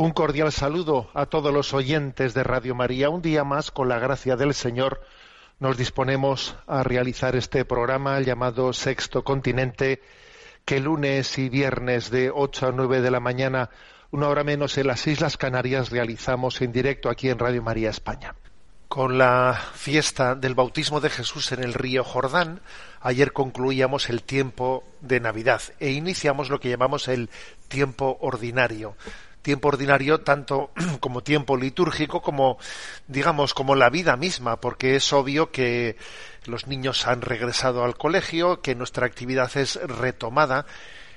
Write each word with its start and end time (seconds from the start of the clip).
Un 0.00 0.12
cordial 0.12 0.50
saludo 0.50 1.10
a 1.12 1.26
todos 1.26 1.52
los 1.52 1.74
oyentes 1.74 2.32
de 2.32 2.42
Radio 2.42 2.74
María. 2.74 3.10
Un 3.10 3.20
día 3.20 3.44
más, 3.44 3.70
con 3.70 3.90
la 3.90 3.98
gracia 3.98 4.34
del 4.34 4.54
Señor, 4.54 5.02
nos 5.58 5.76
disponemos 5.76 6.56
a 6.66 6.82
realizar 6.82 7.36
este 7.36 7.66
programa 7.66 8.18
llamado 8.20 8.72
Sexto 8.72 9.24
Continente, 9.24 10.00
que 10.64 10.80
lunes 10.80 11.36
y 11.36 11.50
viernes 11.50 12.10
de 12.10 12.30
8 12.34 12.68
a 12.68 12.72
9 12.72 13.02
de 13.02 13.10
la 13.10 13.20
mañana, 13.20 13.68
una 14.10 14.28
hora 14.28 14.42
menos 14.42 14.78
en 14.78 14.86
las 14.86 15.06
Islas 15.06 15.36
Canarias, 15.36 15.90
realizamos 15.90 16.62
en 16.62 16.72
directo 16.72 17.10
aquí 17.10 17.28
en 17.28 17.38
Radio 17.38 17.62
María 17.62 17.90
España. 17.90 18.34
Con 18.88 19.18
la 19.18 19.52
fiesta 19.74 20.34
del 20.34 20.54
bautismo 20.54 21.00
de 21.00 21.10
Jesús 21.10 21.52
en 21.52 21.62
el 21.62 21.74
río 21.74 22.04
Jordán, 22.04 22.62
ayer 23.02 23.34
concluíamos 23.34 24.08
el 24.08 24.22
tiempo 24.22 24.82
de 25.02 25.20
Navidad 25.20 25.60
e 25.78 25.90
iniciamos 25.90 26.48
lo 26.48 26.58
que 26.58 26.70
llamamos 26.70 27.06
el 27.08 27.28
tiempo 27.68 28.16
ordinario. 28.22 28.96
Tiempo 29.42 29.68
ordinario 29.68 30.20
tanto 30.20 30.70
como 31.00 31.22
tiempo 31.22 31.56
litúrgico 31.56 32.22
como, 32.22 32.58
digamos, 33.08 33.54
como 33.54 33.74
la 33.74 33.90
vida 33.90 34.16
misma, 34.16 34.60
porque 34.60 34.96
es 34.96 35.12
obvio 35.12 35.50
que 35.50 35.96
los 36.46 36.66
niños 36.66 37.06
han 37.06 37.22
regresado 37.22 37.84
al 37.84 37.96
colegio, 37.96 38.60
que 38.60 38.74
nuestra 38.74 39.06
actividad 39.06 39.56
es 39.56 39.76
retomada 39.76 40.66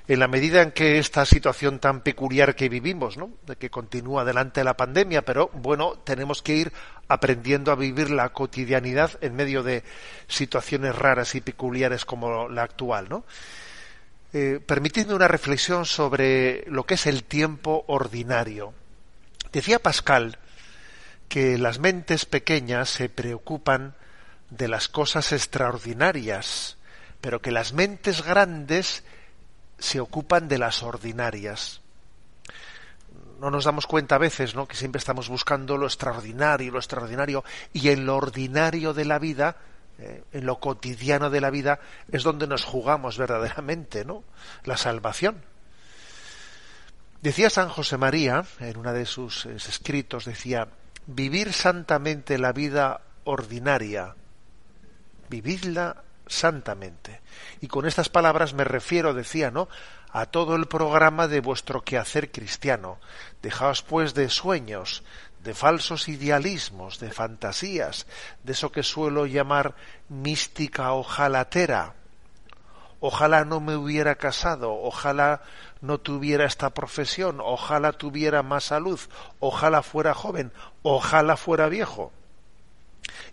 en 0.06 0.18
la 0.18 0.28
medida 0.28 0.60
en 0.60 0.72
que 0.72 0.98
esta 0.98 1.24
situación 1.24 1.78
tan 1.78 2.02
peculiar 2.02 2.54
que 2.54 2.68
vivimos, 2.68 3.16
¿no? 3.16 3.30
de 3.46 3.56
que 3.56 3.70
continúa 3.70 4.22
adelante 4.22 4.62
la 4.62 4.76
pandemia, 4.76 5.22
pero 5.22 5.48
bueno, 5.54 5.94
tenemos 6.04 6.42
que 6.42 6.56
ir 6.56 6.72
aprendiendo 7.08 7.72
a 7.72 7.76
vivir 7.76 8.10
la 8.10 8.28
cotidianidad 8.30 9.12
en 9.22 9.34
medio 9.34 9.62
de 9.62 9.82
situaciones 10.28 10.94
raras 10.94 11.34
y 11.34 11.40
peculiares 11.40 12.04
como 12.04 12.48
la 12.48 12.62
actual, 12.62 13.08
¿no? 13.08 13.24
Eh, 14.36 14.58
permitidme 14.58 15.14
una 15.14 15.28
reflexión 15.28 15.86
sobre 15.86 16.64
lo 16.66 16.86
que 16.86 16.94
es 16.94 17.06
el 17.06 17.22
tiempo 17.22 17.84
ordinario. 17.86 18.74
Decía 19.52 19.78
Pascal 19.78 20.38
que 21.28 21.56
las 21.56 21.78
mentes 21.78 22.26
pequeñas 22.26 22.90
se 22.90 23.08
preocupan 23.08 23.94
de 24.50 24.66
las 24.66 24.88
cosas 24.88 25.30
extraordinarias, 25.30 26.78
pero 27.20 27.40
que 27.40 27.52
las 27.52 27.74
mentes 27.74 28.24
grandes 28.24 29.04
se 29.78 30.00
ocupan 30.00 30.48
de 30.48 30.58
las 30.58 30.82
ordinarias. 30.82 31.80
No 33.38 33.52
nos 33.52 33.66
damos 33.66 33.86
cuenta 33.86 34.16
a 34.16 34.18
veces, 34.18 34.56
¿no? 34.56 34.66
Que 34.66 34.74
siempre 34.74 34.98
estamos 34.98 35.28
buscando 35.28 35.78
lo 35.78 35.86
extraordinario, 35.86 36.72
lo 36.72 36.80
extraordinario, 36.80 37.44
y 37.72 37.90
en 37.90 38.04
lo 38.04 38.16
ordinario 38.16 38.94
de 38.94 39.04
la 39.04 39.20
vida, 39.20 39.58
eh, 39.98 40.24
en 40.32 40.46
lo 40.46 40.58
cotidiano 40.58 41.30
de 41.30 41.40
la 41.40 41.50
vida, 41.50 41.80
es 42.10 42.22
donde 42.22 42.46
nos 42.46 42.64
jugamos 42.64 43.18
verdaderamente, 43.18 44.04
¿no? 44.04 44.24
La 44.64 44.76
salvación. 44.76 45.44
Decía 47.22 47.48
San 47.48 47.68
José 47.68 47.96
María, 47.96 48.44
en 48.60 48.76
uno 48.76 48.92
de 48.92 49.06
sus 49.06 49.46
eh, 49.46 49.54
escritos, 49.56 50.24
decía, 50.24 50.68
vivir 51.06 51.52
santamente 51.52 52.38
la 52.38 52.52
vida 52.52 53.00
ordinaria, 53.24 54.14
vividla 55.30 56.02
santamente. 56.26 57.20
Y 57.60 57.68
con 57.68 57.86
estas 57.86 58.08
palabras 58.08 58.54
me 58.54 58.64
refiero, 58.64 59.14
decía, 59.14 59.50
¿no? 59.50 59.68
a 60.14 60.26
todo 60.26 60.54
el 60.54 60.66
programa 60.66 61.26
de 61.26 61.40
vuestro 61.40 61.82
quehacer 61.82 62.30
cristiano. 62.30 63.00
Dejaos 63.42 63.82
pues 63.82 64.14
de 64.14 64.28
sueños, 64.28 65.02
de 65.44 65.52
falsos 65.52 66.08
idealismos, 66.08 66.98
de 66.98 67.10
fantasías, 67.10 68.06
de 68.42 68.52
eso 68.52 68.72
que 68.72 68.82
suelo 68.82 69.26
llamar 69.26 69.74
mística 70.08 70.92
ojalatera. 70.92 71.94
Ojalá 72.98 73.44
no 73.44 73.60
me 73.60 73.76
hubiera 73.76 74.14
casado, 74.14 74.72
ojalá 74.72 75.42
no 75.82 75.98
tuviera 75.98 76.46
esta 76.46 76.70
profesión, 76.70 77.40
ojalá 77.42 77.92
tuviera 77.92 78.42
más 78.42 78.64
salud, 78.64 78.98
ojalá 79.38 79.82
fuera 79.82 80.14
joven, 80.14 80.50
ojalá 80.82 81.36
fuera 81.36 81.68
viejo. 81.68 82.10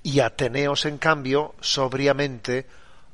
Y 0.04 0.20
ateneos, 0.20 0.84
en 0.86 0.98
cambio, 0.98 1.56
sobriamente 1.62 2.68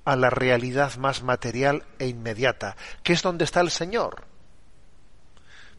a 0.05 0.15
la 0.15 0.31
realidad 0.31 0.95
más 0.95 1.21
material 1.21 1.83
e 1.99 2.07
inmediata, 2.07 2.75
que 3.03 3.13
es 3.13 3.21
donde 3.21 3.45
está 3.45 3.61
el 3.61 3.69
Señor. 3.69 4.23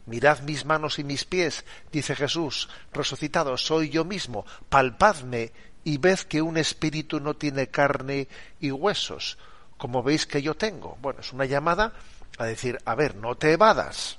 Mirad 0.09 0.39
mis 0.41 0.65
manos 0.65 0.97
y 0.97 1.03
mis 1.03 1.23
pies, 1.23 1.63
dice 1.91 2.15
Jesús, 2.15 2.67
resucitado, 2.91 3.55
soy 3.57 3.89
yo 3.89 4.03
mismo, 4.03 4.43
palpadme 4.67 5.51
y 5.83 5.97
ved 5.99 6.19
que 6.21 6.41
un 6.41 6.57
espíritu 6.57 7.19
no 7.19 7.35
tiene 7.35 7.67
carne 7.67 8.27
y 8.59 8.71
huesos, 8.71 9.37
como 9.77 10.01
veis 10.01 10.25
que 10.25 10.41
yo 10.41 10.55
tengo. 10.55 10.97
Bueno, 10.99 11.19
es 11.19 11.31
una 11.31 11.45
llamada 11.45 11.93
a 12.39 12.45
decir, 12.45 12.79
a 12.85 12.95
ver, 12.95 13.15
no 13.15 13.35
te 13.35 13.53
evadas, 13.53 14.17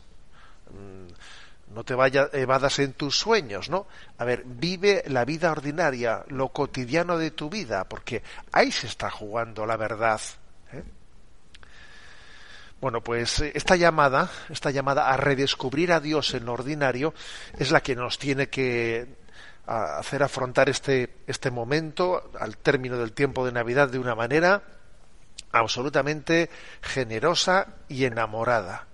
mm, 0.71 1.75
no 1.75 1.84
te 1.84 1.95
vayas, 1.95 2.33
evadas 2.34 2.78
en 2.78 2.93
tus 2.93 3.19
sueños, 3.19 3.69
¿no? 3.69 3.87
A 4.19 4.25
ver, 4.25 4.45
vive 4.47 5.03
la 5.09 5.25
vida 5.25 5.51
ordinaria, 5.51 6.25
lo 6.28 6.51
cotidiano 6.51 7.19
de 7.19 7.33
tu 7.33 7.51
vida, 7.51 7.89
porque 7.89 8.22
ahí 8.53 8.71
se 8.71 8.87
está 8.87 9.11
jugando 9.11 9.67
la 9.67 9.77
verdad. 9.77 10.21
¿eh? 10.72 10.84
Bueno, 12.81 13.03
pues 13.03 13.41
eh, 13.41 13.53
esta 13.55 13.77
llamada, 13.77 14.31
esta 14.49 14.71
llamada 14.71 15.11
a 15.11 15.17
redescubrir 15.17 15.93
a 15.93 16.01
Dios 16.01 16.33
en 16.35 16.47
lo 16.47 16.55
ordinario, 16.55 17.13
es 17.59 17.71
la 17.71 17.83
que 17.83 17.95
nos 17.95 18.19
tiene 18.19 18.49
que 18.49 19.21
hacer 19.67 20.23
afrontar 20.23 20.69
este, 20.69 21.19
este 21.27 21.51
momento 21.51 22.33
al 22.41 22.57
término 22.57 22.99
del 22.99 23.13
tiempo 23.13 23.45
de 23.45 23.53
Navidad 23.53 23.89
de 23.89 23.99
una 23.99 24.15
manera 24.15 24.63
absolutamente 25.53 26.51
generosa 26.81 27.69
y 27.89 28.05
enamorada. 28.05 28.87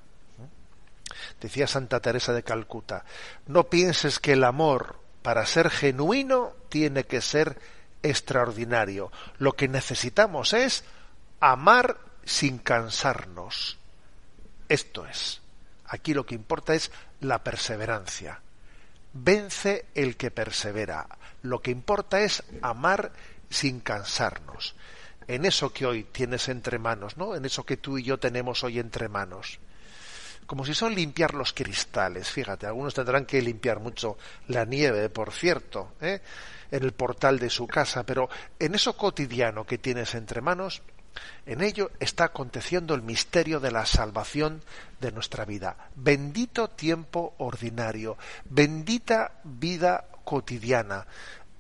Decía 1.40 1.66
Santa 1.66 2.00
Teresa 2.00 2.32
de 2.32 2.42
Calcuta, 2.42 3.04
no 3.46 3.64
pienses 3.64 4.18
que 4.18 4.32
el 4.32 4.44
amor 4.44 4.96
para 5.22 5.46
ser 5.46 5.70
genuino 5.70 6.52
tiene 6.68 7.04
que 7.04 7.20
ser 7.20 7.58
extraordinario. 8.02 9.10
Lo 9.38 9.52
que 9.52 9.68
necesitamos 9.68 10.52
es 10.52 10.84
amar 11.40 11.98
sin 12.24 12.58
cansarnos. 12.58 13.78
Esto 14.68 15.06
es. 15.06 15.40
Aquí 15.86 16.14
lo 16.14 16.26
que 16.26 16.34
importa 16.34 16.74
es 16.74 16.90
la 17.20 17.42
perseverancia. 17.42 18.40
Vence 19.12 19.86
el 19.94 20.16
que 20.16 20.30
persevera. 20.30 21.06
Lo 21.42 21.60
que 21.60 21.70
importa 21.70 22.20
es 22.20 22.42
amar 22.62 23.12
sin 23.48 23.80
cansarnos. 23.80 24.74
En 25.28 25.44
eso 25.44 25.72
que 25.72 25.86
hoy 25.86 26.04
tienes 26.04 26.48
entre 26.48 26.78
manos, 26.78 27.16
¿no? 27.16 27.34
En 27.34 27.44
eso 27.44 27.64
que 27.64 27.76
tú 27.76 27.98
y 27.98 28.02
yo 28.02 28.18
tenemos 28.18 28.62
hoy 28.64 28.78
entre 28.78 29.08
manos 29.08 29.58
como 30.46 30.64
si 30.64 30.74
son 30.74 30.94
limpiar 30.94 31.34
los 31.34 31.52
cristales. 31.52 32.30
Fíjate, 32.30 32.66
algunos 32.66 32.94
tendrán 32.94 33.26
que 33.26 33.42
limpiar 33.42 33.80
mucho 33.80 34.16
la 34.48 34.64
nieve, 34.64 35.08
por 35.10 35.32
cierto, 35.32 35.92
¿eh? 36.00 36.20
en 36.70 36.82
el 36.82 36.92
portal 36.92 37.38
de 37.38 37.50
su 37.50 37.66
casa, 37.66 38.04
pero 38.04 38.28
en 38.58 38.74
eso 38.74 38.96
cotidiano 38.96 39.64
que 39.64 39.78
tienes 39.78 40.14
entre 40.14 40.40
manos, 40.40 40.82
en 41.44 41.62
ello 41.62 41.90
está 42.00 42.24
aconteciendo 42.24 42.94
el 42.94 43.02
misterio 43.02 43.60
de 43.60 43.70
la 43.70 43.86
salvación 43.86 44.62
de 45.00 45.12
nuestra 45.12 45.44
vida. 45.44 45.76
Bendito 45.94 46.68
tiempo 46.68 47.34
ordinario, 47.38 48.16
bendita 48.44 49.32
vida 49.44 50.06
cotidiana, 50.24 51.06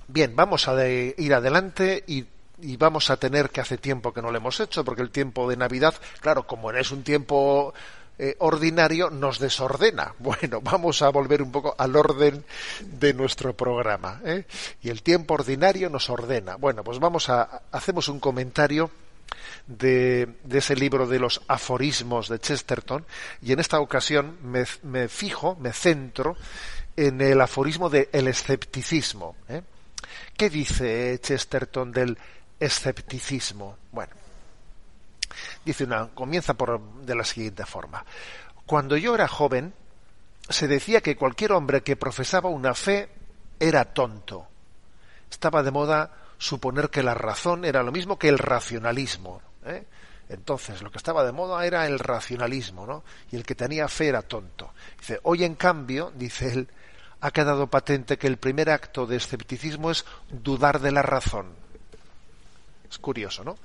Bien, 0.08 0.34
vamos 0.34 0.66
a 0.66 0.88
ir 0.88 1.34
adelante 1.34 2.02
y, 2.06 2.24
y, 2.62 2.78
vamos 2.78 3.10
a 3.10 3.18
tener 3.18 3.50
que 3.50 3.60
hace 3.60 3.76
tiempo 3.76 4.14
que 4.14 4.22
no 4.22 4.30
lo 4.30 4.38
hemos 4.38 4.58
hecho, 4.60 4.82
porque 4.82 5.02
el 5.02 5.10
tiempo 5.10 5.50
de 5.50 5.58
Navidad, 5.58 5.94
claro, 6.20 6.46
como 6.46 6.72
es 6.72 6.90
un 6.92 7.02
tiempo 7.02 7.74
eh, 8.22 8.36
ordinario 8.40 9.08
nos 9.08 9.38
desordena. 9.38 10.14
Bueno, 10.18 10.60
vamos 10.60 11.00
a 11.00 11.08
volver 11.08 11.40
un 11.42 11.50
poco 11.50 11.74
al 11.78 11.96
orden 11.96 12.44
de 12.80 13.14
nuestro 13.14 13.56
programa. 13.56 14.20
¿eh? 14.24 14.44
Y 14.82 14.90
el 14.90 15.02
tiempo 15.02 15.34
ordinario 15.34 15.88
nos 15.88 16.10
ordena. 16.10 16.56
Bueno, 16.56 16.84
pues 16.84 16.98
vamos 16.98 17.30
a 17.30 17.62
hacemos 17.72 18.08
un 18.08 18.20
comentario 18.20 18.90
de, 19.66 20.28
ese 20.50 20.76
libro 20.76 21.06
de 21.06 21.18
los 21.18 21.40
aforismos 21.48 22.28
de 22.28 22.38
Chesterton 22.38 23.06
y 23.40 23.52
en 23.52 23.60
esta 23.60 23.80
ocasión 23.80 24.36
me, 24.42 25.08
fijo, 25.08 25.56
me 25.56 25.72
centro 25.72 26.36
en 26.96 27.22
el 27.22 27.40
aforismo 27.40 27.88
del 27.88 28.08
el 28.12 28.28
escepticismo. 28.28 29.34
¿eh? 29.48 29.62
¿Qué 30.36 30.50
dice 30.50 31.18
Chesterton 31.22 31.90
del 31.90 32.18
escepticismo? 32.58 33.78
Bueno, 33.92 34.12
Dice 35.64 35.84
una, 35.84 36.08
comienza 36.08 36.54
por, 36.54 36.80
de 36.80 37.14
la 37.14 37.24
siguiente 37.24 37.66
forma. 37.66 38.04
Cuando 38.66 38.96
yo 38.96 39.14
era 39.14 39.28
joven, 39.28 39.74
se 40.48 40.68
decía 40.68 41.00
que 41.00 41.16
cualquier 41.16 41.52
hombre 41.52 41.82
que 41.82 41.96
profesaba 41.96 42.48
una 42.48 42.74
fe 42.74 43.08
era 43.58 43.84
tonto. 43.84 44.46
Estaba 45.30 45.62
de 45.62 45.70
moda 45.70 46.10
suponer 46.38 46.88
que 46.88 47.02
la 47.02 47.14
razón 47.14 47.64
era 47.64 47.82
lo 47.82 47.92
mismo 47.92 48.18
que 48.18 48.28
el 48.28 48.38
racionalismo. 48.38 49.42
¿eh? 49.64 49.84
Entonces, 50.28 50.80
lo 50.82 50.90
que 50.90 50.98
estaba 50.98 51.24
de 51.24 51.32
moda 51.32 51.64
era 51.66 51.86
el 51.86 51.98
racionalismo, 51.98 52.86
¿no? 52.86 53.04
Y 53.30 53.36
el 53.36 53.44
que 53.44 53.54
tenía 53.54 53.88
fe 53.88 54.08
era 54.08 54.22
tonto. 54.22 54.72
Hoy 55.24 55.44
en 55.44 55.56
cambio, 55.56 56.12
dice 56.14 56.52
él, 56.52 56.68
ha 57.20 57.30
quedado 57.30 57.66
patente 57.66 58.16
que 58.16 58.26
el 58.26 58.38
primer 58.38 58.70
acto 58.70 59.06
de 59.06 59.16
escepticismo 59.16 59.90
es 59.90 60.04
dudar 60.30 60.80
de 60.80 60.92
la 60.92 61.02
razón. 61.02 61.48
Es 62.88 62.98
curioso, 62.98 63.44
¿no? 63.44 63.56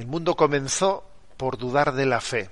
El 0.00 0.06
mundo 0.06 0.34
comenzó 0.34 1.04
por 1.36 1.58
dudar 1.58 1.92
de 1.92 2.06
la 2.06 2.22
fe 2.22 2.48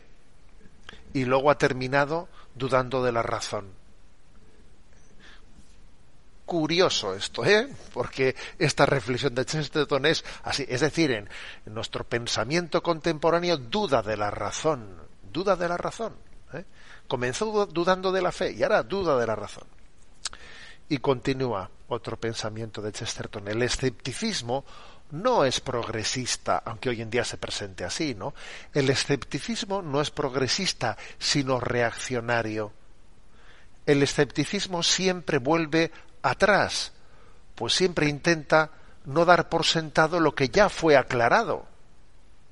y 1.15 1.25
luego 1.25 1.51
ha 1.51 1.57
terminado 1.57 2.29
dudando 2.55 3.03
de 3.03 3.11
la 3.11 3.23
razón. 3.23 3.73
Curioso 6.45 7.15
esto, 7.15 7.47
¿eh? 7.47 7.67
Porque 7.95 8.37
esta 8.59 8.85
reflexión 8.85 9.35
de 9.35 9.47
Chesterton 9.47 10.05
es 10.05 10.27
así, 10.43 10.67
es 10.69 10.83
decir, 10.83 11.11
en, 11.11 11.31
nuestro 11.65 12.05
pensamiento 12.05 12.83
contemporáneo 12.83 13.57
duda 13.57 14.03
de 14.03 14.19
la 14.19 14.31
razón, 14.31 14.99
duda 15.33 15.57
de 15.57 15.69
la 15.71 15.79
razón. 15.79 16.17
¿eh? 16.53 16.67
Comenzó 17.09 17.65
dudando 17.65 18.13
de 18.13 18.21
la 18.21 18.31
fe 18.31 18.53
y 18.53 18.63
ahora 18.63 18.83
duda 18.83 19.19
de 19.19 19.27
la 19.27 19.37
razón. 19.37 19.65
Y 20.91 20.99
continúa 20.99 21.71
otro 21.89 22.19
pensamiento 22.19 22.83
de 22.83 22.93
Chesterton. 22.93 23.49
El 23.49 23.63
escepticismo 23.63 24.67
no 25.11 25.45
es 25.45 25.61
progresista, 25.61 26.63
aunque 26.65 26.91
hoy 26.91 27.03
en 27.03 27.11
día 27.11 27.25
se 27.25 27.39
presente 27.39 27.85
así, 27.85 28.15
¿no? 28.15 28.35
El 28.75 28.91
escepticismo 28.91 29.83
no 29.83 30.01
es 30.01 30.11
progresista, 30.11 30.97
sino 31.19 31.61
reaccionario. 31.61 32.73
El 33.87 34.03
escepticismo 34.03 34.83
siempre 34.83 35.39
vuelve 35.39 35.91
atrás, 36.23 36.93
pues 37.55 37.75
siempre 37.75 38.09
intenta 38.09 38.71
no 39.07 39.25
dar 39.25 39.49
por 39.49 39.65
sentado 39.65 40.21
lo 40.21 40.35
que 40.35 40.51
ya 40.51 40.69
fue 40.69 40.97
aclarado. 40.97 41.67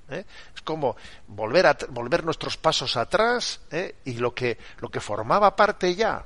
¿eh? 0.09 0.25
Es 0.55 0.63
como 0.63 0.97
volver, 1.27 1.67
a, 1.67 1.77
volver 1.91 2.25
nuestros 2.25 2.57
pasos 2.57 2.97
atrás 2.97 3.61
¿eh? 3.71 3.97
y 4.05 4.15
lo 4.15 4.35
que, 4.35 4.59
lo 4.79 4.89
que 4.89 5.01
formaba 5.01 5.55
parte 5.57 5.95
ya 5.95 6.25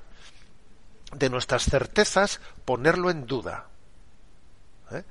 de 1.12 1.28
nuestras 1.28 1.64
certezas, 1.64 2.40
ponerlo 2.64 3.10
en 3.10 3.26
duda. 3.26 3.66
¿eh? 4.92 5.02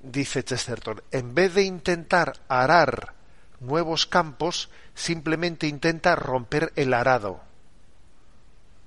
Dice 0.00 0.44
Chesterton, 0.44 1.02
en 1.10 1.34
vez 1.34 1.54
de 1.54 1.62
intentar 1.62 2.34
arar 2.48 3.14
nuevos 3.60 4.06
campos, 4.06 4.70
simplemente 4.94 5.66
intenta 5.66 6.14
romper 6.16 6.72
el 6.76 6.94
arado. 6.94 7.40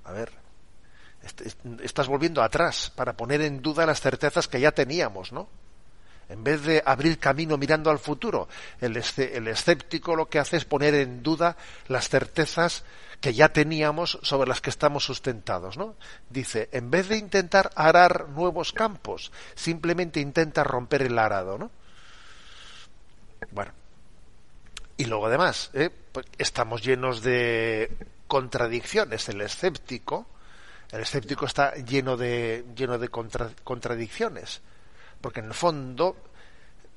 A 0.04 0.12
ver, 0.12 0.32
estás 1.82 2.08
volviendo 2.08 2.42
atrás 2.42 2.90
para 2.94 3.16
poner 3.16 3.40
en 3.42 3.62
duda 3.62 3.86
las 3.86 4.00
certezas 4.00 4.48
que 4.48 4.60
ya 4.60 4.72
teníamos, 4.72 5.32
¿no? 5.32 5.48
En 6.30 6.44
vez 6.44 6.62
de 6.62 6.80
abrir 6.86 7.18
camino 7.18 7.58
mirando 7.58 7.90
al 7.90 7.98
futuro, 7.98 8.48
el, 8.80 8.96
escéptico 8.96 10.14
lo 10.14 10.28
que 10.28 10.38
hace 10.38 10.58
es 10.58 10.64
poner 10.64 10.94
en 10.94 11.24
duda 11.24 11.56
las 11.88 12.08
certezas 12.08 12.84
que 13.20 13.34
ya 13.34 13.52
teníamos 13.52 14.18
sobre 14.22 14.48
las 14.48 14.60
que 14.60 14.70
estamos 14.70 15.04
sustentados, 15.04 15.76
¿no? 15.76 15.96
Dice, 16.30 16.68
en 16.70 16.88
vez 16.88 17.08
de 17.08 17.18
intentar 17.18 17.72
arar 17.74 18.28
nuevos 18.28 18.72
campos, 18.72 19.32
simplemente 19.56 20.20
intenta 20.20 20.62
romper 20.62 21.02
el 21.02 21.18
arado, 21.18 21.58
¿no? 21.58 21.70
Bueno. 23.50 23.72
Y 24.96 25.06
luego 25.06 25.26
además, 25.26 25.70
¿eh? 25.74 25.90
pues 26.12 26.26
estamos 26.38 26.82
llenos 26.82 27.22
de 27.22 27.90
contradicciones. 28.28 29.28
El 29.28 29.40
escéptico, 29.40 30.26
el 30.92 31.00
escéptico 31.00 31.46
está 31.46 31.74
lleno 31.74 32.16
de, 32.16 32.64
lleno 32.76 32.98
de 32.98 33.08
contradicciones. 33.08 34.60
Porque 35.20 35.40
en 35.40 35.46
el 35.46 35.54
fondo 35.54 36.16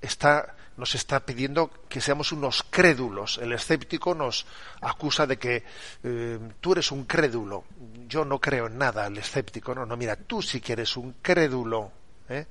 está 0.01 0.55
nos 0.77 0.95
está 0.95 1.19
pidiendo 1.19 1.69
que 1.87 2.01
seamos 2.01 2.31
unos 2.31 2.63
crédulos. 2.69 3.37
El 3.37 3.53
escéptico 3.53 4.15
nos 4.15 4.45
acusa 4.81 5.27
de 5.27 5.37
que 5.37 5.63
eh, 6.03 6.39
tú 6.59 6.71
eres 6.73 6.91
un 6.91 7.05
crédulo. 7.05 7.65
Yo 8.07 8.25
no 8.25 8.39
creo 8.39 8.67
en 8.67 8.77
nada, 8.77 9.07
el 9.07 9.17
escéptico. 9.17 9.75
No, 9.75 9.85
no, 9.85 9.95
mira, 9.95 10.15
tú 10.15 10.41
sí 10.41 10.61
que 10.61 10.73
eres 10.73 10.97
un 10.97 11.17
crédulo. 11.21 11.91
¿eh? 12.29 12.45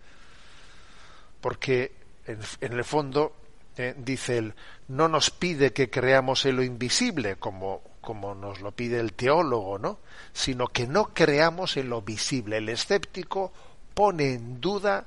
Porque 1.40 1.92
en, 2.26 2.72
el 2.72 2.84
fondo, 2.84 3.34
eh, 3.76 3.94
dice 3.96 4.38
él, 4.38 4.54
no 4.88 5.08
nos 5.08 5.30
pide 5.30 5.72
que 5.72 5.90
creamos 5.90 6.46
en 6.46 6.56
lo 6.56 6.62
invisible, 6.62 7.36
como, 7.36 7.82
como 8.00 8.36
nos 8.36 8.60
lo 8.60 8.70
pide 8.70 9.00
el 9.00 9.14
teólogo, 9.14 9.78
¿no? 9.78 9.98
Sino 10.32 10.68
que 10.68 10.86
no 10.86 11.12
creamos 11.12 11.76
en 11.76 11.90
lo 11.90 12.02
visible. 12.02 12.58
El 12.58 12.68
escéptico 12.68 13.52
pone 13.94 14.34
en 14.34 14.60
duda 14.60 15.06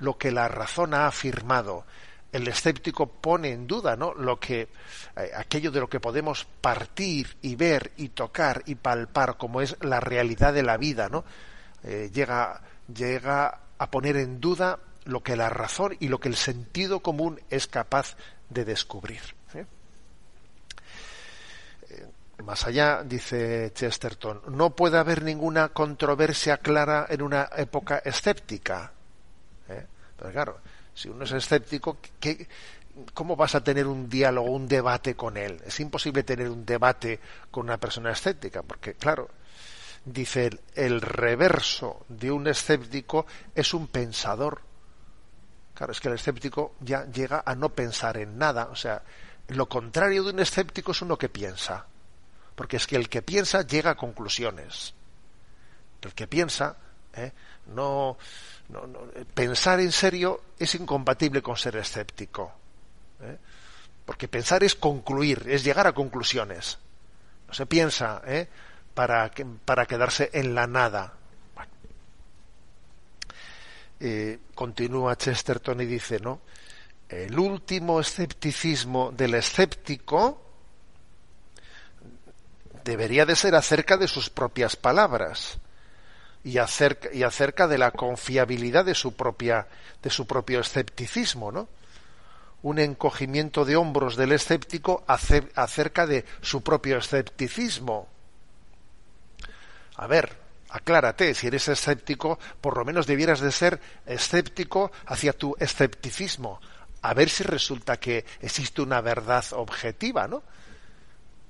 lo 0.00 0.18
que 0.18 0.32
la 0.32 0.48
razón 0.48 0.94
ha 0.94 1.06
afirmado 1.06 1.84
el 2.32 2.46
escéptico 2.48 3.06
pone 3.06 3.50
en 3.50 3.66
duda 3.66 3.96
¿no? 3.96 4.14
lo 4.14 4.38
que 4.38 4.68
eh, 5.16 5.30
aquello 5.36 5.70
de 5.70 5.80
lo 5.80 5.88
que 5.88 6.00
podemos 6.00 6.46
partir 6.60 7.36
y 7.42 7.56
ver 7.56 7.92
y 7.96 8.10
tocar 8.10 8.62
y 8.66 8.76
palpar 8.76 9.36
como 9.36 9.60
es 9.60 9.76
la 9.80 10.00
realidad 10.00 10.52
de 10.52 10.62
la 10.62 10.76
vida 10.76 11.08
no 11.08 11.24
eh, 11.82 12.10
llega 12.12 12.62
llega 12.92 13.60
a 13.78 13.90
poner 13.90 14.16
en 14.16 14.40
duda 14.40 14.78
lo 15.04 15.22
que 15.22 15.36
la 15.36 15.48
razón 15.48 15.96
y 15.98 16.08
lo 16.08 16.20
que 16.20 16.28
el 16.28 16.36
sentido 16.36 17.00
común 17.00 17.40
es 17.50 17.66
capaz 17.66 18.16
de 18.48 18.64
descubrir 18.64 19.22
¿eh? 19.54 19.66
más 22.44 22.66
allá 22.66 23.02
dice 23.02 23.72
Chesterton 23.74 24.42
no 24.50 24.70
puede 24.70 24.98
haber 24.98 25.24
ninguna 25.24 25.70
controversia 25.70 26.58
clara 26.58 27.06
en 27.08 27.22
una 27.22 27.48
época 27.56 27.98
escéptica 28.04 28.92
pero 30.20 30.32
claro 30.32 30.60
si 30.94 31.08
uno 31.08 31.24
es 31.24 31.32
escéptico, 31.32 31.98
¿qué, 32.18 32.46
¿cómo 33.14 33.36
vas 33.36 33.54
a 33.54 33.64
tener 33.64 33.86
un 33.86 34.08
diálogo, 34.08 34.50
un 34.50 34.68
debate 34.68 35.14
con 35.14 35.36
él? 35.36 35.60
Es 35.64 35.80
imposible 35.80 36.22
tener 36.22 36.48
un 36.50 36.64
debate 36.64 37.20
con 37.50 37.64
una 37.64 37.78
persona 37.78 38.10
escéptica, 38.10 38.62
porque, 38.62 38.94
claro, 38.94 39.30
dice 40.04 40.46
él, 40.46 40.60
el 40.74 41.00
reverso 41.00 42.04
de 42.08 42.30
un 42.30 42.46
escéptico 42.48 43.26
es 43.54 43.72
un 43.74 43.86
pensador. 43.86 44.62
Claro, 45.74 45.92
es 45.92 46.00
que 46.00 46.08
el 46.08 46.14
escéptico 46.14 46.74
ya 46.80 47.06
llega 47.06 47.42
a 47.46 47.54
no 47.54 47.70
pensar 47.70 48.18
en 48.18 48.36
nada. 48.36 48.68
O 48.70 48.76
sea, 48.76 49.02
lo 49.48 49.68
contrario 49.68 50.24
de 50.24 50.32
un 50.32 50.40
escéptico 50.40 50.92
es 50.92 51.00
uno 51.00 51.16
que 51.16 51.28
piensa. 51.28 51.86
porque 52.54 52.76
es 52.76 52.86
que 52.86 52.96
el 52.96 53.08
que 53.08 53.22
piensa 53.22 53.62
llega 53.62 53.92
a 53.92 53.96
conclusiones. 53.96 54.92
El 56.02 56.12
que 56.12 56.26
piensa, 56.26 56.76
¿eh? 57.14 57.32
no, 57.68 58.18
no, 58.70 58.82
pensar 59.34 59.80
en 59.80 59.92
serio 59.92 60.40
es 60.58 60.74
incompatible 60.74 61.42
con 61.42 61.56
ser 61.56 61.76
escéptico. 61.76 62.52
¿eh? 63.20 63.36
Porque 64.04 64.28
pensar 64.28 64.62
es 64.64 64.74
concluir, 64.74 65.46
es 65.48 65.64
llegar 65.64 65.86
a 65.86 65.92
conclusiones. 65.92 66.78
No 67.48 67.54
se 67.54 67.66
piensa 67.66 68.22
¿eh? 68.26 68.48
para, 68.94 69.30
para 69.64 69.86
quedarse 69.86 70.30
en 70.32 70.54
la 70.54 70.66
nada. 70.66 71.14
Eh, 73.98 74.38
continúa 74.54 75.16
Chesterton 75.16 75.80
y 75.82 75.84
dice, 75.84 76.20
¿no? 76.20 76.40
El 77.08 77.38
último 77.38 78.00
escepticismo 78.00 79.10
del 79.10 79.34
escéptico 79.34 80.42
debería 82.84 83.26
de 83.26 83.36
ser 83.36 83.54
acerca 83.54 83.96
de 83.96 84.08
sus 84.08 84.30
propias 84.30 84.76
palabras 84.76 85.58
y 86.42 86.58
acerca, 86.58 87.10
y 87.12 87.22
acerca 87.22 87.66
de 87.68 87.78
la 87.78 87.90
confiabilidad 87.90 88.84
de 88.84 88.94
su 88.94 89.12
propia 89.12 89.66
de 90.02 90.10
su 90.10 90.26
propio 90.26 90.60
escepticismo, 90.60 91.52
¿no? 91.52 91.68
Un 92.62 92.78
encogimiento 92.78 93.64
de 93.64 93.76
hombros 93.76 94.16
del 94.16 94.32
escéptico 94.32 95.04
acerca 95.06 96.06
de 96.06 96.24
su 96.40 96.62
propio 96.62 96.98
escepticismo. 96.98 98.08
A 99.96 100.06
ver, 100.06 100.36
aclárate, 100.70 101.34
si 101.34 101.46
eres 101.46 101.68
escéptico, 101.68 102.38
por 102.60 102.76
lo 102.76 102.84
menos 102.84 103.06
debieras 103.06 103.40
de 103.40 103.52
ser 103.52 103.80
escéptico 104.06 104.92
hacia 105.06 105.32
tu 105.32 105.56
escepticismo, 105.58 106.60
a 107.02 107.14
ver 107.14 107.28
si 107.30 107.44
resulta 107.44 107.98
que 107.98 108.24
existe 108.40 108.82
una 108.82 109.00
verdad 109.00 109.44
objetiva, 109.52 110.28
¿no? 110.28 110.42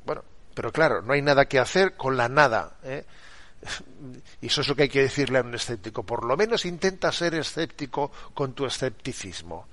Bueno, 0.04 0.22
pero 0.54 0.72
claro, 0.72 1.02
no 1.02 1.12
hay 1.12 1.22
nada 1.22 1.46
que 1.46 1.58
hacer 1.58 1.96
con 1.96 2.16
la 2.16 2.28
nada. 2.28 2.76
¿eh? 2.84 3.04
Y 4.40 4.46
eso 4.46 4.62
es 4.62 4.68
lo 4.68 4.74
que 4.74 4.84
hay 4.84 4.88
que 4.88 5.02
decirle 5.02 5.38
a 5.38 5.42
un 5.42 5.54
escéptico. 5.54 6.02
Por 6.02 6.24
lo 6.24 6.36
menos 6.36 6.64
intenta 6.64 7.12
ser 7.12 7.34
escéptico 7.34 8.10
con 8.32 8.54
tu 8.54 8.64
escepticismo. 8.64 9.66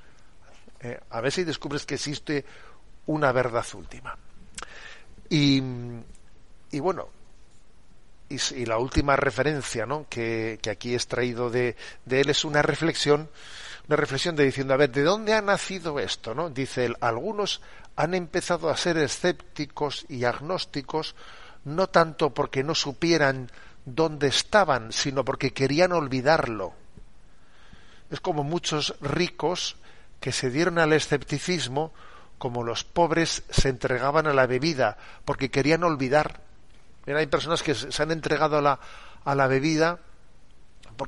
¿eh? 0.82 1.00
a 1.10 1.22
ver 1.22 1.32
si 1.32 1.44
descubres 1.44 1.86
que 1.86 1.96
existe 1.96 2.46
una 3.08 3.32
verdad 3.32 3.66
última. 3.74 4.18
Y, 5.30 5.62
y 6.72 6.80
bueno, 6.80 7.08
y, 8.30 8.66
la 8.66 8.78
última 8.78 9.16
referencia 9.16 9.86
¿no? 9.86 10.06
que, 10.10 10.60
aquí 10.70 10.94
he 10.94 10.96
extraído 10.96 11.50
de, 11.50 11.76
de, 12.06 12.22
él 12.22 12.30
es 12.30 12.44
una 12.46 12.62
reflexión, 12.62 13.30
una 13.88 13.96
reflexión 13.96 14.36
de 14.36 14.46
diciendo, 14.46 14.74
a 14.74 14.78
ver, 14.78 14.92
¿de 14.92 15.04
dónde 15.04 15.34
ha 15.34 15.42
nacido 15.42 16.00
esto? 16.00 16.34
¿no? 16.34 16.50
Dice 16.50 16.86
él, 16.86 16.98
algunos 17.02 17.62
han 17.96 18.14
empezado 18.14 18.70
a 18.70 18.78
ser 18.78 18.98
escépticos 18.98 20.06
y 20.10 20.26
agnósticos 20.26 21.16
no 21.66 21.88
tanto 21.88 22.34
porque 22.34 22.64
no 22.64 22.76
supieran 22.76 23.52
dónde 23.88 24.28
estaban, 24.28 24.92
sino 24.92 25.26
porque 25.26 25.54
querían 25.54 25.94
olvidarlo. 25.94 26.74
Es 28.12 28.20
como 28.20 28.44
muchos 28.44 28.96
ricos 29.02 29.78
que 30.20 30.32
se 30.32 30.50
dieron 30.52 30.78
al 30.78 30.94
escepticismo 30.94 31.94
como 32.38 32.64
los 32.64 32.84
pobres 32.84 33.44
se 33.50 33.70
entregaban 33.70 34.28
a 34.28 34.34
la 34.34 34.46
bebida, 34.46 34.98
porque 35.26 35.50
querían 35.50 35.84
olvidar 35.84 36.42
hay 37.16 37.28
personas 37.28 37.64
que 37.64 37.74
se 37.74 38.04
han 38.04 38.12
entregado 38.12 38.58
a 38.58 38.62
la, 38.62 38.80
a 39.24 39.36
la 39.36 39.48
bebida 39.48 40.00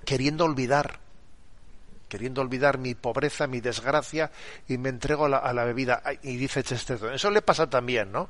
queriendo 0.05 0.45
olvidar, 0.45 0.99
queriendo 2.07 2.41
olvidar 2.41 2.77
mi 2.77 2.95
pobreza, 2.95 3.47
mi 3.47 3.59
desgracia, 3.59 4.31
y 4.67 4.77
me 4.77 4.89
entrego 4.89 5.25
a 5.25 5.29
la, 5.29 5.37
a 5.37 5.51
la 5.51 5.65
bebida. 5.65 6.01
Y 6.21 6.37
dice 6.37 6.63
Chesterton, 6.63 7.13
eso 7.13 7.31
le 7.31 7.41
pasa 7.41 7.69
también, 7.69 8.11
¿no? 8.11 8.29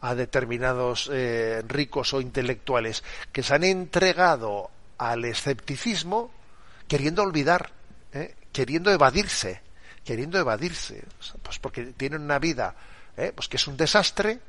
A 0.00 0.14
determinados 0.14 1.10
eh, 1.12 1.62
ricos 1.66 2.14
o 2.14 2.20
intelectuales 2.20 3.02
que 3.32 3.42
se 3.42 3.54
han 3.54 3.64
entregado 3.64 4.70
al 4.98 5.24
escepticismo 5.24 6.30
queriendo 6.86 7.22
olvidar, 7.22 7.70
¿eh? 8.12 8.34
queriendo 8.52 8.90
evadirse, 8.90 9.60
queriendo 10.04 10.38
evadirse, 10.38 11.04
pues 11.42 11.58
porque 11.58 11.86
tienen 11.86 12.22
una 12.22 12.38
vida 12.38 12.74
¿eh? 13.16 13.32
pues 13.34 13.48
que 13.48 13.56
es 13.56 13.66
un 13.66 13.76
desastre 13.76 14.40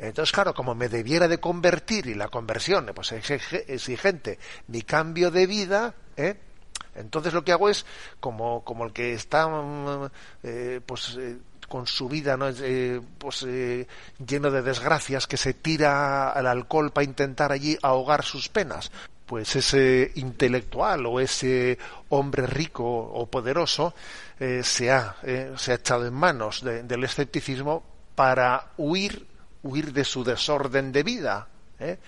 entonces, 0.00 0.32
claro, 0.32 0.54
como 0.54 0.74
me 0.74 0.88
debiera 0.88 1.28
de 1.28 1.38
convertir 1.38 2.06
y 2.06 2.14
la 2.14 2.28
conversión, 2.28 2.90
pues 2.94 3.12
es 3.12 3.30
exigente, 3.30 4.38
mi 4.68 4.80
cambio 4.80 5.30
de 5.30 5.46
vida, 5.46 5.94
¿eh? 6.16 6.36
entonces 6.94 7.34
lo 7.34 7.44
que 7.44 7.52
hago 7.52 7.68
es 7.68 7.84
como, 8.18 8.64
como 8.64 8.86
el 8.86 8.94
que 8.94 9.12
está 9.12 9.46
eh, 10.42 10.80
pues 10.84 11.16
eh, 11.18 11.36
con 11.70 11.86
su 11.86 12.08
vida 12.08 12.36
¿no? 12.36 12.48
pues 13.16 13.46
lleno 14.26 14.50
de 14.50 14.62
desgracias 14.62 15.26
que 15.26 15.38
se 15.38 15.54
tira 15.54 16.30
al 16.30 16.46
alcohol 16.46 16.90
para 16.90 17.04
intentar 17.04 17.52
allí 17.52 17.78
ahogar 17.80 18.24
sus 18.24 18.48
penas 18.50 18.90
pues 19.24 19.54
ese 19.54 20.10
intelectual 20.16 21.06
o 21.06 21.20
ese 21.20 21.78
hombre 22.08 22.46
rico 22.46 22.84
o 22.84 23.26
poderoso 23.26 23.94
se 24.62 24.90
ha 24.90 25.16
se 25.56 25.72
ha 25.72 25.74
echado 25.76 26.06
en 26.06 26.14
manos 26.14 26.64
del 26.64 27.04
escepticismo 27.04 27.84
para 28.16 28.72
huir 28.76 29.30
huir 29.62 29.92
de 29.92 30.04
su 30.04 30.24
desorden 30.24 30.92
de 30.92 31.02
vida, 31.02 31.48
¿eh? 31.78 31.98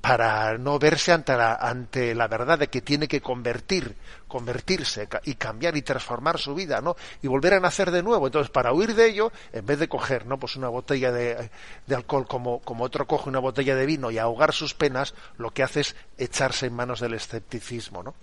Para 0.00 0.56
no 0.56 0.78
verse 0.78 1.12
ante 1.12 1.36
la, 1.36 1.54
ante 1.54 2.14
la 2.14 2.26
verdad 2.26 2.58
de 2.58 2.68
que 2.68 2.80
tiene 2.80 3.06
que 3.06 3.20
convertir, 3.20 3.96
convertirse 4.28 5.08
y 5.24 5.34
cambiar 5.34 5.76
y 5.76 5.82
transformar 5.82 6.38
su 6.38 6.54
vida, 6.54 6.80
¿no? 6.80 6.96
Y 7.22 7.28
volver 7.28 7.54
a 7.54 7.60
nacer 7.60 7.90
de 7.90 8.02
nuevo. 8.02 8.26
Entonces, 8.26 8.50
para 8.50 8.72
huir 8.72 8.94
de 8.94 9.06
ello, 9.06 9.30
en 9.52 9.66
vez 9.66 9.78
de 9.78 9.88
coger, 9.88 10.26
¿no? 10.26 10.38
Pues 10.38 10.56
una 10.56 10.68
botella 10.68 11.12
de, 11.12 11.50
de 11.86 11.94
alcohol 11.94 12.26
como, 12.26 12.60
como 12.60 12.84
otro 12.84 13.06
coge 13.06 13.28
una 13.28 13.40
botella 13.40 13.76
de 13.76 13.86
vino 13.86 14.10
y 14.10 14.18
ahogar 14.18 14.54
sus 14.54 14.74
penas, 14.74 15.14
lo 15.36 15.50
que 15.50 15.62
hace 15.62 15.80
es 15.80 15.96
echarse 16.16 16.66
en 16.66 16.74
manos 16.74 17.00
del 17.00 17.14
escepticismo, 17.14 18.02
¿no? 18.02 18.14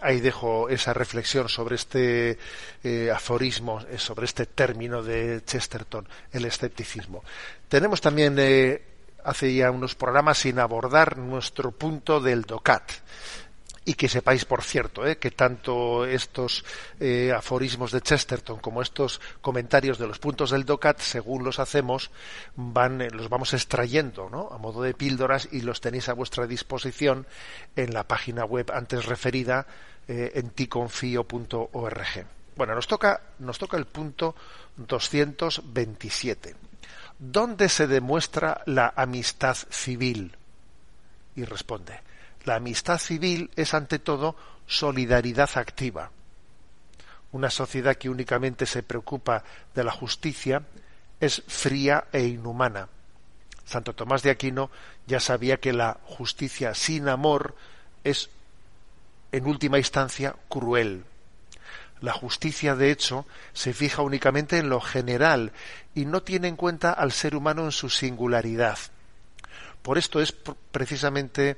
ahí 0.00 0.20
dejo 0.20 0.68
esa 0.68 0.92
reflexión 0.92 1.48
sobre 1.48 1.76
este 1.76 2.38
eh, 2.82 3.10
aforismo, 3.10 3.80
eh, 3.88 3.98
sobre 3.98 4.24
este 4.26 4.46
término 4.46 5.02
de 5.02 5.42
Chesterton, 5.44 6.08
el 6.32 6.44
escepticismo. 6.44 7.22
Tenemos 7.68 8.00
también 8.00 8.36
eh, 8.38 8.82
hace 9.26 9.54
ya 9.54 9.70
unos 9.70 9.94
programas 9.94 10.38
sin 10.38 10.58
abordar 10.58 11.18
nuestro 11.18 11.72
punto 11.72 12.20
del 12.20 12.42
DOCAT. 12.42 12.92
Y 13.84 13.94
que 13.94 14.08
sepáis, 14.08 14.44
por 14.44 14.64
cierto, 14.64 15.02
que 15.20 15.30
tanto 15.30 16.04
estos 16.06 16.64
aforismos 17.36 17.92
de 17.92 18.00
Chesterton 18.00 18.58
como 18.58 18.82
estos 18.82 19.20
comentarios 19.40 19.96
de 19.98 20.08
los 20.08 20.18
puntos 20.18 20.50
del 20.50 20.64
DOCAT, 20.64 20.98
según 20.98 21.44
los 21.44 21.60
hacemos, 21.60 22.10
van, 22.56 23.06
los 23.12 23.28
vamos 23.28 23.54
extrayendo 23.54 24.28
a 24.50 24.58
modo 24.58 24.82
de 24.82 24.92
píldoras 24.92 25.48
y 25.52 25.60
los 25.60 25.80
tenéis 25.80 26.08
a 26.08 26.14
vuestra 26.14 26.48
disposición 26.48 27.28
en 27.76 27.94
la 27.94 28.02
página 28.02 28.44
web 28.44 28.72
antes 28.74 29.06
referida 29.06 29.68
eh, 30.08 30.32
en 30.34 30.50
ticonfio.org. 30.50 32.26
Bueno, 32.56 32.74
nos 32.76 32.86
toca, 32.86 33.20
nos 33.40 33.58
toca 33.58 33.76
el 33.76 33.86
punto 33.86 34.36
227. 34.76 36.54
¿Dónde 37.18 37.68
se 37.68 37.86
demuestra 37.86 38.62
la 38.66 38.92
amistad 38.94 39.56
civil? 39.70 40.36
Y 41.34 41.44
responde, 41.44 42.00
la 42.44 42.56
amistad 42.56 42.98
civil 42.98 43.50
es 43.56 43.74
ante 43.74 43.98
todo 43.98 44.36
solidaridad 44.66 45.50
activa. 45.54 46.10
Una 47.32 47.50
sociedad 47.50 47.96
que 47.96 48.10
únicamente 48.10 48.66
se 48.66 48.82
preocupa 48.82 49.44
de 49.74 49.84
la 49.84 49.92
justicia 49.92 50.62
es 51.20 51.42
fría 51.46 52.06
e 52.12 52.24
inhumana. 52.24 52.88
Santo 53.64 53.94
Tomás 53.94 54.22
de 54.22 54.30
Aquino 54.30 54.70
ya 55.06 55.20
sabía 55.20 55.58
que 55.58 55.72
la 55.72 55.98
justicia 56.04 56.74
sin 56.74 57.08
amor 57.08 57.56
es 58.04 58.30
en 59.32 59.46
última 59.46 59.78
instancia, 59.78 60.36
cruel. 60.48 61.04
La 62.00 62.12
justicia, 62.12 62.74
de 62.74 62.90
hecho, 62.90 63.26
se 63.52 63.72
fija 63.72 64.02
únicamente 64.02 64.58
en 64.58 64.68
lo 64.68 64.80
general 64.80 65.52
y 65.94 66.04
no 66.04 66.22
tiene 66.22 66.48
en 66.48 66.56
cuenta 66.56 66.92
al 66.92 67.12
ser 67.12 67.34
humano 67.34 67.64
en 67.64 67.72
su 67.72 67.88
singularidad. 67.88 68.78
Por 69.82 69.98
esto 69.98 70.20
es 70.20 70.32
precisamente, 70.32 71.56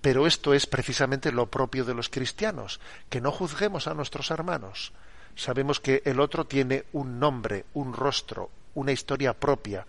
pero 0.00 0.26
esto 0.26 0.54
es 0.54 0.66
precisamente 0.66 1.32
lo 1.32 1.50
propio 1.50 1.84
de 1.84 1.94
los 1.94 2.08
cristianos, 2.08 2.80
que 3.08 3.20
no 3.20 3.32
juzguemos 3.32 3.86
a 3.88 3.94
nuestros 3.94 4.30
hermanos. 4.30 4.92
Sabemos 5.34 5.80
que 5.80 6.02
el 6.04 6.20
otro 6.20 6.46
tiene 6.46 6.84
un 6.92 7.18
nombre, 7.18 7.64
un 7.74 7.92
rostro, 7.92 8.50
una 8.74 8.92
historia 8.92 9.34
propia 9.34 9.86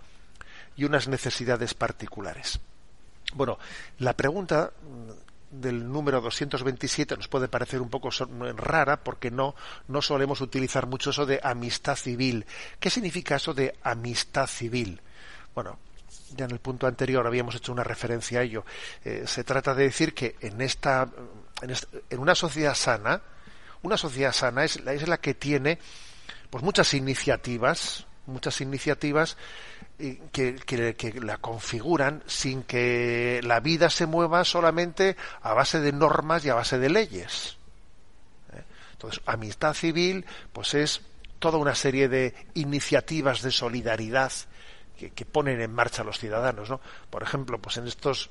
y 0.76 0.86
unas 0.86 1.08
necesidades 1.08 1.74
particulares. 1.74 2.60
Bueno, 3.34 3.60
la 4.00 4.14
pregunta 4.14 4.72
del 5.52 5.92
número 5.92 6.22
227 6.22 7.18
nos 7.18 7.28
puede 7.28 7.48
parecer 7.48 7.82
un 7.82 7.90
poco 7.90 8.10
rara 8.56 9.04
porque 9.04 9.32
no, 9.32 9.56
no 9.88 10.02
solemos 10.02 10.42
utilizar 10.42 10.88
mucho 10.88 11.12
eso 11.12 11.26
de 11.26 11.40
amistad 11.44 11.96
civil. 11.96 12.46
¿Qué 12.80 12.90
significa 12.90 13.36
eso 13.36 13.54
de 13.54 13.76
amistad 13.84 14.48
civil? 14.48 15.02
Bueno, 15.54 15.80
ya 16.36 16.46
en 16.46 16.52
el 16.52 16.60
punto 16.60 16.88
anterior 16.88 17.26
habíamos 17.26 17.56
hecho 17.56 17.72
una 17.72 17.84
referencia 17.84 18.40
a 18.40 18.44
ello. 18.44 18.66
Eh, 19.04 19.24
se 19.26 19.44
trata 19.44 19.74
de 19.74 19.84
decir 19.84 20.14
que 20.14 20.36
en 20.42 20.62
esta, 20.62 21.08
en, 21.62 22.20
una 22.20 22.36
sociedad 22.36 22.76
sana, 22.76 23.22
una 23.82 23.98
sociedad 23.98 24.34
sana 24.34 24.64
es, 24.64 24.78
es 24.78 25.08
la 25.08 25.18
que 25.18 25.34
tiene 25.34 25.80
pues 26.50 26.64
muchas 26.64 26.94
iniciativas, 26.94 28.06
muchas 28.26 28.60
iniciativas 28.62 29.38
que, 29.98 30.56
que, 30.56 31.20
la 31.22 31.38
configuran 31.38 32.24
sin 32.26 32.64
que 32.64 33.40
la 33.44 33.60
vida 33.60 33.90
se 33.90 34.06
mueva 34.06 34.44
solamente 34.44 35.16
a 35.42 35.54
base 35.54 35.80
de 35.80 35.92
normas 35.92 36.44
y 36.46 36.50
a 36.50 36.56
base 36.56 36.78
de 36.78 36.90
leyes. 36.90 37.58
¿Eh? 38.54 38.64
Entonces, 38.94 39.22
amistad 39.26 39.74
civil, 39.74 40.26
pues 40.52 40.74
es 40.74 41.02
toda 41.40 41.58
una 41.58 41.76
serie 41.76 42.10
de 42.10 42.34
iniciativas 42.56 43.42
de 43.42 43.52
solidaridad 43.52 44.32
que, 44.98 45.12
que 45.12 45.26
ponen 45.26 45.62
en 45.62 45.74
marcha 45.74 46.04
los 46.04 46.20
ciudadanos, 46.20 46.70
¿no? 46.70 46.82
Por 47.10 47.24
ejemplo, 47.24 47.60
pues 47.60 47.78
en 47.78 47.88
estos 47.88 48.30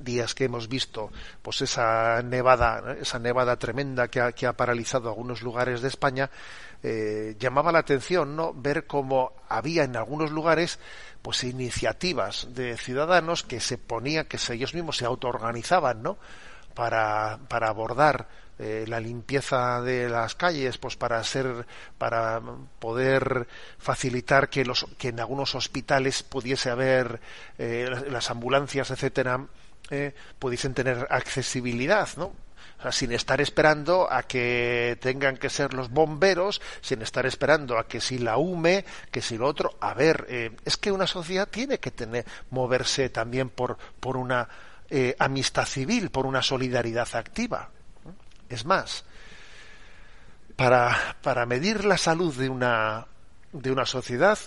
días 0.00 0.34
que 0.34 0.44
hemos 0.44 0.68
visto 0.68 1.10
pues 1.42 1.60
esa 1.62 2.22
nevada 2.22 2.96
esa 3.00 3.18
nevada 3.18 3.56
tremenda 3.56 4.08
que 4.08 4.20
ha, 4.20 4.32
que 4.32 4.46
ha 4.46 4.56
paralizado 4.56 5.08
algunos 5.08 5.42
lugares 5.42 5.82
de 5.82 5.88
España 5.88 6.30
eh, 6.82 7.36
llamaba 7.38 7.72
la 7.72 7.80
atención 7.80 8.34
no 8.36 8.52
ver 8.54 8.86
cómo 8.86 9.32
había 9.48 9.84
en 9.84 9.96
algunos 9.96 10.30
lugares 10.30 10.78
pues 11.20 11.44
iniciativas 11.44 12.48
de 12.54 12.76
ciudadanos 12.76 13.42
que 13.42 13.60
se 13.60 13.78
ponían 13.78 14.26
que 14.26 14.38
ellos 14.52 14.74
mismos 14.74 14.96
se 14.96 15.04
autoorganizaban 15.04 16.02
no 16.02 16.18
para, 16.74 17.38
para 17.48 17.68
abordar 17.68 18.28
eh, 18.58 18.84
la 18.86 19.00
limpieza 19.00 19.80
de 19.80 20.08
las 20.08 20.34
calles 20.34 20.78
pues 20.78 20.96
para 20.96 21.22
ser 21.24 21.66
para 21.98 22.40
poder 22.78 23.46
facilitar 23.78 24.48
que 24.48 24.64
los 24.64 24.86
que 24.98 25.08
en 25.08 25.20
algunos 25.20 25.54
hospitales 25.54 26.22
pudiese 26.22 26.70
haber 26.70 27.20
eh, 27.58 27.88
las 28.10 28.30
ambulancias 28.30 28.90
etcétera 28.90 29.46
eh, 29.90 30.14
pudiesen 30.38 30.74
tener 30.74 31.06
accesibilidad, 31.10 32.08
¿no? 32.16 32.32
sin 32.90 33.12
estar 33.12 33.40
esperando 33.40 34.10
a 34.10 34.24
que 34.24 34.98
tengan 35.00 35.36
que 35.36 35.48
ser 35.48 35.72
los 35.74 35.90
bomberos, 35.90 36.60
sin 36.80 37.02
estar 37.02 37.26
esperando 37.26 37.78
a 37.78 37.86
que 37.86 38.00
si 38.00 38.18
la 38.18 38.38
UME, 38.38 38.84
que 39.10 39.22
si 39.22 39.38
lo 39.38 39.46
otro. 39.46 39.76
A 39.80 39.94
ver, 39.94 40.26
eh, 40.28 40.50
es 40.64 40.76
que 40.76 40.90
una 40.90 41.06
sociedad 41.06 41.48
tiene 41.48 41.78
que 41.78 41.92
tener, 41.92 42.24
moverse 42.50 43.08
también 43.10 43.50
por, 43.50 43.78
por 44.00 44.16
una 44.16 44.48
eh, 44.90 45.14
amistad 45.18 45.66
civil, 45.66 46.10
por 46.10 46.26
una 46.26 46.42
solidaridad 46.42 47.08
activa. 47.14 47.70
Es 48.48 48.64
más, 48.64 49.04
para, 50.56 51.16
para 51.22 51.46
medir 51.46 51.84
la 51.84 51.96
salud 51.96 52.34
de 52.34 52.48
una, 52.48 53.06
de 53.52 53.70
una 53.70 53.86
sociedad, 53.86 54.38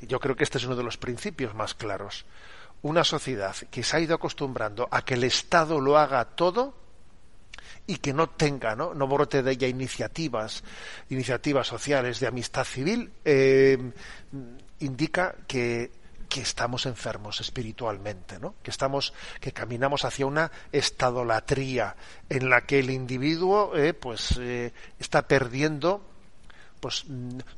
yo 0.00 0.20
creo 0.20 0.36
que 0.36 0.44
este 0.44 0.58
es 0.58 0.64
uno 0.64 0.76
de 0.76 0.84
los 0.84 0.96
principios 0.96 1.54
más 1.54 1.74
claros 1.74 2.24
una 2.84 3.02
sociedad 3.02 3.56
que 3.70 3.82
se 3.82 3.96
ha 3.96 4.00
ido 4.00 4.14
acostumbrando 4.14 4.86
a 4.90 5.02
que 5.02 5.14
el 5.14 5.24
Estado 5.24 5.80
lo 5.80 5.96
haga 5.96 6.22
todo 6.26 6.74
y 7.86 7.96
que 7.96 8.12
no 8.12 8.28
tenga, 8.28 8.76
no, 8.76 8.92
no 8.92 9.08
brote 9.08 9.42
de 9.42 9.52
ella 9.52 9.68
iniciativas, 9.68 10.62
iniciativas 11.08 11.66
sociales 11.66 12.20
de 12.20 12.26
amistad 12.26 12.64
civil, 12.64 13.10
eh, 13.24 13.78
indica 14.80 15.34
que, 15.46 15.92
que 16.28 16.42
estamos 16.42 16.84
enfermos 16.84 17.40
espiritualmente, 17.40 18.38
¿no? 18.38 18.54
que 18.62 18.70
estamos, 18.70 19.14
que 19.40 19.52
caminamos 19.52 20.04
hacia 20.04 20.26
una 20.26 20.52
estadolatría 20.70 21.96
en 22.28 22.50
la 22.50 22.66
que 22.66 22.80
el 22.80 22.90
individuo 22.90 23.74
eh, 23.74 23.94
pues 23.94 24.36
eh, 24.38 24.74
está 24.98 25.26
perdiendo 25.26 26.04
pues 26.80 27.06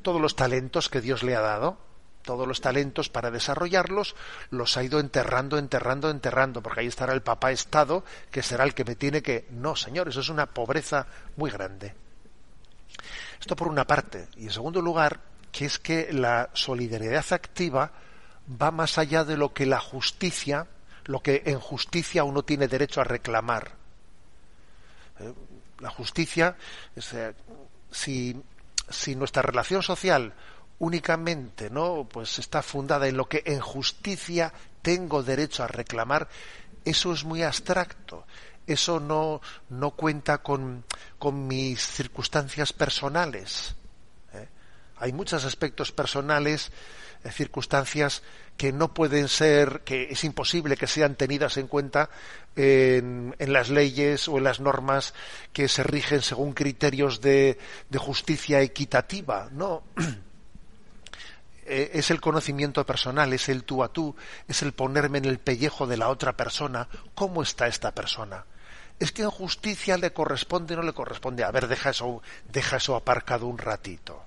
todos 0.03 0.21
los 0.21 0.37
talentos 0.37 0.89
que 0.89 1.01
Dios 1.01 1.25
le 1.25 1.35
ha 1.35 1.41
dado 1.41 1.86
todos 2.27 2.47
los 2.47 2.61
talentos 2.61 3.09
para 3.09 3.31
desarrollarlos, 3.31 4.17
los 4.51 4.77
ha 4.77 4.83
ido 4.83 5.01
enterrando, 5.01 5.57
enterrando, 5.57 6.11
enterrando, 6.11 6.61
porque 6.61 6.81
ahí 6.81 6.89
estará 6.89 7.15
el 7.15 7.23
papá 7.23 7.53
Estado, 7.53 8.05
que 8.31 8.43
será 8.43 8.65
el 8.65 8.75
que 8.75 8.85
me 8.85 8.97
tiene 8.97 9.23
que... 9.23 9.47
No, 9.51 9.77
señor, 9.77 10.09
eso 10.09 10.21
es 10.21 10.29
una 10.29 10.47
pobreza 10.47 11.07
muy 11.37 11.51
grande. 11.51 11.95
Esto 13.41 13.55
por 13.55 13.69
una 13.69 13.87
parte. 13.87 14.29
Y 14.37 14.45
en 14.45 14.51
segundo 14.51 14.83
lugar, 14.83 15.21
que 15.53 15.65
es 15.65 15.79
que 15.79 16.13
la 16.13 16.51
solidaridad 16.53 17.25
activa 17.31 17.93
va 18.61 18.71
más 18.73 18.99
allá 18.99 19.25
de 19.25 19.37
lo 19.37 19.55
que 19.55 19.65
la 19.65 19.81
justicia, 19.81 20.67
lo 21.05 21.21
que 21.21 21.45
en 21.47 21.61
justicia 21.61 22.25
uno 22.25 22.43
tiene 22.43 22.67
derecho 22.67 23.01
a 23.01 23.05
reclamar. 23.05 23.71
Eh, 25.21 25.33
la 25.79 25.91
justicia, 25.91 26.57
si, 27.91 28.43
si 28.91 29.15
nuestra 29.15 29.43
relación 29.43 29.83
social 29.83 30.35
únicamente 30.79 31.71
no 31.71 32.07
pues 32.11 32.39
está 32.39 32.63
fundada 32.63 33.09
en 33.09 33.17
lo 33.17 33.29
que 33.29 33.43
en 33.47 33.61
justicia 33.61 34.53
tengo 34.83 35.23
derecho 35.23 35.63
a 35.63 35.69
reclamar 35.69 36.29
eso 36.85 37.13
es 37.13 37.25
muy 37.25 37.43
abstracto 37.43 38.27
eso 38.67 39.01
no 39.01 39.41
no 39.71 39.93
cuenta 39.93 40.39
con, 40.39 40.85
con 41.19 41.47
mis 41.47 41.81
circunstancias 41.81 42.73
personales 42.73 43.75
¿eh? 44.35 44.49
hay 44.99 45.13
muchos 45.13 45.45
aspectos 45.45 45.93
personales 45.93 46.71
eh, 47.25 47.31
circunstancias 47.31 48.23
que 48.57 48.73
no 48.73 48.95
pueden 48.95 49.29
ser, 49.29 49.83
que 49.85 50.05
es 50.11 50.25
imposible 50.25 50.77
que 50.77 50.87
sean 50.87 51.15
tenidas 51.15 51.57
en 51.57 51.67
cuenta 51.67 52.09
en, 52.55 53.35
en, 53.39 53.53
las 53.53 53.69
leyes 53.69 54.29
o 54.29 54.39
en 54.39 54.45
las 54.45 54.61
normas 54.61 55.13
que 55.53 55.69
se 55.69 55.83
rigen 55.83 56.23
según 56.23 56.55
criterios 56.55 57.21
de, 57.21 57.59
de 57.91 57.99
justicia 57.99 58.61
equitativa. 58.63 59.49
No, 59.53 59.83
Eh, 61.69 61.91
es 61.95 62.11
el 62.11 62.21
conocimiento 62.21 62.87
personal, 62.87 63.33
es 63.33 63.49
el 63.49 63.65
tú 63.65 63.83
a 63.83 63.89
tú, 63.89 64.15
es 64.47 64.63
el 64.63 64.73
ponerme 64.73 65.19
en 65.19 65.25
el 65.25 65.39
pellejo 65.39 65.87
de 65.87 65.97
la 65.97 66.09
otra 66.09 66.37
persona. 66.37 66.89
¿Cómo 67.15 67.43
está 67.43 67.67
esta 67.67 67.93
persona? 67.93 68.45
Es 69.01 69.11
que 69.11 69.23
en 69.23 69.31
justicia 69.31 69.99
le 69.99 70.13
corresponde 70.13 70.75
o 70.75 70.77
no 70.79 70.83
le 70.85 70.93
corresponde. 70.93 71.43
A 71.43 71.51
ver, 71.51 71.67
deja 71.67 71.91
eso, 71.91 72.23
deja 72.51 72.77
eso 72.77 72.95
aparcado 72.95 73.47
un 73.47 73.59
ratito. 73.59 74.23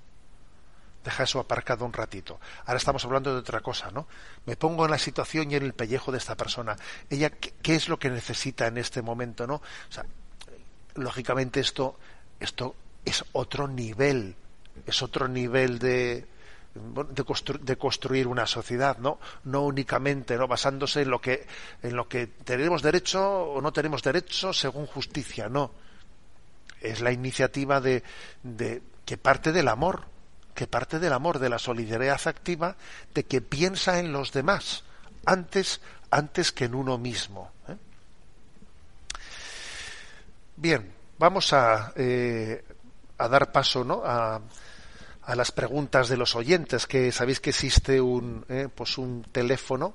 Deja 1.03 1.23
eso 1.23 1.39
aparcado 1.39 1.85
un 1.85 1.93
ratito. 1.93 2.39
Ahora 2.65 2.77
estamos 2.77 3.05
hablando 3.05 3.33
de 3.33 3.39
otra 3.39 3.61
cosa, 3.61 3.89
¿no? 3.89 4.05
Me 4.45 4.57
pongo 4.57 4.83
en 4.83 4.91
la 4.91 4.99
situación 4.99 5.49
y 5.49 5.55
en 5.55 5.63
el 5.63 5.73
pellejo 5.73 6.11
de 6.11 6.17
esta 6.17 6.35
persona. 6.35 6.75
Ella, 7.09 7.29
¿qué, 7.29 7.53
qué 7.61 7.75
es 7.75 7.87
lo 7.87 7.97
que 7.97 8.09
necesita 8.09 8.67
en 8.67 8.77
este 8.77 9.01
momento, 9.01 9.47
no? 9.47 9.55
O 9.55 9.91
sea, 9.91 10.05
lógicamente 10.95 11.61
esto, 11.61 11.97
esto 12.41 12.75
es 13.05 13.23
otro 13.31 13.69
nivel, 13.69 14.35
es 14.85 15.01
otro 15.01 15.29
nivel 15.29 15.79
de, 15.79 16.27
de, 16.73 17.77
construir 17.77 18.27
una 18.27 18.45
sociedad, 18.45 18.97
¿no? 18.99 19.19
No 19.43 19.63
únicamente, 19.63 20.37
¿no? 20.37 20.47
Basándose 20.47 21.01
en 21.01 21.09
lo 21.09 21.19
que, 21.19 21.47
en 21.81 21.95
lo 21.95 22.07
que 22.07 22.27
tenemos 22.27 22.81
derecho 22.81 23.43
o 23.43 23.61
no 23.61 23.73
tenemos 23.73 24.03
derecho 24.03 24.53
según 24.53 24.85
justicia, 24.85 25.49
no. 25.49 25.71
Es 26.81 27.01
la 27.01 27.11
iniciativa 27.11 27.81
de, 27.81 28.03
de 28.43 28.81
que 29.05 29.17
parte 29.17 29.51
del 29.51 29.67
amor, 29.67 30.03
que 30.53 30.67
parte 30.67 30.99
del 30.99 31.13
amor, 31.13 31.39
de 31.39 31.49
la 31.49 31.59
solidaridad 31.59 32.21
activa, 32.25 32.75
de 33.13 33.25
que 33.25 33.41
piensa 33.41 33.99
en 33.99 34.11
los 34.11 34.31
demás 34.31 34.83
antes, 35.25 35.81
antes 36.11 36.51
que 36.51 36.65
en 36.65 36.75
uno 36.75 36.97
mismo. 36.97 37.51
¿eh? 37.67 37.75
Bien, 40.55 40.93
vamos 41.17 41.51
a, 41.53 41.93
eh, 41.95 42.63
a 43.17 43.27
dar 43.27 43.51
paso, 43.51 43.83
¿no? 43.83 44.01
A, 44.05 44.41
a 45.29 45.35
las 45.35 45.51
preguntas 45.51 46.09
de 46.09 46.17
los 46.17 46.35
oyentes, 46.35 46.87
que 46.87 47.11
sabéis 47.11 47.39
que 47.39 47.51
existe 47.51 48.01
un, 48.01 48.43
eh, 48.49 48.67
pues 48.73 48.97
un 48.97 49.23
teléfono 49.31 49.93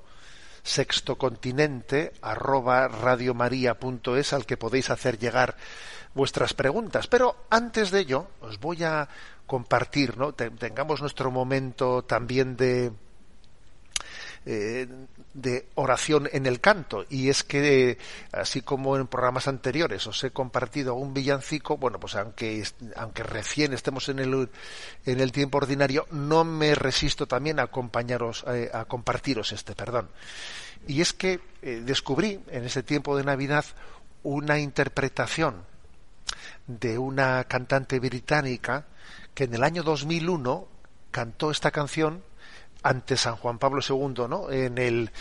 sextocontinente 0.63 2.13
arroba 2.21 2.87
radiomaria.es 2.87 4.31
al 4.31 4.45
que 4.45 4.55
podéis 4.55 4.89
hacer 4.89 5.19
llegar 5.19 5.57
vuestras 6.13 6.53
preguntas. 6.53 7.07
Pero 7.07 7.35
antes 7.49 7.91
de 7.91 7.99
ello, 7.99 8.29
os 8.39 8.61
voy 8.61 8.85
a 8.85 9.09
compartir, 9.45 10.17
¿no? 10.17 10.33
tengamos 10.33 11.01
nuestro 11.01 11.29
momento 11.31 12.03
también 12.03 12.55
de, 12.55 12.93
eh, 14.45 14.87
de 15.35 15.67
oración 15.75 16.29
en 16.31 16.45
el 16.45 16.61
canto. 16.61 17.05
Y 17.09 17.29
es 17.29 17.43
que 17.43 17.97
así 18.31 18.61
como 18.61 18.95
en 18.95 19.05
programas 19.07 19.47
anteriores 19.47 20.07
os 20.07 20.23
he 20.23 20.31
compartido 20.31 20.95
un 20.95 21.13
villancico 21.13 21.77
bueno 21.77 21.99
pues 21.99 22.15
aunque 22.15 22.63
aunque 22.95 23.21
recién 23.21 23.73
estemos 23.73 24.07
en 24.09 24.19
el 24.19 24.49
en 25.05 25.19
el 25.19 25.31
tiempo 25.33 25.57
ordinario 25.57 26.07
no 26.11 26.45
me 26.45 26.73
resisto 26.73 27.27
también 27.27 27.59
a 27.59 27.63
acompañaros 27.63 28.45
eh, 28.47 28.71
a 28.73 28.85
compartiros 28.85 29.51
este 29.51 29.75
perdón. 29.75 30.09
Y 30.87 31.01
es 31.01 31.11
que 31.13 31.41
eh, 31.61 31.81
descubrí 31.85 32.39
en 32.49 32.63
ese 32.63 32.81
tiempo 32.81 33.17
de 33.17 33.25
navidad 33.25 33.65
una 34.23 34.57
interpretación 34.57 35.65
de 36.65 36.97
una 36.97 37.43
cantante 37.43 37.99
británica 37.99 38.85
que 39.33 39.43
en 39.43 39.53
el 39.53 39.63
año 39.63 39.83
2001 39.83 40.67
cantó 41.11 41.51
esta 41.51 41.71
canción 41.71 42.23
ante 42.85 43.17
San 43.17 43.35
Juan 43.37 43.57
Pablo 43.57 43.81
II, 43.81 44.27
¿no? 44.29 44.51
En 44.51 44.77
el, 44.77 45.11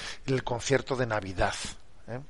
concierto 0.44 0.96
de 0.96 1.06
Navidad. 1.06 1.54
¿eh? 2.06 2.20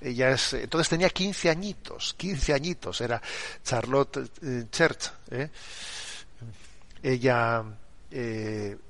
Ella 0.00 0.30
es, 0.30 0.54
entonces 0.54 0.88
tenía 0.88 1.10
15 1.10 1.50
añitos, 1.50 2.14
15 2.14 2.54
añitos, 2.54 3.02
era 3.02 3.20
Charlotte 3.62 4.30
eh, 4.42 4.64
Church. 4.70 5.10
¿eh? 5.30 5.50
Ella 7.02 7.64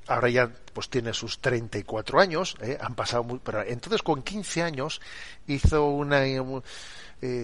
ahora 0.06 0.28
ya 0.28 0.48
pues 0.72 0.88
tiene 0.88 1.12
sus 1.12 1.40
34 1.40 2.20
años, 2.20 2.54
han 2.78 2.94
pasado 2.94 3.24
muy, 3.24 3.40
pero 3.40 3.62
entonces 3.62 4.02
con 4.02 4.22
15 4.22 4.62
años 4.62 5.00
hizo 5.48 5.86
una 5.86 6.22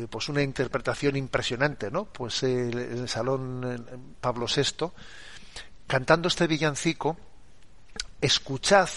pues 0.08 0.28
una 0.28 0.42
interpretación 0.42 1.16
impresionante, 1.16 1.90
¿no? 1.90 2.04
Pues 2.04 2.44
el, 2.44 2.78
el 2.78 3.08
salón 3.08 4.14
Pablo 4.20 4.46
VI 4.46 4.92
cantando 5.88 6.28
este 6.28 6.46
villancico 6.46 7.16
Escuchad, 8.22 8.88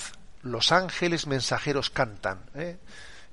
los 0.43 0.71
ángeles 0.71 1.25
mensajeros 1.25 1.89
cantan. 1.89 2.41
¿eh? 2.53 2.77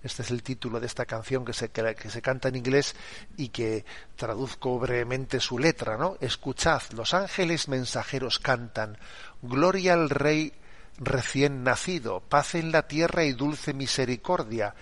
Este 0.02 0.22
es 0.22 0.30
el 0.30 0.42
título 0.42 0.80
de 0.80 0.86
esta 0.86 1.04
canción 1.04 1.44
que 1.44 1.52
se, 1.52 1.68
que 1.68 2.10
se 2.10 2.22
canta 2.22 2.48
en 2.48 2.56
inglés 2.56 2.96
y 3.36 3.50
que 3.50 3.84
traduzco 4.16 4.78
brevemente 4.78 5.38
su 5.38 5.58
letra, 5.58 5.98
¿no? 5.98 6.16
Escuchad, 6.22 6.80
los 6.96 7.12
ángeles 7.12 7.68
mensajeros 7.68 8.38
cantan, 8.38 8.96
gloria 9.42 9.92
al 9.92 10.08
Rey 10.08 10.54
recién 10.96 11.62
nacido, 11.62 12.20
paz 12.20 12.54
en 12.54 12.72
la 12.72 12.88
tierra 12.88 13.24
y 13.24 13.34
dulce 13.34 13.74
misericordia. 13.74 14.74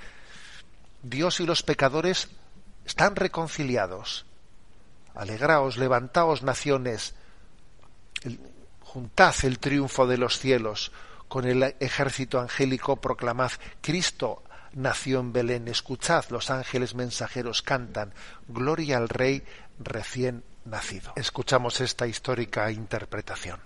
Dios 1.03 1.41
y 1.41 1.45
los 1.45 1.65
pecadores 1.65 2.29
están 2.85 3.17
reconciliados. 3.17 4.27
Alegraos, 5.17 5.77
levantaos 5.77 6.45
naciones, 6.45 7.15
juntad 8.93 9.37
el 9.45 9.61
triunfo 9.61 10.09
de 10.09 10.19
los 10.19 10.41
cielos, 10.41 10.91
con 11.29 11.47
el 11.47 11.63
ejército 11.79 12.41
angélico 12.41 12.97
proclamad, 12.97 13.53
Cristo 13.81 14.43
nació 14.73 15.21
en 15.21 15.33
Belén, 15.33 15.69
escuchad, 15.69 16.25
los 16.31 16.51
ángeles 16.51 16.97
mensajeros 16.97 17.63
cantan, 17.63 18.13
gloria 18.49 18.97
al 18.97 19.09
Rey 19.09 19.45
recién 19.79 20.43
nacido. 20.65 21.13
Escuchamos 21.15 21.81
esta 21.81 22.09
histórica 22.09 22.73
interpretación. 22.73 23.61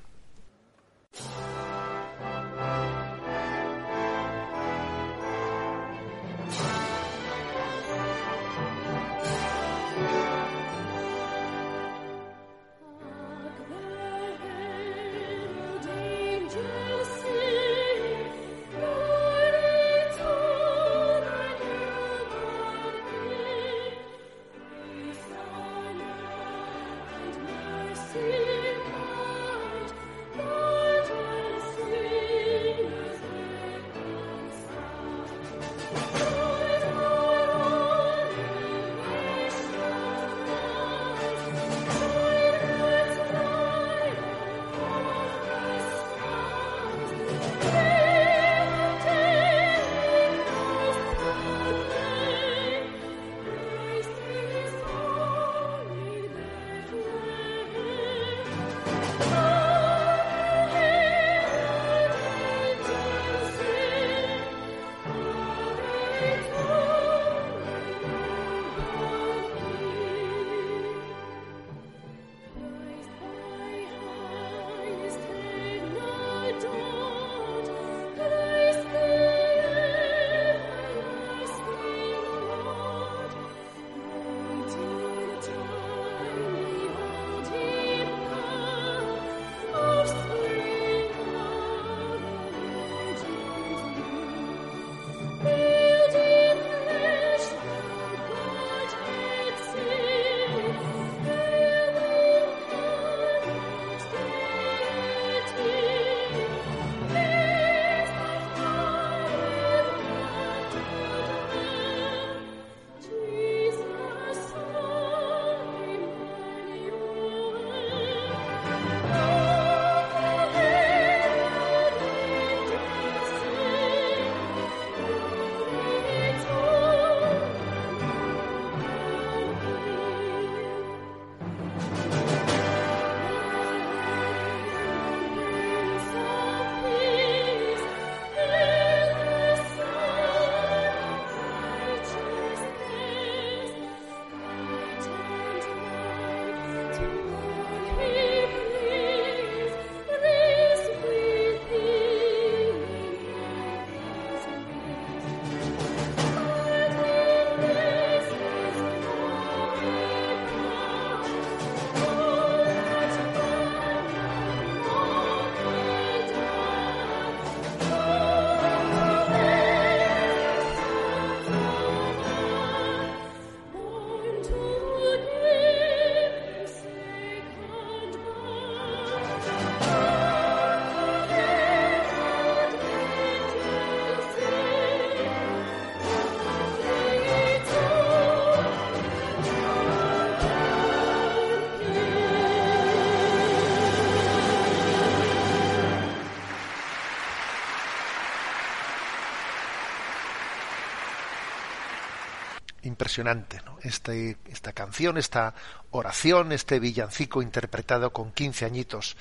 Impresionante. 203.05 203.61
Este, 203.83 204.39
esta 204.51 204.73
canción, 204.73 205.19
esta 205.19 205.53
oración, 205.91 206.53
este 206.53 206.81
villancico 206.81 207.43
interpretado 207.43 208.15
con 208.15 208.33
15 208.33 208.65
añitos. 208.65 209.15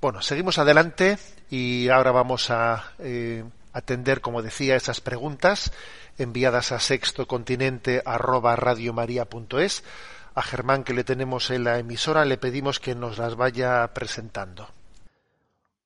Bueno, 0.00 0.22
seguimos 0.22 0.58
adelante 0.58 1.16
y 1.48 1.88
ahora 1.88 2.10
vamos 2.10 2.50
a 2.50 2.94
eh, 2.98 3.44
atender, 3.72 4.20
como 4.20 4.42
decía, 4.42 4.74
esas 4.74 5.00
preguntas 5.00 5.72
enviadas 6.18 6.72
a 6.72 6.80
sextocontinente 6.80 8.02
arroba 8.04 8.56
radiomaria.es. 8.56 9.84
A 10.34 10.42
Germán, 10.42 10.82
que 10.82 10.92
le 10.92 11.04
tenemos 11.04 11.50
en 11.50 11.62
la 11.62 11.78
emisora, 11.78 12.24
le 12.24 12.38
pedimos 12.38 12.80
que 12.80 12.96
nos 12.96 13.18
las 13.18 13.36
vaya 13.36 13.86
presentando. 13.94 14.68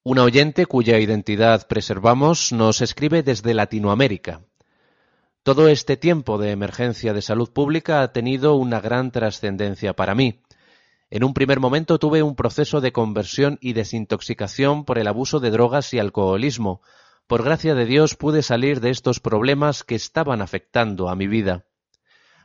Una 0.03 0.25
oyente 0.25 0.65
cuya 0.65 0.99
identidad 0.99 1.67
preservamos 1.69 2.51
nos 2.51 2.81
escribe 2.81 3.23
desde 3.23 3.53
Latinoamérica. 3.53 4.41
Todo 5.43 5.69
este 5.69 5.97
tiempo 5.97 6.37
de 6.37 6.51
emergencia 6.51 7.15
de 7.15 7.23
salud 7.23 7.51
pública 7.51 8.03
ha 8.03 8.13
tenido 8.13 8.57
una 8.57 8.79
gran 8.79 9.11
trascendencia 9.11 9.95
para 9.95 10.15
mí. 10.15 10.43
En 11.09 11.25
un 11.25 11.33
primer 11.33 11.61
momento 11.61 11.99
tuve 11.99 12.23
un 12.23 12.37
proceso 12.37 12.83
de 12.83 12.93
conversión 12.93 13.57
y 13.63 13.73
desintoxicación 13.73 14.85
por 14.85 14.99
el 14.99 15.09
abuso 15.09 15.41
de 15.41 15.51
drogas 15.51 15.95
y 15.95 15.99
alcoholismo. 15.99 16.83
Por 17.27 17.43
gracia 17.43 17.75
de 17.75 17.87
Dios 17.87 18.17
pude 18.17 18.43
salir 18.43 18.81
de 18.81 18.91
estos 18.91 19.19
problemas 19.19 19.83
que 19.83 19.95
estaban 19.95 20.43
afectando 20.43 21.09
a 21.09 21.17
mi 21.17 21.27
vida. 21.27 21.65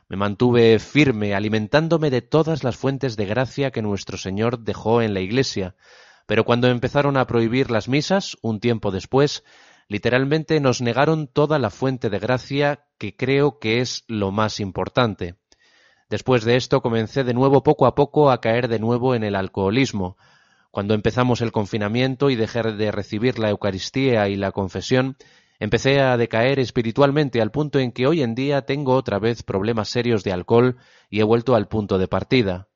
Me 0.08 0.16
mantuve 0.16 0.78
firme, 0.78 1.34
alimentándome 1.34 2.08
de 2.08 2.22
todas 2.22 2.64
las 2.64 2.76
fuentes 2.78 3.16
de 3.16 3.26
gracia 3.26 3.72
que 3.72 3.82
nuestro 3.82 4.16
Señor 4.16 4.60
dejó 4.60 5.02
en 5.02 5.12
la 5.12 5.20
Iglesia, 5.20 5.74
Pero 6.26 6.44
cuando 6.44 6.68
empezaron 6.68 7.16
a 7.16 7.26
prohibir 7.26 7.70
las 7.70 7.88
misas, 7.88 8.36
un 8.40 8.58
tiempo 8.58 8.90
después, 8.90 9.44
literalmente 9.88 10.60
nos 10.60 10.80
negaron 10.80 11.26
toda 11.26 11.58
la 11.58 11.70
fuente 11.70 12.10
de 12.10 12.18
gracia 12.18 12.86
que 12.98 13.16
creo 13.16 13.58
que 13.58 13.80
es 13.80 14.04
lo 14.08 14.32
más 14.32 14.60
importante. 14.60 15.36
Después 16.08 16.44
de 16.44 16.56
esto 16.56 16.82
comencé 16.82 17.24
de 17.24 17.34
nuevo 17.34 17.62
poco 17.62 17.86
a 17.86 17.94
poco 17.94 18.30
a 18.30 18.40
caer 18.40 18.68
de 18.68 18.78
nuevo 18.78 19.14
en 19.14 19.24
el 19.24 19.34
alcoholismo. 19.34 20.16
Cuando 20.70 20.94
empezamos 20.94 21.40
el 21.40 21.52
confinamiento 21.52 22.30
y 22.30 22.36
dejé 22.36 22.62
de 22.62 22.92
recibir 22.92 23.38
la 23.38 23.50
Eucaristía 23.50 24.28
y 24.28 24.36
la 24.36 24.52
confesión, 24.52 25.16
empecé 25.58 26.00
a 26.00 26.16
decaer 26.16 26.60
espiritualmente 26.60 27.40
al 27.40 27.50
punto 27.50 27.78
en 27.78 27.92
que 27.92 28.06
hoy 28.06 28.22
en 28.22 28.34
día 28.34 28.62
tengo 28.62 28.94
otra 28.94 29.18
vez 29.18 29.42
problemas 29.42 29.88
serios 29.88 30.22
de 30.22 30.32
alcohol 30.32 30.76
y 31.10 31.20
he 31.20 31.24
vuelto 31.24 31.54
al 31.56 31.66
punto 31.66 31.98
de 31.98 32.08
partida. 32.08 32.68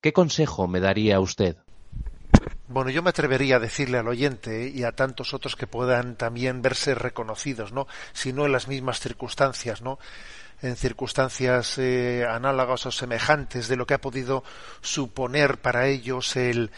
¿Qué 0.00 0.12
consejo 0.12 0.66
me 0.66 0.80
daría 0.80 1.20
usted? 1.20 1.61
Bueno, 2.72 2.88
yo 2.88 3.02
me 3.02 3.10
atrevería 3.10 3.56
a 3.56 3.58
decirle 3.58 3.98
al 3.98 4.08
oyente 4.08 4.66
y 4.66 4.84
a 4.84 4.92
tantos 4.92 5.34
otros 5.34 5.56
que 5.56 5.66
puedan 5.66 6.16
también 6.16 6.62
verse 6.62 6.94
reconocidos, 6.94 7.70
¿no? 7.70 7.86
Si 8.14 8.32
no 8.32 8.46
en 8.46 8.52
las 8.52 8.66
mismas 8.66 8.98
circunstancias, 8.98 9.82
¿no? 9.82 9.98
En 10.62 10.76
circunstancias 10.76 11.76
eh, 11.76 12.24
análogas 12.26 12.86
o 12.86 12.90
semejantes 12.90 13.68
de 13.68 13.76
lo 13.76 13.84
que 13.84 13.92
ha 13.92 14.00
podido 14.00 14.42
suponer 14.80 15.58
para 15.58 15.86
ellos 15.86 16.34
el, 16.36 16.70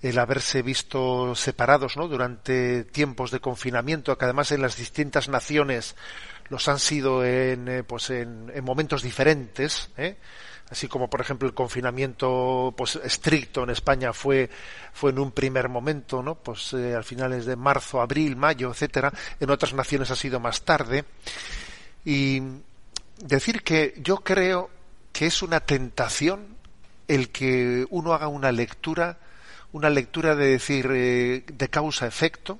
el 0.00 0.18
haberse 0.18 0.62
visto 0.62 1.34
separados, 1.34 1.98
¿no? 1.98 2.08
Durante 2.08 2.84
tiempos 2.84 3.30
de 3.30 3.40
confinamiento, 3.40 4.16
que 4.16 4.24
además 4.24 4.50
en 4.50 4.62
las 4.62 4.76
distintas 4.76 5.28
naciones 5.28 5.94
los 6.48 6.68
han 6.68 6.78
sido 6.78 7.22
en, 7.22 7.68
eh, 7.68 7.82
pues 7.82 8.08
en, 8.08 8.50
en 8.54 8.64
momentos 8.64 9.02
diferentes, 9.02 9.90
¿eh? 9.98 10.16
Así 10.70 10.88
como 10.88 11.08
por 11.08 11.20
ejemplo 11.20 11.46
el 11.46 11.54
confinamiento 11.54 12.74
pues 12.76 12.96
estricto 12.96 13.62
en 13.62 13.70
España 13.70 14.12
fue 14.12 14.48
fue 14.92 15.10
en 15.10 15.18
un 15.18 15.32
primer 15.32 15.68
momento 15.68 16.22
no 16.22 16.34
pues 16.36 16.72
eh, 16.72 16.94
al 16.94 17.04
finales 17.04 17.46
de 17.46 17.56
marzo 17.56 18.00
abril 18.00 18.36
mayo 18.36 18.70
etcétera. 18.70 19.12
En 19.40 19.50
otras 19.50 19.74
naciones 19.74 20.10
ha 20.10 20.16
sido 20.16 20.40
más 20.40 20.62
tarde. 20.62 21.04
Y 22.04 22.42
decir 23.18 23.62
que 23.62 23.94
yo 23.98 24.18
creo 24.18 24.70
que 25.12 25.26
es 25.26 25.42
una 25.42 25.60
tentación 25.60 26.56
el 27.08 27.30
que 27.30 27.86
uno 27.90 28.12
haga 28.12 28.28
una 28.28 28.52
lectura 28.52 29.18
una 29.72 29.90
lectura 29.90 30.34
de 30.34 30.46
decir 30.48 30.88
eh, 30.92 31.44
de 31.46 31.68
causa 31.68 32.06
efecto 32.06 32.58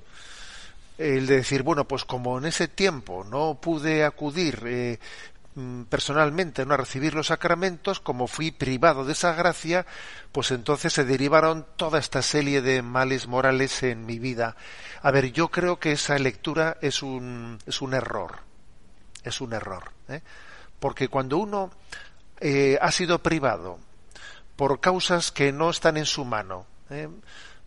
el 0.99 1.27
de 1.27 1.37
decir 1.37 1.63
bueno 1.63 1.87
pues 1.87 2.05
como 2.05 2.39
en 2.39 2.47
ese 2.47 2.69
tiempo 2.69 3.25
no 3.25 3.59
pude 3.61 4.05
acudir 4.05 4.63
eh, 4.67 4.99
personalmente 5.89 6.67
no 6.67 6.75
a 6.75 6.79
recibir 6.79 7.15
los 7.15 7.29
sacramentos, 7.29 8.01
como 8.01 8.27
fui 8.27 8.51
privado 8.51 9.05
de 9.05 9.13
esa 9.13 9.35
gracia, 9.35 9.87
pues 10.33 10.51
entonces 10.51 10.93
se 10.93 11.05
derivaron 11.05 11.67
toda 11.77 11.99
esta 11.99 12.23
serie 12.23 12.61
de 12.61 12.83
males 12.83 13.29
morales 13.29 13.83
en 13.83 14.05
mi 14.05 14.19
vida. 14.19 14.57
A 15.03 15.11
ver, 15.11 15.33
yo 15.33 15.49
creo 15.49 15.79
que 15.79 15.93
esa 15.93 16.19
lectura 16.19 16.77
es 16.81 17.03
un, 17.03 17.59
es 17.67 17.83
un 17.83 17.95
error, 17.95 18.41
es 19.23 19.41
un 19.41 19.53
error, 19.53 19.93
¿eh? 20.09 20.23
porque 20.81 21.09
cuando 21.09 21.39
uno 21.39 21.71
eh, 22.41 22.79
ha 22.81 22.91
sido 22.91 23.23
privado 23.23 23.79
por 24.57 24.81
causas 24.81 25.31
que 25.31 25.53
no 25.53 25.71
están 25.71 25.97
en 25.97 26.07
su 26.07 26.25
mano, 26.25 26.67
¿eh? 26.91 27.09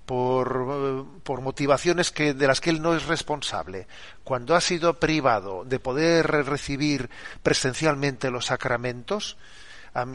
Por, 0.07 1.05
por, 1.23 1.41
motivaciones 1.41 2.11
que, 2.11 2.33
de 2.33 2.47
las 2.47 2.61
que 2.61 2.69
él 2.69 2.81
no 2.81 2.95
es 2.95 3.05
responsable, 3.07 3.87
cuando 4.23 4.55
ha 4.55 4.61
sido 4.61 4.93
privado 4.93 5.65
de 5.65 5.81
poder 5.81 6.25
recibir 6.45 7.09
presencialmente 7.43 8.31
los 8.31 8.45
sacramentos, 8.45 9.35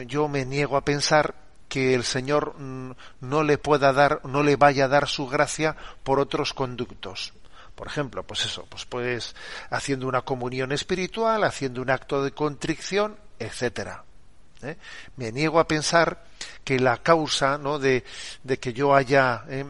yo 0.07 0.27
me 0.27 0.45
niego 0.45 0.77
a 0.77 0.83
pensar 0.83 1.35
que 1.69 1.93
el 1.93 2.03
Señor 2.03 2.55
mm, 2.57 2.91
no 3.21 3.43
le 3.43 3.59
pueda 3.59 3.93
dar, 3.93 4.21
no 4.25 4.41
le 4.41 4.55
vaya 4.55 4.85
a 4.85 4.87
dar 4.87 5.07
su 5.07 5.27
gracia 5.27 5.75
por 6.03 6.19
otros 6.19 6.55
conductos. 6.55 7.33
Por 7.75 7.85
ejemplo, 7.85 8.23
pues 8.23 8.45
eso, 8.45 8.65
pues 8.67 8.85
pues 8.85 9.35
haciendo 9.69 10.07
una 10.07 10.21
comunión 10.21 10.71
espiritual, 10.71 11.43
haciendo 11.43 11.83
un 11.83 11.91
acto 11.91 12.23
de 12.23 12.31
contrición, 12.31 13.15
etcétera. 13.37 14.03
¿eh? 14.63 14.77
Me 15.17 15.31
niego 15.31 15.59
a 15.59 15.67
pensar 15.67 16.23
que 16.63 16.79
la 16.79 16.97
causa 16.97 17.59
¿no? 17.59 17.77
de, 17.77 18.03
de 18.41 18.57
que 18.57 18.73
yo 18.73 18.95
haya 18.95 19.43
eh, 19.49 19.65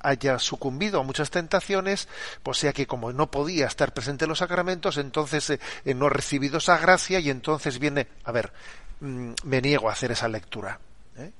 haya 0.00 0.38
sucumbido 0.38 1.00
a 1.00 1.02
muchas 1.02 1.30
tentaciones, 1.30 2.08
pues 2.42 2.58
sea 2.58 2.72
que 2.72 2.86
como 2.86 3.12
no 3.12 3.30
podía 3.30 3.66
estar 3.66 3.92
presente 3.92 4.24
en 4.24 4.30
los 4.30 4.38
sacramentos, 4.38 4.96
entonces 4.96 5.50
eh, 5.50 5.60
eh, 5.84 5.94
no 5.94 6.06
ha 6.06 6.10
recibido 6.10 6.58
esa 6.58 6.78
gracia 6.78 7.20
y 7.20 7.30
entonces 7.30 7.78
viene, 7.78 8.08
a 8.24 8.32
ver, 8.32 8.52
mm, 9.00 9.32
me 9.44 9.60
niego 9.60 9.88
a 9.88 9.92
hacer 9.92 10.12
esa 10.12 10.28
lectura. 10.28 10.78
¿eh? 11.16 11.32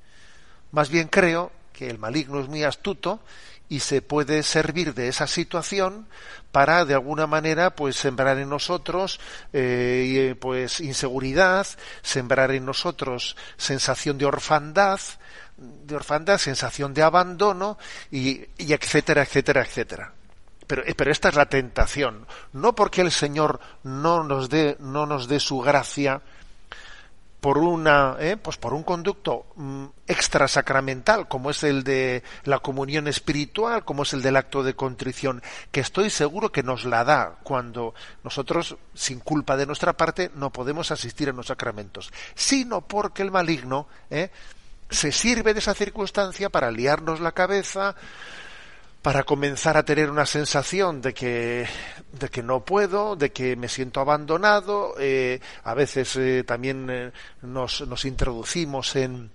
Más 0.72 0.88
bien 0.88 1.08
creo 1.08 1.52
que 1.72 1.88
el 1.88 1.98
maligno 1.98 2.40
es 2.40 2.48
muy 2.48 2.64
astuto 2.64 3.20
y 3.68 3.80
se 3.80 4.02
puede 4.02 4.42
servir 4.42 4.92
de 4.94 5.08
esa 5.08 5.26
situación 5.26 6.06
para 6.50 6.84
de 6.84 6.92
alguna 6.92 7.26
manera 7.26 7.74
pues 7.74 7.96
sembrar 7.96 8.36
en 8.38 8.50
nosotros 8.50 9.18
pues 9.50 10.80
inseguridad 10.80 11.66
sembrar 12.02 12.50
en 12.50 12.66
nosotros 12.66 13.34
sensación 13.56 14.18
de 14.18 14.26
orfandad 14.26 15.00
de 15.62 15.96
orfandad, 15.96 16.38
sensación 16.38 16.94
de 16.94 17.02
abandono 17.02 17.78
y, 18.10 18.44
etcétera, 18.58 19.22
etcétera, 19.22 19.62
etcétera. 19.62 20.12
Pero, 20.66 20.82
eh, 20.86 20.94
pero, 20.94 21.10
esta 21.10 21.28
es 21.28 21.34
la 21.34 21.46
tentación. 21.46 22.26
No 22.52 22.74
porque 22.74 23.00
el 23.00 23.10
Señor 23.10 23.60
no 23.82 24.24
nos 24.24 24.48
dé, 24.48 24.76
no 24.80 25.06
nos 25.06 25.28
dé 25.28 25.40
su 25.40 25.58
gracia 25.58 26.22
por 27.42 27.58
una, 27.58 28.14
eh, 28.20 28.36
pues 28.36 28.56
por 28.56 28.72
un 28.72 28.84
conducto 28.84 29.46
mm, 29.56 29.86
extra 30.06 30.46
sacramental, 30.46 31.26
como 31.26 31.50
es 31.50 31.64
el 31.64 31.82
de 31.82 32.22
la 32.44 32.60
comunión 32.60 33.08
espiritual, 33.08 33.84
como 33.84 34.04
es 34.04 34.12
el 34.12 34.22
del 34.22 34.36
acto 34.36 34.62
de 34.62 34.74
contrición, 34.74 35.42
que 35.72 35.80
estoy 35.80 36.08
seguro 36.08 36.52
que 36.52 36.62
nos 36.62 36.84
la 36.84 37.02
da 37.02 37.40
cuando 37.42 37.94
nosotros, 38.22 38.76
sin 38.94 39.18
culpa 39.18 39.56
de 39.56 39.66
nuestra 39.66 39.94
parte, 39.94 40.30
no 40.36 40.50
podemos 40.50 40.92
asistir 40.92 41.30
a 41.30 41.32
los 41.32 41.48
sacramentos, 41.48 42.12
sino 42.36 42.82
porque 42.82 43.22
el 43.22 43.32
maligno, 43.32 43.88
eh, 44.08 44.30
se 44.92 45.12
sirve 45.12 45.54
de 45.54 45.60
esa 45.60 45.74
circunstancia 45.74 46.50
para 46.50 46.70
liarnos 46.70 47.20
la 47.20 47.32
cabeza, 47.32 47.94
para 49.02 49.24
comenzar 49.24 49.76
a 49.76 49.84
tener 49.84 50.10
una 50.10 50.26
sensación 50.26 51.00
de 51.02 51.12
que, 51.12 51.66
de 52.12 52.28
que 52.28 52.42
no 52.42 52.64
puedo, 52.64 53.16
de 53.16 53.32
que 53.32 53.56
me 53.56 53.68
siento 53.68 54.00
abandonado. 54.00 54.94
Eh, 54.98 55.40
a 55.64 55.74
veces 55.74 56.14
eh, 56.16 56.44
también 56.44 56.88
eh, 56.88 57.12
nos, 57.42 57.86
nos 57.88 58.04
introducimos 58.04 58.94
en, 58.94 59.30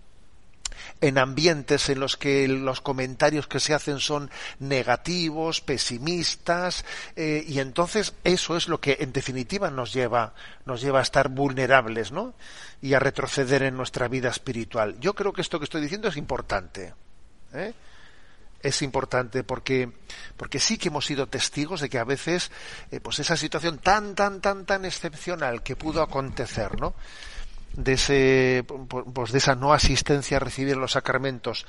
en 1.02 1.18
ambientes 1.18 1.90
en 1.90 2.00
los 2.00 2.18
que 2.18 2.48
los 2.48 2.82
comentarios 2.82 3.48
que 3.48 3.60
se 3.60 3.74
hacen 3.74 4.00
son 4.00 4.30
negativos, 4.60 5.62
pesimistas, 5.62 6.86
eh, 7.16 7.44
y 7.48 7.60
entonces 7.60 8.14
eso 8.24 8.58
es 8.58 8.68
lo 8.68 8.80
que 8.80 8.98
en 9.00 9.14
definitiva 9.14 9.70
nos 9.70 9.94
lleva, 9.94 10.34
nos 10.66 10.82
lleva 10.82 11.00
a 11.00 11.04
estar 11.04 11.30
vulnerables, 11.30 12.12
¿no? 12.12 12.34
Y 12.82 12.94
a 12.94 13.00
retroceder 13.00 13.64
en 13.64 13.76
nuestra 13.76 14.08
vida 14.08 14.30
espiritual. 14.30 15.00
Yo 15.00 15.14
creo 15.14 15.34
que 15.34 15.42
esto 15.42 15.60
que 15.60 15.66
estoy 15.66 15.82
diciendo 15.82 16.08
es 16.08 16.18
importante. 16.18 16.94
¿eh? 17.54 17.74
es 18.62 18.82
importante 18.82 19.44
porque 19.44 19.92
porque 20.36 20.60
sí 20.60 20.78
que 20.78 20.90
hemos 20.90 21.06
sido 21.06 21.28
testigos 21.28 21.82
de 21.82 21.90
que 21.90 22.00
a 22.00 22.04
veces 22.04 22.52
eh, 22.92 23.00
pues 23.00 23.20
esa 23.20 23.38
situación 23.38 23.78
tan 23.78 24.16
tan 24.16 24.42
tan 24.42 24.66
tan 24.66 24.86
excepcional 24.86 25.62
que 25.62 25.76
pudo 25.76 26.02
acontecer 26.02 26.80
no 26.80 26.96
de 27.78 27.94
ese 27.94 28.66
pues 29.14 29.32
de 29.32 29.38
esa 29.38 29.56
no 29.56 29.72
asistencia 29.72 30.38
a 30.38 30.40
recibir 30.40 30.76
los 30.76 30.94
sacramentos. 30.94 31.66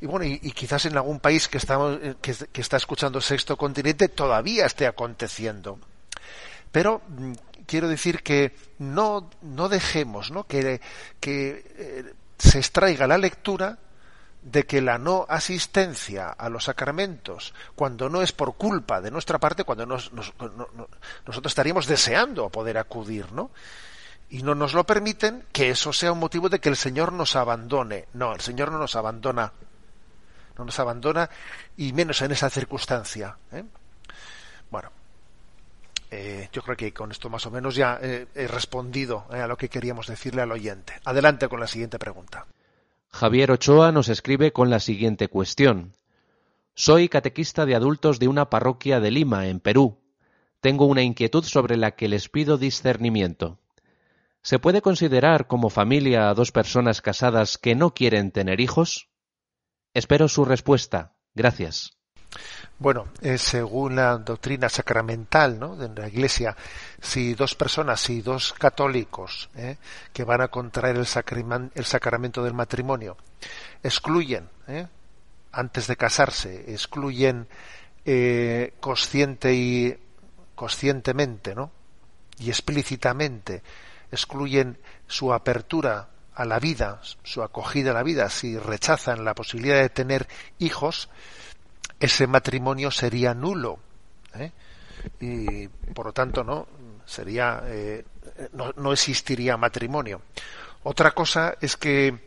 Y 0.00 0.06
bueno 0.06 0.24
y, 0.24 0.38
quizás 0.52 0.86
en 0.86 0.96
algún 0.96 1.20
país 1.20 1.48
que 1.48 1.58
estamos 1.58 1.98
eh, 2.02 2.14
que, 2.20 2.60
está 2.60 2.78
escuchando 2.78 3.20
sexto 3.20 3.56
continente 3.56 4.08
todavía 4.08 4.66
esté 4.66 4.86
aconteciendo. 4.86 5.78
Pero 6.72 7.02
mm, 7.06 7.32
quiero 7.66 7.88
decir 7.88 8.22
que 8.22 8.56
no 8.78 9.30
no 9.42 9.68
dejemos 9.68 10.30
no 10.30 10.44
que, 10.44 10.80
que 11.20 11.64
eh, 11.76 12.14
se 12.38 12.58
extraiga 12.58 13.06
la 13.06 13.18
lectura 13.18 13.78
de 14.42 14.64
que 14.64 14.80
la 14.80 14.96
no 14.96 15.26
asistencia 15.28 16.30
a 16.30 16.48
los 16.48 16.64
sacramentos, 16.64 17.52
cuando 17.74 18.08
no 18.08 18.22
es 18.22 18.32
por 18.32 18.54
culpa 18.54 19.02
de 19.02 19.10
nuestra 19.10 19.38
parte, 19.38 19.64
cuando 19.64 19.84
nosotros 19.84 21.44
estaríamos 21.44 21.86
deseando 21.86 22.48
poder 22.48 22.78
acudir, 22.78 23.30
¿no? 23.32 23.50
Y 24.30 24.42
no 24.42 24.54
nos 24.54 24.74
lo 24.74 24.84
permiten, 24.84 25.44
que 25.52 25.70
eso 25.70 25.92
sea 25.92 26.12
un 26.12 26.20
motivo 26.20 26.48
de 26.48 26.60
que 26.60 26.68
el 26.68 26.76
Señor 26.76 27.12
nos 27.12 27.34
abandone. 27.34 28.06
No, 28.14 28.32
el 28.32 28.40
Señor 28.40 28.70
no 28.70 28.78
nos 28.78 28.94
abandona. 28.94 29.52
No 30.56 30.64
nos 30.64 30.78
abandona 30.78 31.28
y 31.76 31.92
menos 31.92 32.22
en 32.22 32.30
esa 32.30 32.48
circunstancia. 32.48 33.36
¿eh? 33.52 33.64
Bueno, 34.70 34.90
eh, 36.12 36.48
yo 36.52 36.62
creo 36.62 36.76
que 36.76 36.92
con 36.92 37.10
esto 37.10 37.28
más 37.28 37.44
o 37.46 37.50
menos 37.50 37.74
ya 37.74 37.98
eh, 38.00 38.26
he 38.34 38.46
respondido 38.46 39.26
a 39.30 39.46
lo 39.48 39.56
que 39.56 39.68
queríamos 39.68 40.06
decirle 40.06 40.42
al 40.42 40.52
oyente. 40.52 40.92
Adelante 41.04 41.48
con 41.48 41.58
la 41.58 41.66
siguiente 41.66 41.98
pregunta. 41.98 42.46
Javier 43.08 43.50
Ochoa 43.50 43.90
nos 43.90 44.08
escribe 44.08 44.52
con 44.52 44.70
la 44.70 44.78
siguiente 44.78 45.26
cuestión. 45.26 45.92
Soy 46.74 47.08
catequista 47.08 47.66
de 47.66 47.74
adultos 47.74 48.20
de 48.20 48.28
una 48.28 48.48
parroquia 48.48 49.00
de 49.00 49.10
Lima, 49.10 49.48
en 49.48 49.58
Perú. 49.58 49.98
Tengo 50.60 50.86
una 50.86 51.02
inquietud 51.02 51.42
sobre 51.42 51.76
la 51.76 51.92
que 51.92 52.08
les 52.08 52.28
pido 52.28 52.58
discernimiento. 52.58 53.58
¿Se 54.42 54.58
puede 54.58 54.80
considerar 54.80 55.46
como 55.46 55.68
familia 55.68 56.30
a 56.30 56.34
dos 56.34 56.50
personas 56.50 57.02
casadas 57.02 57.58
que 57.58 57.74
no 57.74 57.92
quieren 57.92 58.30
tener 58.30 58.60
hijos? 58.60 59.10
Espero 59.92 60.28
su 60.28 60.44
respuesta. 60.44 61.14
Gracias. 61.34 61.98
Bueno, 62.78 63.08
eh, 63.20 63.36
según 63.36 63.96
la 63.96 64.16
doctrina 64.16 64.68
sacramental 64.70 65.58
¿no? 65.58 65.76
de 65.76 65.88
la 65.88 66.08
Iglesia, 66.08 66.56
si 67.00 67.34
dos 67.34 67.54
personas, 67.54 68.00
si 68.00 68.22
dos 68.22 68.54
católicos 68.54 69.50
eh, 69.56 69.76
que 70.12 70.24
van 70.24 70.40
a 70.40 70.48
contraer 70.48 70.96
el, 70.96 71.06
sacramento 71.06 72.42
del 72.42 72.54
matrimonio 72.54 73.18
excluyen, 73.82 74.48
eh, 74.68 74.86
antes 75.52 75.86
de 75.88 75.96
casarse, 75.96 76.72
excluyen 76.72 77.48
consciente 78.80 79.54
y 79.54 79.94
conscientemente, 80.54 81.54
¿no? 81.54 81.70
y 82.38 82.48
explícitamente 82.48 83.62
excluyen 84.10 84.78
su 85.06 85.32
apertura 85.32 86.08
a 86.34 86.44
la 86.44 86.58
vida, 86.58 87.00
su 87.22 87.42
acogida 87.42 87.90
a 87.90 87.94
la 87.94 88.02
vida, 88.02 88.30
si 88.30 88.58
rechazan 88.58 89.24
la 89.24 89.34
posibilidad 89.34 89.80
de 89.80 89.90
tener 89.90 90.28
hijos, 90.58 91.08
ese 91.98 92.26
matrimonio 92.26 92.90
sería 92.90 93.34
nulo. 93.34 93.78
¿eh? 94.34 94.52
Y 95.20 95.68
por 95.68 96.06
lo 96.06 96.12
tanto, 96.12 96.44
no 96.44 96.66
sería 97.04 97.62
eh, 97.66 98.04
no, 98.52 98.92
existiría 98.92 99.56
matrimonio. 99.56 100.22
Otra 100.82 101.10
cosa 101.12 101.56
es 101.60 101.76
que, 101.76 102.18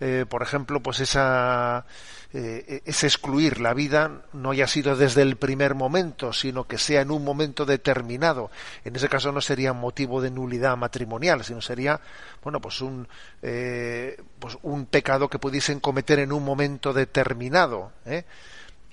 eh, 0.00 0.24
por 0.28 0.42
ejemplo, 0.42 0.80
pues 0.80 1.00
esa 1.00 1.84
ese 2.30 3.06
excluir 3.06 3.58
la 3.58 3.72
vida 3.72 4.22
no 4.34 4.50
haya 4.50 4.66
sido 4.66 4.96
desde 4.96 5.22
el 5.22 5.36
primer 5.36 5.74
momento, 5.74 6.32
sino 6.32 6.64
que 6.64 6.76
sea 6.76 7.00
en 7.00 7.10
un 7.10 7.24
momento 7.24 7.64
determinado. 7.64 8.50
En 8.84 8.94
ese 8.96 9.08
caso 9.08 9.32
no 9.32 9.40
sería 9.40 9.72
motivo 9.72 10.20
de 10.20 10.30
nulidad 10.30 10.76
matrimonial, 10.76 11.42
sino 11.42 11.62
sería, 11.62 12.00
bueno, 12.42 12.60
pues 12.60 12.82
un, 12.82 13.08
pues 13.40 14.58
un 14.62 14.86
pecado 14.86 15.28
que 15.28 15.38
pudiesen 15.38 15.80
cometer 15.80 16.18
en 16.18 16.32
un 16.32 16.44
momento 16.44 16.92
determinado. 16.92 17.92
¿eh? 18.04 18.24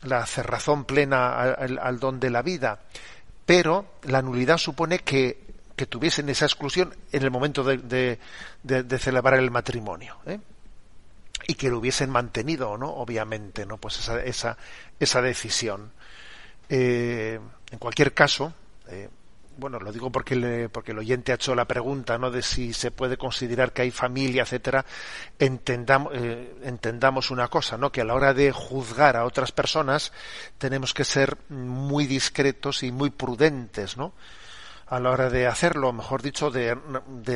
la 0.06 0.26
cerrazón 0.26 0.86
plena 0.86 1.42
al, 1.42 2.00
don 2.00 2.20
de 2.20 2.30
la 2.30 2.42
vida, 2.42 2.80
pero 3.46 3.86
la 4.04 4.22
nulidad 4.22 4.58
supone 4.58 5.00
que, 5.00 5.44
tuviesen 5.90 6.30
esa 6.30 6.46
exclusión 6.46 6.96
en 7.12 7.24
el 7.24 7.32
momento 7.32 7.64
de, 7.64 8.18
de, 8.64 9.00
celebrar 9.00 9.40
el 9.40 9.52
matrimonio. 9.52 10.18
¿eh? 10.26 10.40
Y 11.48 11.56
que 11.56 11.70
lo 11.70 11.80
hubiesen 11.80 12.10
mantenido, 12.10 12.78
¿no? 12.78 12.90
Obviamente, 12.90 13.66
¿no? 13.66 13.78
Pues 13.78 14.00
esa, 14.00 14.22
esa, 14.24 14.58
esa 15.00 15.22
decisión. 15.22 15.92
Eh, 16.70 17.40
en 17.72 17.80
cualquier 17.80 18.14
caso, 18.14 18.54
eh, 18.88 19.10
bueno, 19.58 19.80
lo 19.80 19.92
digo 19.92 20.12
porque, 20.12 20.36
le, 20.36 20.70
porque 20.70 20.92
el 20.92 21.00
oyente 21.00 21.32
ha 21.32 21.36
hecho 21.36 21.56
la 21.56 21.66
pregunta, 21.66 22.18
¿no? 22.18 22.32
De 22.32 22.42
si 22.42 22.74
se 22.74 22.92
puede 22.92 23.18
considerar 23.18 23.72
que 23.72 23.84
hay 23.84 23.92
familia, 23.92 24.44
etcétera. 24.44 24.86
Entendamos, 25.40 26.14
eh, 26.16 26.56
entendamos 26.64 27.32
una 27.32 27.48
cosa, 27.48 27.78
¿no? 27.78 27.92
Que 27.92 28.02
a 28.02 28.06
la 28.06 28.16
hora 28.16 28.34
de 28.34 28.52
juzgar 28.52 29.16
a 29.16 29.26
otras 29.26 29.52
personas 29.52 30.12
tenemos 30.58 30.94
que 30.94 31.06
ser 31.06 31.38
muy 31.50 32.06
discretos 32.08 32.84
y 32.84 32.92
muy 32.92 33.12
prudentes, 33.12 33.98
¿no? 33.98 34.14
A 34.88 35.00
la 35.00 35.10
hora 35.10 35.30
de 35.30 35.48
hacerlo, 35.48 35.92
mejor 35.94 36.22
dicho, 36.22 36.52
de, 36.52 36.78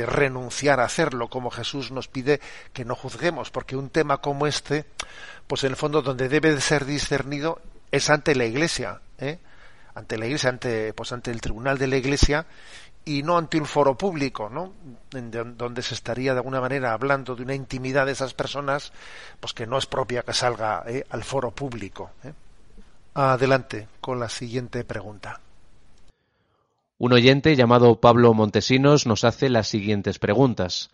renunciar 0.05 0.79
a 0.79 0.85
hacerlo, 0.85 1.29
como 1.29 1.49
Jesús 1.49 1.91
nos 1.91 2.07
pide 2.07 2.39
que 2.73 2.85
no 2.85 2.95
juzguemos, 2.95 3.49
porque 3.49 3.75
un 3.75 3.89
tema 3.89 4.17
como 4.19 4.45
este, 4.45 4.85
pues 5.47 5.63
en 5.63 5.71
el 5.71 5.75
fondo 5.75 6.03
donde 6.03 6.29
debe 6.29 6.53
de 6.53 6.61
ser 6.61 6.85
discernido 6.85 7.59
es 7.91 8.09
ante 8.11 8.35
la 8.35 8.45
Iglesia, 8.45 9.01
¿eh? 9.17 9.39
ante 9.95 10.17
la 10.19 10.27
Iglesia, 10.27 10.51
ante, 10.51 10.93
pues 10.93 11.11
ante 11.11 11.31
el 11.31 11.41
tribunal 11.41 11.79
de 11.79 11.87
la 11.87 11.97
Iglesia 11.97 12.45
y 13.03 13.23
no 13.23 13.37
ante 13.37 13.59
un 13.59 13.65
foro 13.65 13.97
público, 13.97 14.49
¿no? 14.49 14.73
donde 15.09 15.81
se 15.81 15.95
estaría 15.95 16.33
de 16.33 16.39
alguna 16.39 16.61
manera 16.61 16.93
hablando 16.93 17.35
de 17.35 17.41
una 17.41 17.55
intimidad 17.55 18.05
de 18.05 18.11
esas 18.11 18.35
personas, 18.35 18.93
pues 19.39 19.53
que 19.53 19.65
no 19.65 19.79
es 19.79 19.87
propia 19.87 20.21
que 20.21 20.33
salga 20.33 20.83
¿eh? 20.85 21.03
al 21.09 21.23
foro 21.23 21.49
público. 21.49 22.11
¿eh? 22.23 22.33
Adelante 23.15 23.87
con 23.99 24.19
la 24.19 24.29
siguiente 24.29 24.83
pregunta. 24.83 25.39
Un 27.01 27.13
oyente 27.13 27.55
llamado 27.55 28.01
Pablo 28.01 28.33
Montesinos 28.33 29.07
nos 29.07 29.23
hace 29.23 29.47
las 29.47 29.69
siguientes 29.69 30.19
preguntas. 30.19 30.89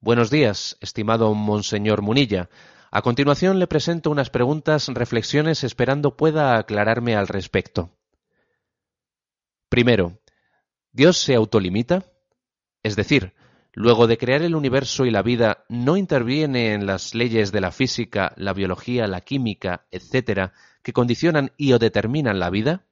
Buenos 0.00 0.30
días, 0.30 0.78
estimado 0.80 1.34
Monseñor 1.34 2.00
Munilla. 2.00 2.48
A 2.90 3.02
continuación 3.02 3.58
le 3.58 3.66
presento 3.66 4.10
unas 4.10 4.30
preguntas, 4.30 4.88
reflexiones, 4.88 5.62
esperando 5.62 6.16
pueda 6.16 6.56
aclararme 6.56 7.14
al 7.14 7.28
respecto. 7.28 7.90
Primero, 9.68 10.18
¿Dios 10.92 11.18
se 11.18 11.34
autolimita? 11.34 12.04
Es 12.82 12.96
decir, 12.96 13.34
luego 13.74 14.06
de 14.06 14.16
crear 14.16 14.40
el 14.40 14.54
universo 14.54 15.04
y 15.04 15.10
la 15.10 15.20
vida, 15.20 15.66
¿no 15.68 15.98
interviene 15.98 16.72
en 16.72 16.86
las 16.86 17.14
leyes 17.14 17.52
de 17.52 17.60
la 17.60 17.70
física, 17.70 18.32
la 18.38 18.54
biología, 18.54 19.06
la 19.06 19.20
química, 19.20 19.84
etcétera, 19.90 20.54
que 20.82 20.94
condicionan 20.94 21.52
y 21.58 21.74
o 21.74 21.78
determinan 21.78 22.38
la 22.38 22.48
vida? 22.48 22.86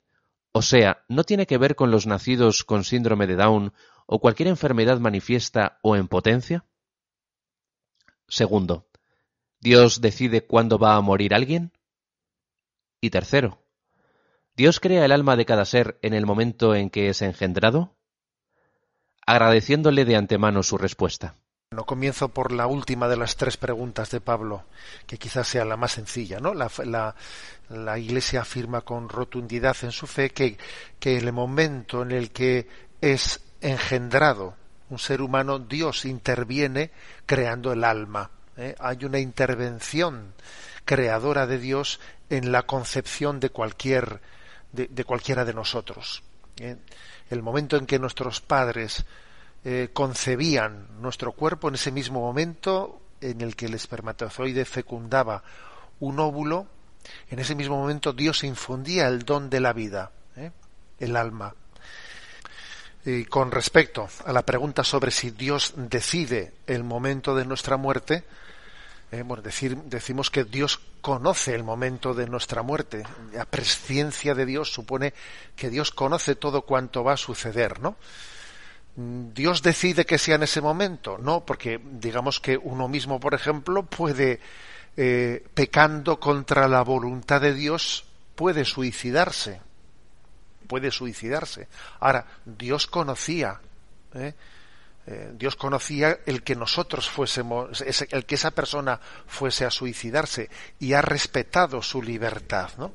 O 0.53 0.61
sea, 0.61 1.05
¿no 1.09 1.25
tiene 1.25 1.47
que 1.47 1.59
ver 1.59 1.75
con 1.77 1.91
los 1.91 2.07
nacidos 2.07 2.63
con 2.63 2.85
síndrome 2.85 3.27
de 3.27 3.37
Down 3.37 3.73
o 4.07 4.21
cualquier 4.21 4.49
enfermedad 4.49 5.01
manifiesta 5.01 5.79
o 5.83 5.97
en 5.97 6.09
potencia? 6.09 6.67
Segundo, 8.29 8.89
¿Dios 9.61 10.01
decide 10.01 10.47
cuándo 10.47 10.79
va 10.79 10.97
a 10.97 11.01
morir 11.01 11.35
alguien? 11.35 11.73
Y 13.01 13.11
tercero, 13.11 13.63
¿Dios 14.55 14.81
crea 14.81 15.07
el 15.07 15.13
alma 15.13 15.37
de 15.37 15.47
cada 15.47 15.65
ser 15.65 15.99
en 16.03 16.13
el 16.13 16.27
momento 16.27 16.75
en 16.75 16.91
que 16.91 17.09
es 17.09 17.23
engendrado? 17.23 17.97
Agradeciéndole 19.27 20.05
de 20.05 20.17
antemano 20.17 20.63
su 20.63 20.77
respuesta. 20.77 21.39
No 21.73 21.85
comienzo 21.85 22.29
por 22.29 22.53
la 22.53 22.67
última 22.67 23.09
de 23.09 23.17
las 23.17 23.37
tres 23.37 23.57
preguntas 23.57 24.11
de 24.11 24.21
Pablo, 24.21 24.65
que 25.07 25.19
quizás 25.19 25.49
sea 25.49 25.65
la 25.65 25.77
más 25.77 25.93
sencilla, 25.93 26.39
¿no? 26.39 26.55
La, 26.55 26.71
la, 27.69 27.99
Iglesia 27.99 28.43
afirma 28.43 28.83
con 28.83 29.09
rotundidad 29.09 29.77
en 29.83 29.93
su 29.93 30.07
fe 30.07 30.31
que, 30.31 30.59
que 31.01 31.19
en 31.19 31.27
el 31.27 31.33
momento 31.33 32.03
en 32.03 32.13
el 32.13 32.31
que 32.31 32.69
es 33.01 33.41
engendrado 33.61 34.55
un 34.93 34.99
ser 34.99 35.23
humano, 35.23 35.59
Dios 35.59 36.05
interviene 36.05 36.91
creando 37.25 37.73
el 37.73 37.83
alma. 37.83 38.31
¿eh? 38.59 38.75
Hay 38.79 39.07
una 39.07 39.19
intervención 39.19 40.35
creadora 40.85 41.47
de 41.47 41.59
Dios 41.59 41.99
en 42.29 42.53
la 42.53 42.65
concepción 42.65 43.41
de 43.41 43.49
cualquier 43.49 44.21
de, 44.73 45.05
cualquiera 45.05 45.47
de 45.47 45.55
nosotros. 45.55 46.23
¿eh? 46.59 46.77
El 47.31 47.43
momento 47.43 47.79
en 47.79 47.87
que 47.87 47.99
nuestros 47.99 48.43
padres 48.43 49.07
eh, 49.65 49.91
concebían 49.93 50.89
nuestro 51.01 51.33
cuerpo, 51.33 51.69
en 51.69 51.75
ese 51.75 51.93
mismo 51.93 52.21
momento 52.21 53.01
en 53.21 53.41
el 53.41 53.55
que 53.55 53.67
el 53.67 53.75
espermatozoide 53.75 54.65
fecundaba 54.65 55.43
un 56.01 56.19
óvulo, 56.19 56.67
en 57.31 57.39
ese 57.39 57.55
mismo 57.55 57.77
momento 57.77 58.13
Dios 58.13 58.45
infundía 58.45 59.09
el 59.09 59.25
don 59.25 59.51
de 59.51 59.61
la 59.61 59.73
vida, 59.73 60.11
¿eh? 60.37 60.51
el 60.99 61.17
alma. 61.17 61.55
Y 63.05 63.25
con 63.25 63.51
respecto 63.51 64.09
a 64.25 64.33
la 64.33 64.43
pregunta 64.43 64.85
sobre 64.85 65.11
si 65.11 65.31
Dios 65.31 65.75
decide 65.77 66.55
el 66.67 66.85
momento 66.85 67.35
de 67.35 67.45
nuestra 67.45 67.77
muerte, 67.77 68.25
eh, 69.11 69.23
bueno, 69.23 69.43
decir, 69.43 69.77
decimos 69.77 70.31
que 70.31 70.45
Dios 70.45 70.81
conoce 71.01 71.55
el 71.55 71.65
momento 71.65 72.15
de 72.15 72.27
nuestra 72.27 72.63
muerte. 72.63 73.03
La 73.33 73.45
presciencia 73.45 74.35
de 74.35 74.47
Dios 74.47 74.73
supone 74.73 75.13
que 75.55 75.69
Dios 75.69 75.91
conoce 75.91 76.35
todo 76.35 76.63
cuanto 76.63 77.05
va 77.05 77.13
a 77.15 77.17
suceder, 77.19 77.81
¿no? 77.81 77.97
Dios 78.95 79.63
decide 79.63 80.05
que 80.05 80.19
sea 80.19 80.35
en 80.35 80.43
ese 80.43 80.61
momento, 80.61 81.19
no, 81.19 81.45
porque 81.45 81.81
digamos 81.83 82.41
que 82.41 82.57
uno 82.57 82.89
mismo, 82.89 83.19
por 83.19 83.35
ejemplo, 83.35 83.85
puede, 83.85 84.41
eh, 84.97 85.45
pecando 85.55 86.21
contra 86.21 86.69
la 86.69 86.83
voluntad 86.83 87.41
de 87.41 87.55
Dios, 87.55 88.05
puede 88.35 88.65
suicidarse, 88.65 89.61
puede 90.67 90.91
suicidarse. 90.91 91.69
Ahora, 92.01 92.27
Dios 92.45 92.87
conocía 92.87 93.61
¿eh? 94.15 94.35
Eh, 95.07 95.33
Dios 95.35 95.57
conocía 95.57 96.21
el 96.27 96.43
que 96.43 96.55
nosotros 96.55 97.09
fuésemos, 97.09 97.81
el 97.81 98.25
que 98.25 98.35
esa 98.37 98.53
persona 98.53 99.01
fuese 99.27 99.65
a 99.65 99.71
suicidarse 99.71 100.49
y 100.79 100.93
ha 100.93 101.03
respetado 101.03 101.83
su 101.83 102.03
libertad, 102.03 102.71
¿no? 102.79 102.93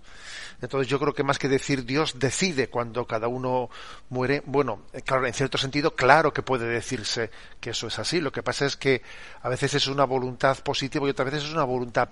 Entonces 0.62 0.88
yo 0.88 1.00
creo 1.00 1.14
que 1.14 1.24
más 1.24 1.38
que 1.38 1.50
decir 1.50 1.86
Dios 1.86 2.18
decide 2.18 2.70
cuando 2.70 3.06
cada 3.06 3.28
uno 3.28 3.70
muere, 4.10 4.42
bueno, 4.46 4.84
eh, 4.94 5.02
claro, 5.02 5.28
en 5.28 5.34
cierto 5.34 5.58
sentido, 5.58 5.96
claro 5.96 6.34
que 6.34 6.42
puede 6.42 6.66
decirse 6.66 7.30
que 7.60 7.72
eso 7.72 7.88
es 7.88 8.00
así. 8.00 8.22
Lo 8.22 8.32
que 8.32 8.42
pasa 8.42 8.66
es 8.66 8.76
que 8.76 9.04
a 9.42 9.50
veces 9.50 9.76
es 9.76 9.88
una 9.88 10.06
voluntad 10.06 10.58
positiva 10.64 11.06
y 11.06 11.12
otras 11.12 11.32
veces 11.32 11.44
es 11.44 11.54
una 11.54 11.64
voluntad 11.64 12.10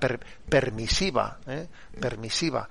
permisiva, 0.48 1.40
¿eh? 1.48 1.68
permisiva. 2.00 2.70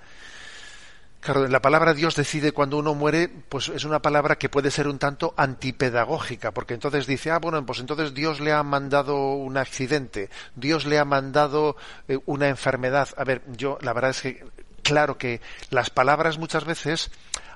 Claro, 1.24 1.48
la 1.48 1.62
palabra 1.62 1.94
Dios 1.94 2.16
decide 2.16 2.52
cuando 2.52 2.76
uno 2.76 2.94
muere, 2.94 3.30
pues 3.48 3.70
es 3.70 3.84
una 3.84 4.02
palabra 4.02 4.36
que 4.36 4.50
puede 4.50 4.70
ser 4.70 4.86
un 4.86 4.98
tanto 4.98 5.32
antipedagógica, 5.38 6.52
porque 6.52 6.74
entonces 6.74 7.06
dice, 7.06 7.30
ah, 7.30 7.38
bueno, 7.38 7.64
pues 7.64 7.80
entonces 7.80 8.12
Dios 8.12 8.40
le 8.40 8.52
ha 8.52 8.62
mandado 8.62 9.32
un 9.32 9.56
accidente, 9.56 10.28
Dios 10.54 10.84
le 10.84 10.98
ha 10.98 11.06
mandado 11.06 11.76
eh, 12.08 12.18
una 12.26 12.48
enfermedad. 12.48 13.08
A 13.16 13.24
ver, 13.24 13.40
yo 13.56 13.78
la 13.80 13.94
verdad 13.94 14.10
es 14.10 14.20
que, 14.20 14.44
claro 14.82 15.16
que 15.16 15.40
las 15.70 15.88
palabras 15.88 16.36
muchas 16.36 16.66
veces 16.66 17.10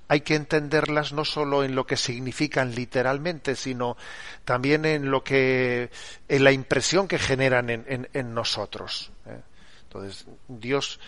hay 0.09 0.23
que 0.23 0.35
entenderlas 0.35 1.13
no 1.13 1.27
solo 1.27 1.63
en 1.63 1.75
lo 1.75 1.87
que 1.87 1.99
significan 1.99 2.75
literalmente, 2.75 3.55
sino 3.55 3.99
también 4.47 4.87
en 4.87 5.11
lo 5.11 5.23
que, 5.23 5.91
en 6.27 6.43
la 6.43 6.53
impresión 6.53 7.07
que 7.07 7.19
generan 7.19 7.69
en, 7.69 8.35
nosotros. 8.35 9.13
¿eh? 9.27 9.43
Entonces, 9.83 10.25
Dios 10.49 11.01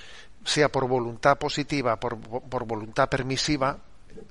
sea 0.45 0.71
por 0.71 0.89
voluntad 0.89 1.39
positiva, 1.39 1.99
por, 1.99 2.19
por 2.19 2.65
voluntad 2.65 3.09
permisiva, 3.09 3.79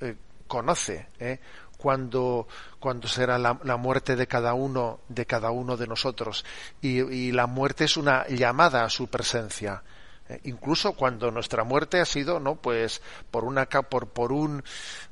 eh, 0.00 0.16
conoce 0.46 1.08
¿eh? 1.18 1.38
cuando, 1.76 2.46
cuando 2.78 3.08
será 3.08 3.38
la, 3.38 3.58
la, 3.64 3.76
muerte 3.76 4.16
de 4.16 4.26
cada 4.26 4.52
uno 4.54 5.00
de 5.08 5.24
cada 5.26 5.50
uno 5.50 5.76
de 5.76 5.86
nosotros. 5.86 6.44
Y, 6.82 7.00
y 7.00 7.32
la 7.32 7.46
muerte 7.46 7.84
es 7.84 7.96
una 7.96 8.26
llamada 8.28 8.84
a 8.84 8.90
su 8.90 9.08
presencia. 9.08 9.82
Eh, 10.28 10.40
incluso 10.44 10.92
cuando 10.92 11.30
nuestra 11.30 11.64
muerte 11.64 12.00
ha 12.00 12.04
sido 12.04 12.38
no 12.38 12.56
pues 12.56 13.00
por 13.30 13.44
una 13.44 13.66
por, 13.66 14.08
por 14.08 14.32
un, 14.32 14.62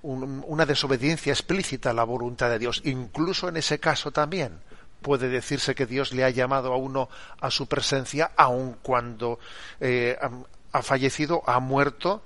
un, 0.03 0.44
una 0.46 0.66
desobediencia 0.66 1.32
explícita 1.32 1.90
a 1.90 1.94
la 1.94 2.05
voluntad 2.05 2.51
de 2.51 2.59
Dios. 2.59 2.82
Incluso 2.84 3.49
en 3.49 3.57
ese 3.57 3.80
caso 3.80 4.11
también 4.11 4.61
puede 5.01 5.28
decirse 5.28 5.74
que 5.74 5.86
Dios 5.86 6.12
le 6.12 6.24
ha 6.24 6.30
llamado 6.30 6.72
a 6.72 6.76
uno 6.76 7.09
a 7.40 7.51
su 7.51 7.66
presencia 7.66 8.32
aun 8.36 8.76
cuando 8.82 9.38
eh, 9.80 10.18
ha, 10.73 10.83
fallecido 10.83 11.43
ha 11.47 11.61
muerto 11.61 12.23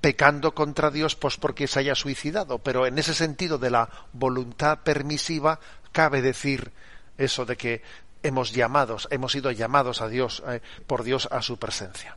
pecando 0.00 0.54
contra 0.54 0.90
Dios 0.90 1.16
pues 1.16 1.36
porque 1.36 1.66
se 1.66 1.80
haya 1.80 1.94
suicidado, 1.94 2.58
pero 2.58 2.86
en 2.86 2.98
ese 2.98 3.14
sentido 3.14 3.58
de 3.58 3.70
la 3.70 3.88
voluntad 4.12 4.80
permisiva 4.84 5.58
cabe 5.92 6.22
decir 6.22 6.72
eso 7.18 7.44
de 7.44 7.56
que 7.56 7.82
hemos 8.22 8.52
llamados, 8.52 9.08
hemos 9.10 9.32
sido 9.32 9.50
llamados 9.50 10.00
a 10.00 10.08
Dios 10.08 10.42
eh, 10.46 10.60
por 10.86 11.02
Dios 11.02 11.28
a 11.30 11.42
su 11.42 11.58
presencia. 11.58 12.16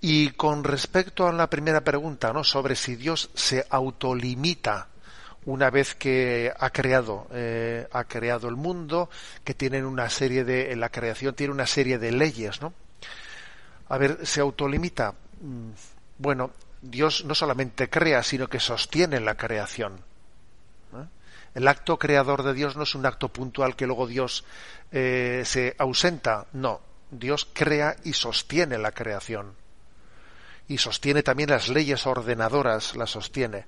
Y 0.00 0.30
con 0.30 0.62
respecto 0.62 1.26
a 1.26 1.32
la 1.32 1.50
primera 1.50 1.82
pregunta, 1.82 2.32
¿no? 2.32 2.44
sobre 2.44 2.76
si 2.76 2.94
Dios 2.94 3.30
se 3.34 3.66
autolimita 3.68 4.88
una 5.44 5.70
vez 5.70 5.96
que 5.96 6.52
ha 6.56 6.70
creado 6.70 7.26
eh, 7.32 7.88
ha 7.90 8.04
creado 8.04 8.48
el 8.48 8.54
mundo, 8.54 9.10
que 9.42 9.54
tienen 9.54 9.84
una 9.84 10.08
serie 10.08 10.44
de 10.44 10.74
la 10.76 10.88
creación 10.88 11.34
tiene 11.34 11.52
una 11.52 11.66
serie 11.66 11.98
de 11.98 12.12
leyes, 12.12 12.60
¿no? 12.60 12.72
A 13.92 13.98
ver, 13.98 14.26
se 14.26 14.40
autolimita 14.40 15.12
bueno, 16.22 16.52
Dios 16.80 17.24
no 17.24 17.34
solamente 17.34 17.90
crea, 17.90 18.22
sino 18.22 18.48
que 18.48 18.60
sostiene 18.60 19.18
la 19.18 19.36
creación. 19.36 19.94
¿eh? 20.94 21.04
El 21.54 21.66
acto 21.66 21.98
creador 21.98 22.44
de 22.44 22.54
Dios 22.54 22.76
no 22.76 22.84
es 22.84 22.94
un 22.94 23.06
acto 23.06 23.28
puntual 23.28 23.74
que 23.74 23.86
luego 23.86 24.06
Dios 24.06 24.44
eh, 24.92 25.42
se 25.44 25.74
ausenta, 25.78 26.46
no, 26.52 26.80
Dios 27.10 27.48
crea 27.52 27.96
y 28.04 28.12
sostiene 28.12 28.78
la 28.78 28.92
creación. 28.92 29.56
Y 30.68 30.78
sostiene 30.78 31.24
también 31.24 31.50
las 31.50 31.68
leyes 31.68 32.06
ordenadoras, 32.06 32.94
las 32.94 33.10
sostiene. 33.10 33.66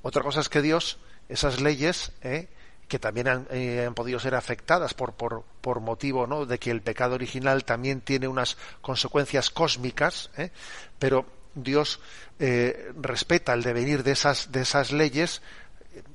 Otra 0.00 0.22
cosa 0.22 0.40
es 0.40 0.48
que 0.48 0.62
Dios, 0.62 0.96
esas 1.28 1.60
leyes, 1.60 2.12
¿eh? 2.22 2.48
Que 2.88 2.98
también 2.98 3.28
han, 3.28 3.46
eh, 3.50 3.84
han, 3.86 3.94
podido 3.94 4.18
ser 4.18 4.34
afectadas 4.34 4.94
por, 4.94 5.14
por, 5.14 5.44
por 5.60 5.80
motivo 5.80 6.26
¿no? 6.26 6.46
de 6.46 6.58
que 6.58 6.70
el 6.70 6.82
pecado 6.82 7.14
original 7.14 7.64
también 7.64 8.00
tiene 8.00 8.28
unas 8.28 8.56
consecuencias 8.80 9.50
cósmicas, 9.50 10.30
¿eh? 10.36 10.50
pero 10.98 11.26
Dios 11.54 12.00
eh, 12.38 12.92
respeta 13.00 13.54
el 13.54 13.62
devenir 13.62 14.02
de 14.02 14.12
esas, 14.12 14.50
de 14.52 14.62
esas 14.62 14.92
leyes, 14.92 15.40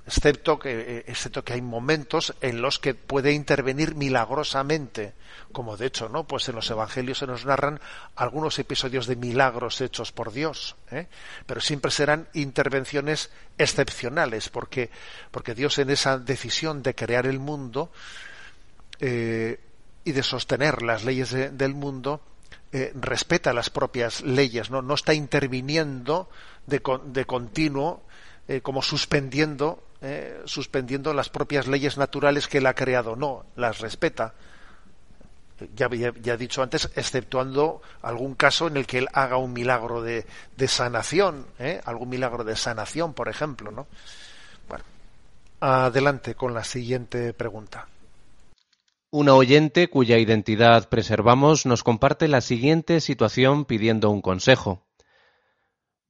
excepto 0.05 0.57
que, 0.57 0.71
eh, 0.71 1.03
excepto 1.07 1.43
que 1.43 1.53
hay 1.53 1.61
momentos 1.61 2.33
en 2.41 2.61
los 2.61 2.79
que 2.79 2.93
puede 2.95 3.31
intervenir 3.33 3.95
milagrosamente, 3.95 5.13
como 5.51 5.77
de 5.77 5.87
hecho, 5.87 6.09
¿no? 6.09 6.25
Pues 6.25 6.49
en 6.49 6.55
los 6.55 6.69
evangelios 6.69 7.19
se 7.19 7.27
nos 7.27 7.45
narran 7.45 7.79
algunos 8.15 8.57
episodios 8.59 9.07
de 9.07 9.15
milagros 9.15 9.81
hechos 9.81 10.11
por 10.11 10.31
Dios, 10.31 10.75
¿eh? 10.91 11.07
pero 11.45 11.61
siempre 11.61 11.91
serán 11.91 12.27
intervenciones 12.33 13.29
excepcionales, 13.57 14.49
porque, 14.49 14.89
porque 15.31 15.55
Dios 15.55 15.77
en 15.77 15.89
esa 15.89 16.17
decisión 16.17 16.81
de 16.81 16.95
crear 16.95 17.25
el 17.25 17.39
mundo 17.39 17.91
eh, 18.99 19.59
y 20.03 20.11
de 20.11 20.23
sostener 20.23 20.81
las 20.81 21.03
leyes 21.03 21.31
de, 21.31 21.49
del 21.49 21.73
mundo, 21.73 22.21
respeta 22.93 23.51
las 23.51 23.71
propias 23.71 24.21
leyes, 24.21 24.69
no, 24.69 24.83
no 24.83 24.93
está 24.93 25.15
interviniendo 25.15 26.29
de, 26.67 26.79
de 27.05 27.25
continuo, 27.25 28.03
eh, 28.49 28.61
como 28.61 28.81
suspendiendo, 28.81 29.83
eh, 30.01 30.41
suspendiendo 30.45 31.13
las 31.13 31.29
propias 31.29 31.67
leyes 31.67 31.99
naturales 31.99 32.47
que 32.47 32.57
él 32.57 32.65
ha 32.65 32.73
creado, 32.73 33.15
no, 33.15 33.45
las 33.55 33.77
respeta. 33.77 34.33
Ya, 35.75 35.85
he 35.85 36.37
dicho 36.37 36.63
antes, 36.63 36.89
exceptuando 36.95 37.83
algún 38.01 38.33
caso 38.33 38.65
en 38.65 38.77
el 38.77 38.87
que 38.87 38.97
él 38.97 39.07
haga 39.13 39.37
un 39.37 39.53
milagro 39.53 40.01
de, 40.01 40.25
de 40.57 40.67
sanación, 40.67 41.45
¿eh? 41.59 41.79
algún 41.85 42.09
milagro 42.09 42.43
de 42.43 42.55
sanación, 42.55 43.13
por 43.13 43.29
ejemplo, 43.29 43.69
¿no? 43.69 43.85
Bueno, 44.67 44.83
adelante 45.59 46.33
con 46.33 46.55
la 46.55 46.63
siguiente 46.63 47.33
pregunta. 47.33 47.87
Una 49.11 49.35
oyente 49.35 49.91
cuya 49.91 50.17
identidad 50.17 50.89
preservamos 50.89 51.67
nos 51.67 51.83
comparte 51.83 52.27
la 52.27 52.41
siguiente 52.41 52.99
situación 52.99 53.65
pidiendo 53.65 54.09
un 54.09 54.23
consejo. 54.23 54.88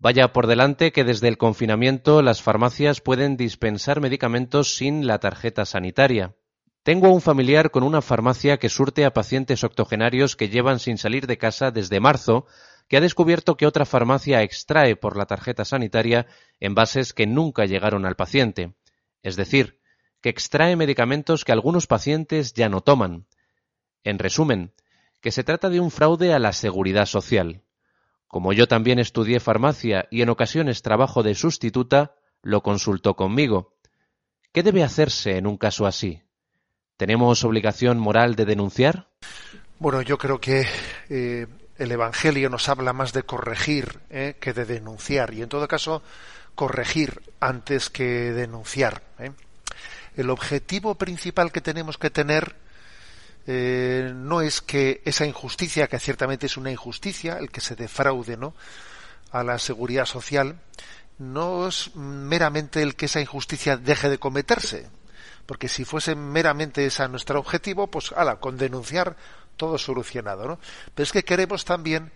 Vaya 0.02 0.32
por 0.32 0.48
delante 0.48 0.94
que 0.94 1.04
desde 1.04 1.28
el 1.28 1.38
confinamiento 1.38 2.22
las 2.22 2.42
farmacias 2.42 3.02
pueden 3.02 3.36
dispensar 3.36 4.00
medicamentos 4.00 4.76
sin 4.76 5.06
la 5.06 5.20
tarjeta 5.20 5.66
sanitaria. 5.66 6.36
Tengo 6.84 7.10
un 7.10 7.20
familiar 7.20 7.70
con 7.70 7.84
una 7.84 8.02
farmacia 8.02 8.58
que 8.58 8.70
surte 8.70 9.04
a 9.04 9.12
pacientes 9.12 9.66
octogenarios 9.66 10.38
que 10.38 10.48
llevan 10.48 10.80
sin 10.80 10.98
salir 10.98 11.28
de 11.28 11.38
casa 11.38 11.72
desde 11.72 12.00
marzo, 12.00 12.46
que 12.88 12.96
ha 12.96 13.02
descubierto 13.02 13.58
que 13.58 13.68
otra 13.68 13.86
farmacia 13.86 14.42
extrae 14.42 14.96
por 14.96 15.18
la 15.18 15.26
tarjeta 15.26 15.66
sanitaria 15.66 16.28
envases 16.62 17.12
que 17.12 17.28
nunca 17.28 17.66
llegaron 17.66 18.06
al 18.06 18.16
paciente. 18.16 18.76
Es 19.22 19.36
decir, 19.36 19.82
que 20.22 20.30
extrae 20.30 20.78
medicamentos 20.78 21.44
que 21.44 21.52
algunos 21.52 21.88
pacientes 21.88 22.54
ya 22.54 22.70
no 22.70 22.80
toman. 22.80 23.28
En 24.06 24.18
resumen, 24.18 24.74
que 25.20 25.32
se 25.32 25.44
trata 25.44 25.70
de 25.70 25.82
un 25.82 25.92
fraude 25.92 26.34
a 26.34 26.40
la 26.40 26.54
seguridad 26.54 27.06
social. 27.06 27.64
Como 28.30 28.54
yo 28.54 28.70
también 28.70 28.98
estudié 29.00 29.42
farmacia 29.42 30.08
y 30.10 30.22
en 30.22 30.30
ocasiones 30.30 30.82
trabajo 30.82 31.22
de 31.22 31.36
sustituta, 31.36 32.16
lo 32.42 32.64
consultó 32.64 33.18
conmigo. 33.18 33.74
¿Qué 34.54 34.64
debe 34.64 34.86
hacerse 34.86 35.36
en 35.36 35.48
un 35.48 35.58
caso 35.58 35.86
así? 35.86 36.24
¿Tenemos 36.96 37.44
obligación 37.44 38.00
moral 38.00 38.36
de 38.36 38.46
denunciar? 38.46 39.10
Bueno, 39.80 40.02
yo 40.02 40.18
creo 40.18 40.40
que 40.40 40.66
eh, 41.10 41.48
el 41.78 41.92
Evangelio 41.92 42.50
nos 42.50 42.70
habla 42.70 42.94
más 42.94 43.12
de 43.12 43.24
corregir 43.24 44.00
eh, 44.10 44.38
que 44.40 44.54
de 44.54 44.64
denunciar, 44.64 45.34
y 45.34 45.42
en 45.42 45.50
todo 45.50 45.68
caso, 45.68 46.02
corregir 46.56 47.22
antes 47.42 47.90
que 47.90 48.32
denunciar. 48.32 49.04
Eh 49.20 49.32
el 50.20 50.30
objetivo 50.30 50.96
principal 50.96 51.52
que 51.52 51.62
tenemos 51.62 51.98
que 51.98 52.10
tener 52.10 52.56
eh, 53.48 54.12
no 54.14 54.42
es 54.42 54.62
que 54.62 55.02
esa 55.06 55.26
injusticia, 55.26 55.88
que 55.88 56.00
ciertamente 56.00 56.46
es 56.46 56.58
una 56.58 56.72
injusticia, 56.72 57.38
el 57.38 57.52
que 57.52 57.62
se 57.62 57.76
defraude 57.76 58.38
¿no? 58.38 58.54
a 59.32 59.44
la 59.44 59.60
seguridad 59.60 60.06
social, 60.06 60.60
no 61.18 61.68
es 61.68 61.96
meramente 61.96 62.82
el 62.82 62.96
que 62.96 63.06
esa 63.06 63.22
injusticia 63.22 63.78
deje 63.78 64.10
de 64.10 64.20
cometerse, 64.20 64.88
porque 65.46 65.68
si 65.68 65.84
fuese 65.84 66.16
meramente 66.16 66.86
ese 66.86 67.08
nuestro 67.10 67.40
objetivo, 67.40 67.88
pues 67.88 68.12
ala, 68.14 68.38
con 68.38 68.58
denunciar 68.58 69.18
todo 69.58 69.78
solucionado, 69.78 70.48
¿no? 70.48 70.60
Pero 70.96 71.04
es 71.04 71.12
que 71.12 71.24
queremos 71.24 71.66
también 71.66 72.12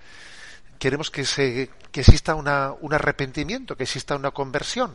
queremos 0.79 1.11
que 1.11 1.25
se 1.25 1.69
que 1.91 2.01
exista 2.01 2.35
una, 2.35 2.73
un 2.79 2.93
arrepentimiento, 2.93 3.75
que 3.75 3.83
exista 3.83 4.15
una 4.15 4.31
conversión 4.31 4.93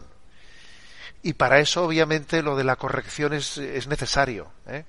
y 1.23 1.33
para 1.35 1.59
eso, 1.59 1.85
obviamente, 1.85 2.43
lo 2.43 2.57
de 2.57 2.65
la 2.65 2.77
corrección 2.77 3.33
es, 3.33 3.59
es 3.59 3.89
necesario. 3.89 4.51
¿eh? 4.67 4.85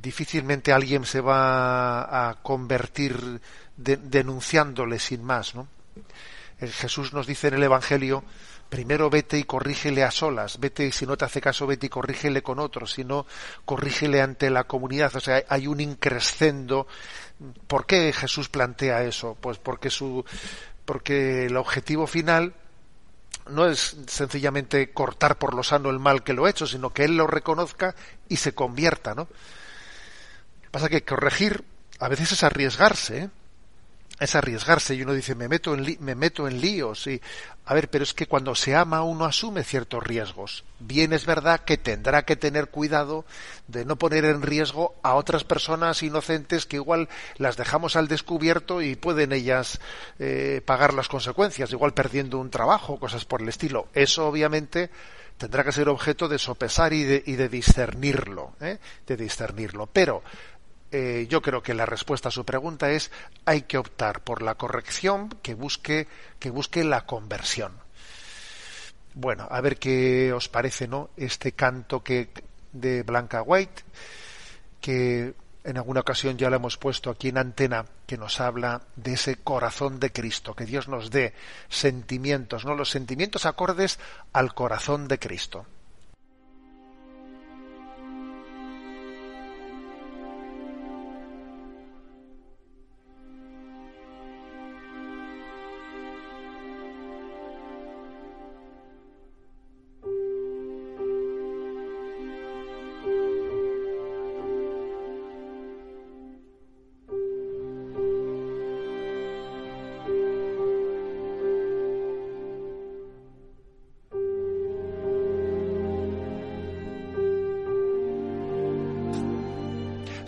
Difícilmente 0.00 0.72
alguien 0.72 1.04
se 1.04 1.20
va 1.20 2.28
a 2.28 2.34
convertir 2.42 3.40
de, 3.76 3.96
denunciándole 3.96 4.98
sin 4.98 5.24
más. 5.24 5.54
¿no? 5.54 5.68
El 6.58 6.72
Jesús 6.72 7.12
nos 7.12 7.26
dice 7.26 7.48
en 7.48 7.54
el 7.54 7.62
Evangelio, 7.62 8.24
primero 8.68 9.10
vete 9.10 9.38
y 9.38 9.44
corrígele 9.44 10.04
a 10.04 10.10
solas, 10.10 10.60
vete 10.60 10.86
y 10.86 10.92
si 10.92 11.06
no 11.06 11.16
te 11.16 11.24
hace 11.24 11.40
caso, 11.40 11.66
vete 11.66 11.86
y 11.86 11.88
corrígele 11.88 12.42
con 12.42 12.58
otros, 12.58 12.92
si 12.92 13.04
no, 13.04 13.26
corrígele 13.64 14.20
ante 14.20 14.50
la 14.50 14.64
comunidad. 14.64 15.14
O 15.16 15.20
sea, 15.20 15.42
hay 15.48 15.66
un 15.66 15.80
increscendo. 15.80 16.86
¿Por 17.66 17.86
qué 17.86 18.12
Jesús 18.12 18.48
plantea 18.48 19.04
eso? 19.04 19.36
Pues 19.40 19.58
porque 19.58 19.90
su, 19.90 20.24
porque 20.84 21.46
el 21.46 21.56
objetivo 21.56 22.06
final 22.06 22.54
no 23.48 23.66
es 23.66 23.96
sencillamente 24.06 24.92
cortar 24.92 25.38
por 25.38 25.54
lo 25.54 25.62
sano 25.62 25.90
el 25.90 25.98
mal 25.98 26.22
que 26.22 26.34
lo 26.34 26.44
ha 26.44 26.50
hecho, 26.50 26.66
sino 26.66 26.90
que 26.90 27.04
él 27.04 27.16
lo 27.16 27.26
reconozca 27.26 27.94
y 28.28 28.36
se 28.36 28.54
convierta, 28.54 29.14
¿no? 29.14 29.28
Pasa 30.70 30.88
que 30.88 31.04
corregir 31.04 31.64
a 31.98 32.08
veces 32.08 32.32
es 32.32 32.42
arriesgarse, 32.44 33.18
¿eh? 33.18 33.30
es 34.20 34.34
arriesgarse 34.34 34.94
y 34.94 35.02
uno 35.02 35.12
dice 35.12 35.34
me 35.34 35.48
meto 35.48 35.74
en 35.74 35.96
me 36.00 36.14
meto 36.14 36.48
en 36.48 36.60
líos 36.60 37.06
y 37.06 37.20
a 37.64 37.74
ver 37.74 37.88
pero 37.88 38.02
es 38.02 38.14
que 38.14 38.26
cuando 38.26 38.54
se 38.54 38.74
ama 38.74 39.02
uno 39.02 39.24
asume 39.24 39.62
ciertos 39.62 40.02
riesgos 40.02 40.64
bien 40.80 41.12
es 41.12 41.24
verdad 41.24 41.60
que 41.60 41.76
tendrá 41.76 42.24
que 42.24 42.36
tener 42.36 42.68
cuidado 42.68 43.24
de 43.68 43.84
no 43.84 43.96
poner 43.96 44.24
en 44.24 44.42
riesgo 44.42 44.94
a 45.02 45.14
otras 45.14 45.44
personas 45.44 46.02
inocentes 46.02 46.66
que 46.66 46.76
igual 46.76 47.08
las 47.36 47.56
dejamos 47.56 47.94
al 47.96 48.08
descubierto 48.08 48.82
y 48.82 48.96
pueden 48.96 49.32
ellas 49.32 49.80
eh, 50.18 50.62
pagar 50.64 50.94
las 50.94 51.08
consecuencias 51.08 51.70
igual 51.70 51.94
perdiendo 51.94 52.38
un 52.38 52.50
trabajo 52.50 52.98
cosas 52.98 53.24
por 53.24 53.40
el 53.42 53.48
estilo 53.48 53.86
eso 53.94 54.26
obviamente 54.26 54.90
tendrá 55.36 55.62
que 55.62 55.70
ser 55.70 55.88
objeto 55.88 56.26
de 56.26 56.38
sopesar 56.38 56.92
y 56.92 57.04
de, 57.04 57.22
y 57.24 57.36
de 57.36 57.48
discernirlo 57.48 58.54
¿eh? 58.60 58.78
de 59.06 59.16
discernirlo 59.16 59.86
pero 59.86 60.24
eh, 60.90 61.26
yo 61.28 61.42
creo 61.42 61.62
que 61.62 61.74
la 61.74 61.86
respuesta 61.86 62.28
a 62.28 62.32
su 62.32 62.44
pregunta 62.44 62.90
es 62.90 63.10
hay 63.44 63.62
que 63.62 63.78
optar 63.78 64.22
por 64.22 64.42
la 64.42 64.54
corrección 64.54 65.28
que 65.42 65.54
busque, 65.54 66.08
que 66.38 66.50
busque 66.50 66.84
la 66.84 67.04
conversión. 67.04 67.72
Bueno, 69.14 69.46
a 69.50 69.60
ver 69.60 69.78
qué 69.78 70.32
os 70.32 70.48
parece, 70.48 70.88
¿no? 70.88 71.10
Este 71.16 71.52
canto 71.52 72.02
que 72.02 72.30
de 72.72 73.02
Blanca 73.02 73.42
White, 73.42 73.82
que 74.80 75.34
en 75.64 75.76
alguna 75.76 76.00
ocasión 76.00 76.38
ya 76.38 76.48
lo 76.48 76.56
hemos 76.56 76.78
puesto 76.78 77.10
aquí 77.10 77.28
en 77.28 77.38
antena, 77.38 77.84
que 78.06 78.16
nos 78.16 78.40
habla 78.40 78.82
de 78.96 79.14
ese 79.14 79.36
corazón 79.36 80.00
de 80.00 80.12
Cristo, 80.12 80.54
que 80.54 80.64
Dios 80.64 80.88
nos 80.88 81.10
dé 81.10 81.34
sentimientos, 81.68 82.64
¿no? 82.64 82.74
Los 82.74 82.90
sentimientos 82.90 83.44
acordes 83.44 83.98
al 84.32 84.54
corazón 84.54 85.08
de 85.08 85.18
Cristo. 85.18 85.66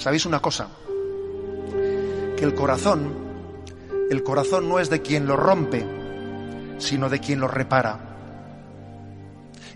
¿Sabéis 0.00 0.24
una 0.24 0.40
cosa? 0.40 0.66
Que 2.34 2.42
el 2.42 2.54
corazón, 2.54 3.12
el 4.10 4.22
corazón 4.22 4.66
no 4.66 4.80
es 4.80 4.88
de 4.88 5.02
quien 5.02 5.26
lo 5.26 5.36
rompe, 5.36 5.84
sino 6.78 7.10
de 7.10 7.20
quien 7.20 7.38
lo 7.38 7.48
repara. 7.48 8.00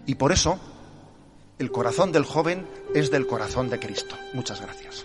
Y 0.07 0.15
por 0.15 0.33
eso, 0.33 0.59
el 1.59 1.71
corazón 1.71 2.11
del 2.11 2.25
joven 2.25 2.67
es 2.95 3.11
del 3.11 3.27
corazón 3.27 3.69
de 3.69 3.79
Cristo. 3.79 4.17
Muchas 4.33 4.63
gracias. 4.63 5.05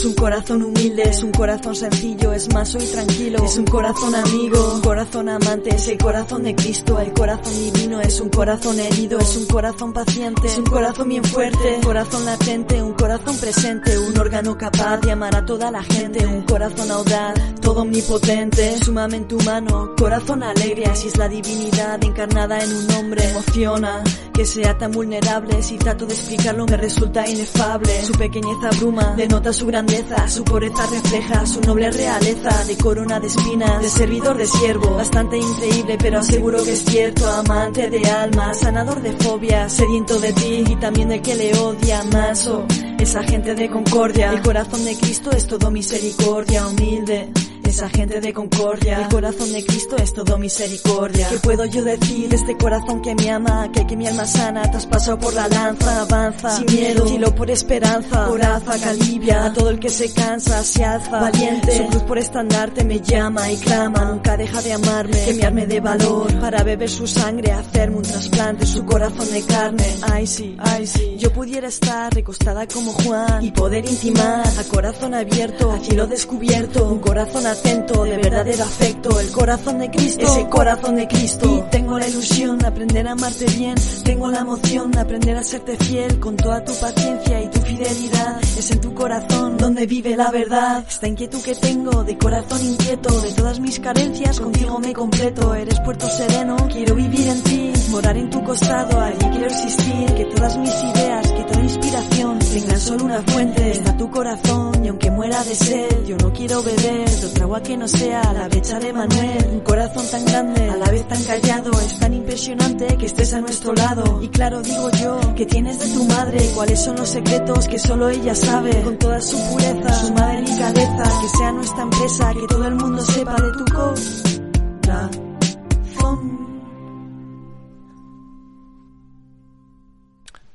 Es 0.00 0.06
un 0.06 0.14
corazón 0.14 0.62
humilde, 0.62 1.02
es 1.02 1.22
un 1.22 1.30
corazón 1.30 1.76
sencillo, 1.76 2.32
es 2.32 2.50
más 2.54 2.70
soy 2.70 2.86
tranquilo, 2.86 3.44
es 3.44 3.58
un 3.58 3.66
corazón 3.66 4.14
amigo, 4.14 4.72
un 4.76 4.80
corazón 4.80 5.28
amante, 5.28 5.74
es 5.74 5.88
el 5.88 5.98
corazón 5.98 6.42
de 6.42 6.54
Cristo, 6.54 6.98
el 6.98 7.12
corazón 7.12 7.52
divino, 7.52 8.00
es 8.00 8.18
un 8.18 8.30
corazón 8.30 8.80
herido, 8.80 9.18
es 9.18 9.36
un 9.36 9.44
corazón 9.44 9.92
paciente, 9.92 10.46
es 10.46 10.56
un 10.56 10.64
corazón 10.64 11.06
bien 11.06 11.22
fuerte, 11.22 11.74
un 11.76 11.82
corazón 11.82 12.24
latente, 12.24 12.82
un 12.82 12.94
corazón 12.94 13.36
presente, 13.36 13.98
un 13.98 14.18
órgano 14.18 14.56
capaz 14.56 14.96
de 15.02 15.12
amar 15.12 15.36
a 15.36 15.44
toda 15.44 15.70
la 15.70 15.82
gente, 15.82 16.26
un 16.26 16.46
corazón 16.46 16.90
audaz, 16.90 17.34
todo 17.60 17.82
omnipotente, 17.82 18.82
sumamente 18.82 19.34
humano, 19.34 19.94
corazón 19.98 20.42
alegre, 20.42 20.86
así 20.86 21.08
es 21.08 21.18
la 21.18 21.28
divinidad 21.28 22.02
encarnada 22.02 22.58
en 22.64 22.72
un 22.74 22.90
hombre, 22.92 23.28
emociona, 23.28 24.02
que 24.32 24.44
sea 24.44 24.76
tan 24.78 24.92
vulnerable, 24.92 25.62
si 25.62 25.76
trato 25.76 26.06
de 26.06 26.14
explicarlo 26.14 26.66
me 26.66 26.76
resulta 26.76 27.28
inefable, 27.28 28.02
su 28.02 28.12
pequeñez 28.12 28.56
abruma, 28.64 29.14
denota 29.16 29.52
su 29.52 29.66
grandeza, 29.66 30.28
su 30.28 30.44
pureza 30.44 30.86
refleja 30.86 31.46
su 31.46 31.60
noble 31.60 31.90
realeza, 31.90 32.64
de 32.64 32.76
corona 32.76 33.20
de 33.20 33.26
espinas, 33.26 33.82
de 33.82 33.88
servidor 33.88 34.36
de 34.36 34.46
siervo, 34.46 34.94
bastante 34.94 35.38
increíble 35.38 35.98
pero 36.00 36.18
aseguro 36.18 36.62
que 36.62 36.72
es 36.72 36.84
cierto, 36.84 37.26
amante 37.26 37.90
de 37.90 38.08
alma, 38.10 38.54
sanador 38.54 39.02
de 39.02 39.12
fobias, 39.12 39.72
sediento 39.72 40.18
de 40.18 40.32
ti 40.32 40.64
y 40.68 40.76
también 40.76 41.08
de 41.08 41.20
que 41.20 41.34
le 41.34 41.54
odia 41.58 42.02
más, 42.04 42.46
oh, 42.46 42.66
esa 42.98 43.22
gente 43.22 43.54
de 43.54 43.68
concordia, 43.70 44.30
el 44.30 44.42
corazón 44.42 44.84
de 44.84 44.94
Cristo 44.96 45.30
es 45.32 45.46
todo 45.46 45.70
misericordia, 45.70 46.66
humilde, 46.66 47.30
esa 47.64 47.88
gente 47.88 48.20
de 48.20 48.32
concordia. 48.32 49.02
El 49.02 49.08
corazón 49.08 49.52
de 49.52 49.64
Cristo 49.64 49.96
es 49.96 50.12
todo 50.12 50.38
misericordia. 50.38 51.28
¿Qué 51.28 51.38
puedo 51.38 51.64
yo 51.66 51.84
decir 51.84 52.28
de 52.28 52.36
este 52.36 52.56
corazón 52.56 53.02
que 53.02 53.14
me 53.14 53.30
ama? 53.30 53.70
Que, 53.72 53.86
que 53.86 53.96
mi 53.96 54.06
alma 54.06 54.26
sana, 54.26 54.62
traspasado 54.70 55.18
por 55.18 55.34
la 55.34 55.48
lanza, 55.48 56.02
avanza, 56.02 56.56
sin 56.56 56.66
miedo, 56.66 57.06
cielo 57.06 57.34
por 57.34 57.50
esperanza, 57.50 58.26
coraza 58.26 58.78
que 58.78 58.84
alivia 58.84 59.46
a 59.46 59.52
todo 59.52 59.70
el 59.70 59.78
que 59.78 59.88
se 59.88 60.12
cansa, 60.12 60.62
se 60.62 60.84
alza, 60.84 61.20
valiente. 61.20 61.76
Su 61.76 61.86
cruz 61.86 62.02
por 62.04 62.18
estandarte 62.18 62.84
me 62.84 63.00
llama 63.00 63.50
y 63.50 63.56
clama, 63.56 64.04
nunca 64.04 64.36
deja 64.36 64.62
de 64.62 64.72
amarme, 64.72 65.24
que 65.24 65.34
me 65.34 65.44
arme 65.44 65.66
de 65.66 65.80
valor. 65.80 66.40
Para 66.40 66.62
beber 66.62 66.88
su 66.88 67.06
sangre, 67.06 67.52
hacerme 67.52 67.98
un 67.98 68.02
trasplante, 68.02 68.66
su 68.66 68.84
corazón 68.84 69.30
de 69.30 69.42
carne. 69.42 69.84
Ay 70.02 70.26
sí, 70.26 70.56
ay 70.58 70.86
sí, 70.86 71.16
yo 71.18 71.32
pudiera 71.32 71.68
estar 71.68 72.12
recostada 72.14 72.66
como 72.66 72.92
Juan. 72.92 73.44
Y 73.44 73.50
poder 73.50 73.84
intimar 73.86 74.46
a 74.46 74.64
corazón 74.64 75.14
abierto, 75.14 75.70
a 75.70 75.78
cielo 75.78 76.06
descubierto, 76.06 76.88
un 76.88 76.98
corazón 76.98 77.46
atento, 77.50 78.04
de 78.04 78.16
verdadero 78.16 78.64
afecto, 78.64 79.20
el 79.20 79.30
corazón 79.30 79.78
de 79.78 79.90
Cristo, 79.90 80.26
ese 80.26 80.48
corazón 80.48 80.96
de 80.96 81.08
Cristo. 81.08 81.58
Y 81.58 81.70
tengo 81.70 81.98
la 81.98 82.08
ilusión 82.08 82.58
de 82.58 82.66
aprender 82.66 83.06
a 83.08 83.12
amarte 83.12 83.46
bien, 83.46 83.74
tengo 84.04 84.30
la 84.30 84.40
emoción 84.40 84.90
de 84.90 85.00
aprender 85.00 85.36
a 85.36 85.42
serte 85.42 85.76
fiel 85.76 86.18
con 86.18 86.36
toda 86.36 86.64
tu 86.64 86.72
paciencia 86.74 87.42
y 87.42 87.48
tu 87.48 87.60
fidelidad. 87.60 88.40
Es 88.58 88.70
en 88.70 88.80
tu 88.80 88.94
corazón 88.94 89.56
donde 89.56 89.86
vive 89.86 90.16
la 90.16 90.30
verdad. 90.30 90.84
Esta 90.88 91.08
inquietud 91.08 91.42
que 91.42 91.54
tengo 91.54 92.04
de 92.04 92.16
corazón 92.18 92.64
inquieto, 92.64 93.20
de 93.20 93.32
todas 93.32 93.60
mis 93.60 93.80
carencias, 93.80 94.40
contigo 94.40 94.78
me 94.78 94.92
completo. 94.92 95.54
Eres 95.54 95.80
puerto 95.80 96.08
sereno, 96.08 96.56
quiero 96.70 96.94
vivir 96.94 97.28
en 97.28 97.42
ti, 97.42 97.72
morar 97.90 98.16
en 98.16 98.30
tu 98.30 98.42
costado, 98.44 99.00
allí 99.00 99.26
quiero 99.30 99.46
existir. 99.46 100.14
Que 100.14 100.24
todas 100.26 100.56
mis 100.58 100.70
ideas, 100.70 101.29
inspiración 101.70 102.38
tengan 102.38 102.80
solo 102.80 103.04
una 103.04 103.22
fuente. 103.22 103.70
Está 103.70 103.96
tu 103.96 104.10
corazón 104.10 104.84
y 104.84 104.88
aunque 104.88 105.10
muera 105.10 105.42
de 105.44 105.54
sed, 105.54 106.04
yo 106.06 106.16
no 106.18 106.32
quiero 106.32 106.62
beber 106.62 107.08
de 107.08 107.26
otra 107.26 107.44
agua 107.44 107.62
que 107.62 107.76
no 107.76 107.88
sea 107.88 108.32
la 108.32 108.48
brecha 108.48 108.78
de 108.78 108.92
Manuel. 108.92 109.46
Un 109.52 109.60
corazón 109.60 110.06
tan 110.10 110.24
grande, 110.24 110.70
a 110.70 110.76
la 110.76 110.90
vez 110.90 111.06
tan 111.08 111.22
callado, 111.24 111.70
es 111.80 111.98
tan 111.98 112.14
impresionante 112.14 112.96
que 112.96 113.06
estés 113.06 113.32
a 113.34 113.40
nuestro 113.40 113.72
lado. 113.72 114.20
Y 114.22 114.28
claro 114.28 114.62
digo 114.62 114.90
yo, 114.90 115.34
que 115.34 115.46
tienes 115.46 115.78
de 115.78 115.86
tu 115.94 116.04
madre, 116.04 116.50
cuáles 116.54 116.80
son 116.80 116.96
los 116.96 117.08
secretos 117.08 117.68
que 117.68 117.78
solo 117.78 118.08
ella 118.08 118.34
sabe, 118.34 118.82
con 118.82 118.98
toda 118.98 119.20
su 119.20 119.36
pureza, 119.50 119.92
su 119.94 120.12
madre 120.12 120.42
delicadeza, 120.42 121.20
que 121.20 121.28
sea 121.38 121.52
nuestra 121.52 121.82
empresa, 121.82 122.32
que 122.32 122.46
todo 122.48 122.66
el 122.66 122.74
mundo 122.74 123.02
sepa 123.02 123.34
de 123.34 123.52
tu 123.52 123.64
corazón. 123.72 124.29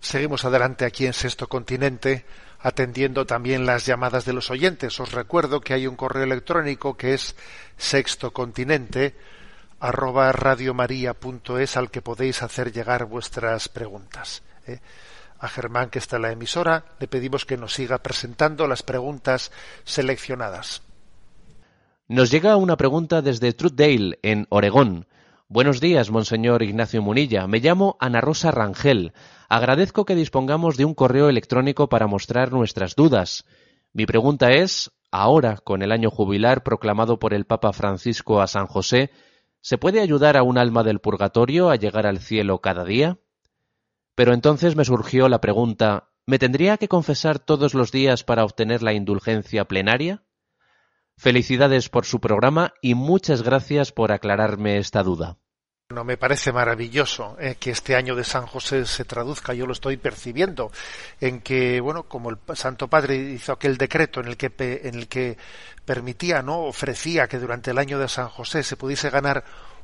Seguimos 0.05 0.45
adelante 0.45 0.85
aquí 0.85 1.07
en 1.07 1.13
Sexto 1.13 1.49
Continente, 1.49 2.25
atendiendo 2.59 3.25
también 3.25 3.65
las 3.65 3.87
llamadas 3.87 4.23
de 4.23 4.33
los 4.33 4.51
oyentes. 4.51 4.99
Os 4.99 5.13
recuerdo 5.13 5.61
que 5.61 5.73
hay 5.73 5.87
un 5.87 5.95
correo 5.95 6.23
electrónico 6.25 6.95
que 6.95 7.15
es 7.15 7.35
sextocontinente 7.75 9.15
arroba 9.79 10.31
radiomaria.es 10.31 11.75
al 11.75 11.89
que 11.89 12.03
podéis 12.03 12.43
hacer 12.43 12.71
llegar 12.71 13.05
vuestras 13.05 13.67
preguntas. 13.67 14.43
¿eh? 14.67 14.79
A 15.39 15.47
Germán, 15.47 15.89
que 15.89 15.97
está 15.97 16.17
en 16.17 16.21
la 16.21 16.31
emisora, 16.31 16.85
le 16.99 17.07
pedimos 17.07 17.43
que 17.43 17.57
nos 17.57 17.73
siga 17.73 17.97
presentando 17.97 18.67
las 18.67 18.83
preguntas 18.83 19.51
seleccionadas. 19.85 20.83
Nos 22.09 22.29
llega 22.29 22.57
una 22.57 22.77
pregunta 22.77 23.23
desde 23.23 23.53
Truthdale, 23.53 24.19
en 24.21 24.45
Oregón. 24.51 25.07
Buenos 25.47 25.81
días, 25.81 26.11
Monseñor 26.11 26.61
Ignacio 26.61 27.01
Munilla. 27.01 27.47
Me 27.47 27.59
llamo 27.59 27.97
Ana 27.99 28.21
Rosa 28.21 28.51
Rangel. 28.51 29.11
Agradezco 29.49 30.05
que 30.05 30.15
dispongamos 30.15 30.77
de 30.77 30.85
un 30.85 30.93
correo 30.93 31.29
electrónico 31.29 31.89
para 31.89 32.07
mostrar 32.07 32.51
nuestras 32.51 32.95
dudas. 32.95 33.45
Mi 33.93 34.05
pregunta 34.05 34.51
es, 34.51 34.91
ahora, 35.11 35.57
con 35.57 35.81
el 35.81 35.91
año 35.91 36.09
jubilar 36.09 36.63
proclamado 36.63 37.19
por 37.19 37.33
el 37.33 37.45
Papa 37.45 37.73
Francisco 37.73 38.41
a 38.41 38.47
San 38.47 38.67
José, 38.67 39.11
¿se 39.61 39.77
puede 39.77 40.01
ayudar 40.01 40.37
a 40.37 40.43
un 40.43 40.57
alma 40.57 40.83
del 40.83 40.99
purgatorio 40.99 41.69
a 41.69 41.75
llegar 41.75 42.07
al 42.07 42.19
cielo 42.19 42.59
cada 42.59 42.83
día? 42.83 43.19
Pero 44.15 44.33
entonces 44.33 44.75
me 44.75 44.85
surgió 44.85 45.29
la 45.29 45.41
pregunta, 45.41 46.09
¿me 46.25 46.39
tendría 46.39 46.77
que 46.77 46.87
confesar 46.87 47.39
todos 47.39 47.73
los 47.73 47.91
días 47.91 48.23
para 48.23 48.43
obtener 48.43 48.81
la 48.81 48.93
indulgencia 48.93 49.65
plenaria? 49.65 50.23
Felicidades 51.17 51.89
por 51.89 52.05
su 52.05 52.19
programa 52.19 52.73
y 52.81 52.95
muchas 52.95 53.41
gracias 53.41 53.91
por 53.91 54.11
aclararme 54.11 54.77
esta 54.77 55.03
duda. 55.03 55.37
Bueno, 55.87 56.03
me 56.03 56.17
parece 56.17 56.51
maravilloso 56.51 57.37
eh, 57.39 57.57
que 57.59 57.69
este 57.69 57.95
año 57.95 58.15
de 58.15 58.23
San 58.23 58.47
José 58.47 58.87
se 58.87 59.05
traduzca, 59.05 59.53
yo 59.53 59.67
lo 59.67 59.73
estoy 59.73 59.97
percibiendo, 59.97 60.71
en 61.21 61.41
que, 61.41 61.79
bueno, 61.79 62.09
como 62.09 62.31
el 62.31 62.39
Santo 62.55 62.87
Padre 62.87 63.15
hizo 63.17 63.51
aquel 63.51 63.77
decreto 63.77 64.19
en 64.19 64.29
el 64.29 64.35
que, 64.35 64.51
en 64.83 64.95
el 64.95 65.07
que 65.07 65.37
permitía, 65.85 66.41
¿no? 66.41 66.61
ofrecía 66.61 67.27
que 67.27 67.37
durante 67.37 67.69
el 67.69 67.77
año 67.77 67.99
de 67.99 68.07
San 68.07 68.29
José 68.29 68.63
se 68.63 68.77
pudiese 68.77 69.11
ganar 69.11 69.43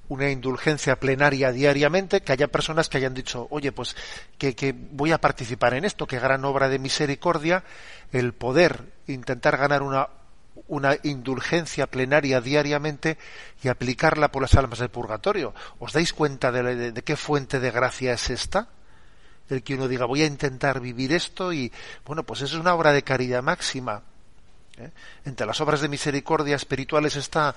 una 0.10 0.32
indulgencia 0.32 0.96
plenaria 0.96 1.52
diariamente, 1.52 2.22
que 2.22 2.32
haya 2.32 2.48
personas 2.48 2.90
que 2.90 2.98
hayan 2.98 3.14
dicho, 3.14 3.46
oye, 3.52 3.72
pues 3.72 3.96
que, 4.40 4.56
que 4.56 4.74
voy 4.74 5.12
a 5.12 5.22
participar 5.22 5.76
en 5.76 5.86
esto, 5.86 6.08
que 6.08 6.18
gran 6.18 6.44
obra 6.46 6.68
de 6.68 6.80
misericordia, 6.80 7.64
el 8.12 8.34
poder 8.34 8.86
intentar 9.06 9.56
ganar 9.56 9.84
una 9.84 10.10
una 10.68 10.98
indulgencia 11.04 11.88
plenaria 11.88 12.42
diariamente 12.42 13.18
y 13.64 13.68
aplicarla 13.68 14.32
por 14.32 14.42
las 14.42 14.56
almas 14.56 14.80
del 14.80 14.90
purgatorio. 14.90 15.54
¿Os 15.80 15.94
dais 15.94 16.14
cuenta 16.14 16.52
de, 16.52 16.92
de, 16.92 17.02
qué 17.04 17.16
fuente 17.16 17.60
de 17.60 17.72
gracia 17.72 18.14
es 18.14 18.30
esta? 18.30 18.68
el 19.50 19.64
que 19.64 19.76
uno 19.76 19.90
diga 19.90 20.06
voy 20.06 20.22
a 20.22 20.26
intentar 20.26 20.80
vivir 20.80 21.12
esto 21.12 21.52
y 21.52 21.74
bueno, 22.06 22.24
pues 22.24 22.42
eso 22.42 22.56
es 22.56 22.62
una 22.62 22.74
obra 22.74 22.94
de 22.94 23.04
caridad 23.04 23.44
máxima. 23.44 24.02
¿eh? 24.78 24.92
Entre 25.26 25.46
las 25.46 25.60
obras 25.60 25.82
de 25.82 25.90
misericordia 25.90 26.56
espirituales 26.56 27.18
está 27.18 27.54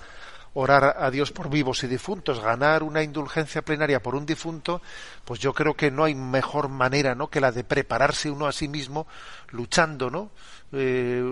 orar 0.54 0.96
a 0.98 1.10
Dios 1.10 1.32
por 1.32 1.50
vivos 1.50 1.82
y 1.82 1.88
difuntos, 1.88 2.40
ganar 2.40 2.82
una 2.82 3.02
indulgencia 3.02 3.62
plenaria 3.62 4.00
por 4.00 4.14
un 4.14 4.24
difunto, 4.24 4.80
pues 5.24 5.40
yo 5.40 5.52
creo 5.52 5.74
que 5.74 5.90
no 5.90 6.04
hay 6.04 6.14
mejor 6.14 6.68
manera, 6.68 7.14
¿no? 7.14 7.28
que 7.28 7.40
la 7.40 7.50
de 7.50 7.64
prepararse 7.64 8.30
uno 8.30 8.46
a 8.46 8.52
sí 8.52 8.68
mismo, 8.68 9.06
luchando, 9.50 10.10
¿no? 10.10 10.30
Eh, 10.72 11.22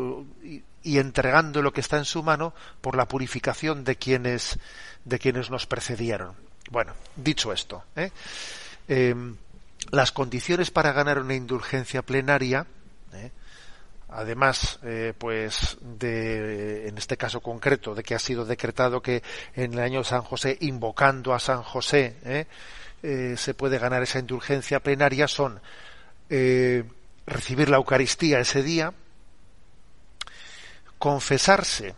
y, 0.85 0.99
entregando 0.99 1.63
lo 1.63 1.73
que 1.73 1.81
está 1.81 1.97
en 1.97 2.05
su 2.05 2.23
mano 2.23 2.55
por 2.81 2.97
la 2.97 3.07
purificación 3.07 3.85
de 3.85 3.97
quienes 3.97 4.59
de 5.05 5.19
quienes 5.19 5.49
nos 5.51 5.67
precedieron. 5.67 6.35
Bueno, 6.71 6.93
dicho 7.15 7.53
esto, 7.53 7.85
¿eh? 7.95 8.11
Eh, 8.89 9.15
las 9.91 10.11
condiciones 10.13 10.71
para 10.71 10.93
ganar 10.93 11.21
una 11.21 11.35
indulgencia 11.35 12.03
plenaria 12.03 12.67
además 14.09 14.79
pues 15.17 15.79
de 15.81 16.89
en 16.89 16.99
este 16.99 17.17
caso 17.17 17.41
concreto 17.41 17.95
de 17.95 18.03
que 18.03 18.15
ha 18.15 18.19
sido 18.19 18.45
decretado 18.45 19.01
que 19.01 19.23
en 19.55 19.73
el 19.73 19.81
año 19.81 20.05
San 20.05 20.23
José 20.23 20.59
invocando 20.61 21.33
a 21.33 21.41
San 21.41 21.63
José 21.63 22.47
se 23.01 23.55
puede 23.55 23.79
ganar 23.79 24.03
esa 24.03 24.19
indulgencia 24.19 24.81
plenaria 24.81 25.27
son 25.27 25.61
recibir 26.29 27.71
la 27.71 27.79
Eucaristía 27.79 28.39
ese 28.39 28.63
día 28.63 28.93
confesarse 31.03 31.97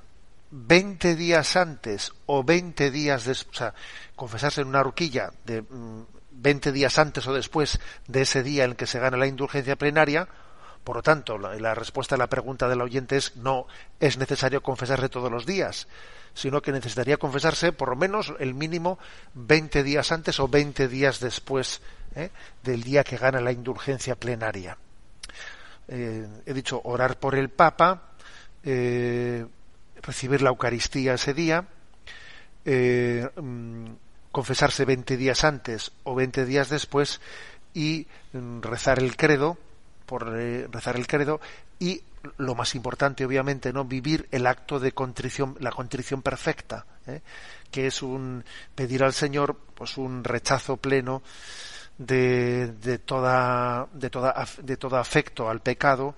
20 0.51 1.15
días 1.15 1.57
antes 1.57 2.15
o 2.25 2.43
20 2.43 2.91
días 2.91 3.27
después, 3.27 3.53
o 3.53 3.59
sea, 3.59 3.75
confesarse 4.17 4.63
en 4.63 4.69
una 4.69 4.81
horquilla 4.81 5.31
de 5.45 5.63
20 6.31 6.71
mm, 6.71 6.73
días 6.73 6.99
antes 6.99 7.27
o 7.27 7.35
después 7.35 7.81
de 8.09 8.23
ese 8.23 8.43
día 8.43 8.65
en 8.65 8.75
que 8.75 8.87
se 8.87 8.99
gana 8.99 9.19
la 9.19 9.27
indulgencia 9.27 9.77
plenaria, 9.77 10.27
por 10.85 10.97
lo 10.97 11.03
tanto, 11.03 11.37
la, 11.37 11.75
respuesta 11.75 12.15
a 12.15 12.19
la 12.19 12.29
pregunta 12.29 12.67
del 12.67 12.81
oyente 12.81 13.19
es 13.19 13.37
no 13.37 13.67
es 14.01 14.17
necesario 14.17 14.63
confesarse 14.63 15.11
todos 15.11 15.31
los 15.31 15.45
días, 15.45 15.87
sino 16.33 16.63
que 16.63 16.73
necesitaría 16.73 17.19
confesarse 17.19 17.73
por 17.73 17.91
lo 17.91 17.97
menos 17.97 18.33
el 18.39 18.55
mínimo 18.55 18.99
20 19.35 19.83
días 19.83 20.13
antes 20.13 20.41
o 20.41 20.49
20 20.49 20.89
días 20.89 21.21
después 21.21 21.83
¿eh? 22.17 22.31
del 22.63 22.83
día 22.83 23.05
que 23.05 23.19
gana 23.19 23.43
la 23.43 23.53
indulgencia 23.53 24.17
plenaria. 24.17 24.79
Eh, 25.89 26.27
he 26.47 26.55
dicho 26.55 26.81
orar 26.85 27.19
por 27.19 27.35
el 27.35 27.51
Papa, 27.51 28.14
eh, 28.65 29.47
recibir 30.03 30.43
la 30.43 30.51
Eucaristía 30.51 31.15
ese 31.15 31.35
día, 31.35 31.67
eh, 32.65 33.29
mm, 33.37 33.87
confesarse 34.33 34.85
20 34.85 35.17
días 35.17 35.45
antes 35.45 35.93
o 36.03 36.15
20 36.15 36.45
días 36.45 36.69
después 36.69 37.21
y 37.73 38.07
mm, 38.33 38.61
rezar 38.62 38.99
el 38.99 39.17
credo 39.17 39.59
por 40.07 40.35
eh, 40.39 40.67
rezar 40.71 40.97
el 40.97 41.07
credo 41.07 41.41
y 41.79 42.03
lo 42.39 42.55
más 42.55 42.75
importante 42.75 43.25
obviamente 43.25 43.73
no 43.73 43.85
vivir 43.85 44.29
el 44.31 44.47
acto 44.47 44.81
de 44.81 44.93
contrición 44.93 45.57
la 45.61 45.71
contrición 45.71 46.23
perfecta 46.23 46.87
¿eh? 47.07 47.21
que 47.71 47.87
es 47.87 48.03
un 48.03 48.45
pedir 48.75 49.05
al 49.05 49.12
señor 49.12 49.57
pues 49.75 49.99
un 49.99 50.25
rechazo 50.25 50.77
pleno 50.79 51.23
de, 51.99 52.69
de 52.69 52.99
toda 52.99 53.89
de 53.93 54.11
toda 54.11 54.47
de 54.63 54.77
todo 54.77 54.97
afecto 54.97 55.49
al 55.49 55.61
pecado 55.61 56.15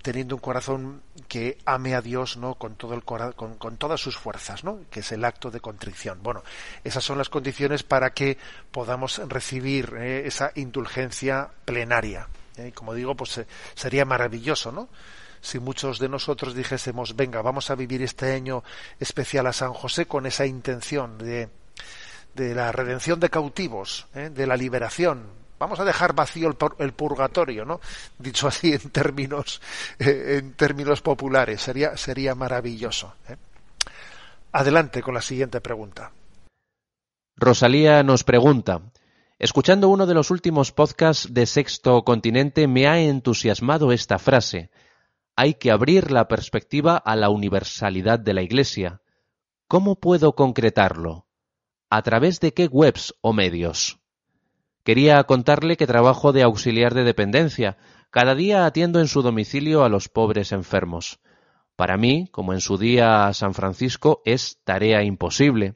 teniendo 0.00 0.36
un 0.36 0.40
corazón 0.40 1.02
que 1.28 1.58
ame 1.66 1.94
a 1.94 2.00
Dios 2.00 2.36
no 2.36 2.54
con 2.54 2.76
todo 2.76 2.94
el 2.94 3.02
con, 3.02 3.56
con, 3.56 3.76
todas 3.76 4.00
sus 4.00 4.16
fuerzas 4.16 4.64
no 4.64 4.80
que 4.90 5.00
es 5.00 5.12
el 5.12 5.24
acto 5.24 5.50
de 5.50 5.60
contrición 5.60 6.22
bueno 6.22 6.42
esas 6.84 7.04
son 7.04 7.18
las 7.18 7.28
condiciones 7.28 7.82
para 7.82 8.14
que 8.14 8.38
podamos 8.70 9.20
recibir 9.28 9.94
eh, 9.98 10.26
esa 10.26 10.52
indulgencia 10.54 11.50
plenaria 11.64 12.28
¿eh? 12.56 12.72
como 12.74 12.94
digo, 12.94 13.14
pues 13.14 13.38
eh, 13.38 13.46
sería 13.74 14.04
maravilloso, 14.04 14.72
¿no? 14.72 14.88
Si 15.40 15.58
muchos 15.58 15.98
de 15.98 16.08
nosotros 16.08 16.54
dijésemos, 16.54 17.16
venga, 17.16 17.42
vamos 17.42 17.70
a 17.70 17.74
vivir 17.74 18.02
este 18.02 18.32
año 18.32 18.62
especial 19.00 19.46
a 19.48 19.52
San 19.52 19.72
José 19.72 20.06
con 20.06 20.26
esa 20.26 20.46
intención 20.46 21.18
de, 21.18 21.48
de 22.34 22.54
la 22.54 22.72
redención 22.72 23.20
de 23.20 23.30
cautivos, 23.30 24.06
¿eh? 24.14 24.30
de 24.30 24.46
la 24.46 24.56
liberación. 24.56 25.26
Vamos 25.58 25.78
a 25.78 25.84
dejar 25.84 26.12
vacío 26.14 26.48
el, 26.48 26.56
el 26.78 26.92
purgatorio, 26.92 27.64
¿no? 27.64 27.80
Dicho 28.18 28.48
así 28.48 28.72
en 28.72 28.90
términos, 28.90 29.60
eh, 29.98 30.38
en 30.38 30.54
términos 30.54 31.02
populares, 31.02 31.62
sería, 31.62 31.96
sería 31.96 32.34
maravilloso. 32.34 33.14
¿eh? 33.28 33.36
Adelante 34.52 35.02
con 35.02 35.14
la 35.14 35.22
siguiente 35.22 35.60
pregunta. 35.60 36.10
Rosalía 37.36 38.02
nos 38.02 38.24
pregunta, 38.24 38.82
Escuchando 39.42 39.88
uno 39.88 40.06
de 40.06 40.14
los 40.14 40.30
últimos 40.30 40.70
podcasts 40.70 41.34
de 41.34 41.46
Sexto 41.46 42.04
Continente 42.04 42.68
me 42.68 42.86
ha 42.86 43.00
entusiasmado 43.00 43.90
esta 43.90 44.20
frase. 44.20 44.70
Hay 45.34 45.54
que 45.54 45.72
abrir 45.72 46.12
la 46.12 46.28
perspectiva 46.28 46.96
a 46.96 47.16
la 47.16 47.28
universalidad 47.28 48.20
de 48.20 48.34
la 48.34 48.42
Iglesia. 48.42 49.00
¿Cómo 49.66 49.96
puedo 49.96 50.36
concretarlo? 50.36 51.26
¿A 51.94 52.00
través 52.00 52.40
de 52.40 52.54
qué 52.54 52.68
webs 52.68 53.14
o 53.20 53.34
medios? 53.34 53.98
Quería 54.82 55.22
contarle 55.24 55.76
que 55.76 55.86
trabajo 55.86 56.32
de 56.32 56.42
auxiliar 56.42 56.94
de 56.94 57.04
dependencia. 57.04 57.76
Cada 58.08 58.34
día 58.34 58.64
atiendo 58.64 58.98
en 58.98 59.08
su 59.08 59.20
domicilio 59.20 59.84
a 59.84 59.90
los 59.90 60.08
pobres 60.08 60.52
enfermos. 60.52 61.20
Para 61.76 61.98
mí, 61.98 62.28
como 62.32 62.54
en 62.54 62.62
su 62.62 62.78
día 62.78 63.26
a 63.26 63.34
San 63.34 63.52
Francisco, 63.52 64.22
es 64.24 64.58
tarea 64.64 65.02
imposible. 65.02 65.74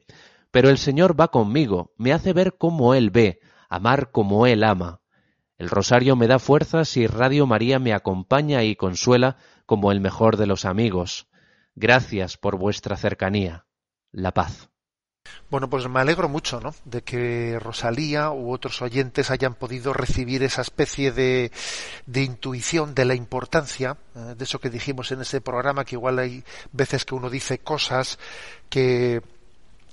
Pero 0.49 0.71
el 0.71 0.79
Señor 0.79 1.13
va 1.13 1.27
conmigo, 1.27 1.93
me 1.97 2.13
hace 2.13 2.33
ver 2.33 2.55
cómo 2.57 2.95
Él 2.95 3.11
ve, 3.11 3.39
amar 3.69 4.09
como 4.09 4.47
Él 4.47 4.63
ama. 4.63 5.01
El 5.59 5.69
rosario 5.69 6.15
me 6.15 6.25
da 6.25 6.39
fuerzas 6.39 6.97
y 6.97 7.05
Radio 7.05 7.45
María 7.45 7.77
me 7.77 7.93
acompaña 7.93 8.63
y 8.63 8.75
consuela 8.75 9.37
como 9.67 9.91
el 9.91 10.01
mejor 10.01 10.37
de 10.37 10.47
los 10.47 10.65
amigos. 10.65 11.27
Gracias 11.75 12.37
por 12.37 12.57
vuestra 12.57 12.97
cercanía. 12.97 13.67
La 14.11 14.33
paz. 14.33 14.71
Bueno, 15.49 15.69
pues 15.69 15.87
me 15.87 15.99
alegro 15.99 16.27
mucho, 16.29 16.59
¿no? 16.59 16.75
De 16.85 17.01
que 17.01 17.57
Rosalía 17.59 18.31
u 18.31 18.51
otros 18.51 18.81
oyentes 18.81 19.31
hayan 19.31 19.55
podido 19.55 19.93
recibir 19.93 20.43
esa 20.43 20.61
especie 20.61 21.11
de, 21.11 21.51
de 22.05 22.23
intuición 22.23 22.93
de 22.93 23.05
la 23.05 23.15
importancia, 23.15 23.97
eh, 24.15 24.35
de 24.37 24.43
eso 24.43 24.59
que 24.59 24.69
dijimos 24.69 25.11
en 25.11 25.21
ese 25.21 25.41
programa, 25.41 25.85
que 25.85 25.95
igual 25.95 26.19
hay 26.19 26.43
veces 26.71 27.05
que 27.05 27.15
uno 27.15 27.29
dice 27.29 27.59
cosas 27.59 28.19
que 28.69 29.21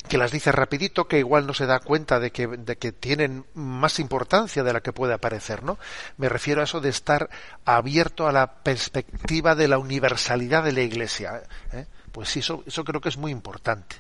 que 0.09 0.19
las 0.19 0.31
dice 0.31 0.53
rapidito, 0.53 1.09
que 1.09 1.19
igual 1.19 1.47
no 1.47 1.55
se 1.55 1.67
da 1.67 1.81
cuenta 1.81 2.21
de 2.21 2.31
que, 2.31 2.47
de 2.47 2.77
que 2.77 2.93
tienen 2.93 3.47
más 3.55 3.99
importancia 3.99 4.63
de 4.63 4.73
la 4.73 4.83
que 4.83 4.93
puede 4.93 5.15
aparecer, 5.15 5.63
¿no? 5.63 5.79
Me 6.19 6.29
refiero 6.29 6.61
a 6.61 6.65
eso 6.65 6.81
de 6.81 6.91
estar 6.91 7.31
abierto 7.65 8.29
a 8.29 8.33
la 8.33 8.55
perspectiva 8.63 9.55
de 9.55 9.69
la 9.69 9.79
universalidad 9.79 10.63
de 10.63 10.73
la 10.73 10.83
Iglesia. 10.83 11.43
¿eh? 11.73 11.87
Pues 12.13 12.29
sí, 12.29 12.41
eso, 12.41 12.63
eso 12.67 12.85
creo 12.85 13.01
que 13.01 13.09
es 13.09 13.17
muy 13.17 13.33
importante. 13.33 13.97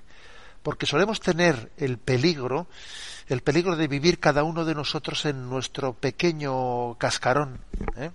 Porque 0.65 0.87
solemos 0.87 1.21
tener 1.21 1.71
el 1.77 1.99
peligro, 1.99 2.67
el 3.29 3.43
peligro 3.43 3.77
de 3.77 3.87
vivir 3.87 4.19
cada 4.19 4.43
uno 4.43 4.65
de 4.65 4.75
nosotros 4.75 5.27
en 5.27 5.49
nuestro 5.49 5.93
pequeño 5.93 6.97
cascarón, 6.99 7.61
¿eh? 7.97 8.11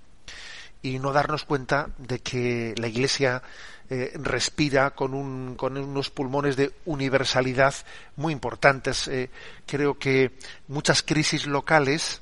y 0.81 0.97
no 0.99 1.13
darnos 1.13 1.45
cuenta 1.45 1.89
de 1.99 2.19
que 2.19 2.73
la 2.75 2.87
Iglesia 2.87 3.43
eh, 3.91 4.13
respira 4.15 4.89
con, 4.91 5.13
un, 5.13 5.55
con 5.55 5.77
unos 5.77 6.09
pulmones 6.09 6.55
de 6.55 6.73
universalidad 6.85 7.75
muy 8.15 8.33
importantes. 8.33 9.07
Eh, 9.07 9.29
creo 9.67 9.99
que 9.99 10.31
muchas 10.67 11.03
crisis 11.03 11.45
locales 11.45 12.21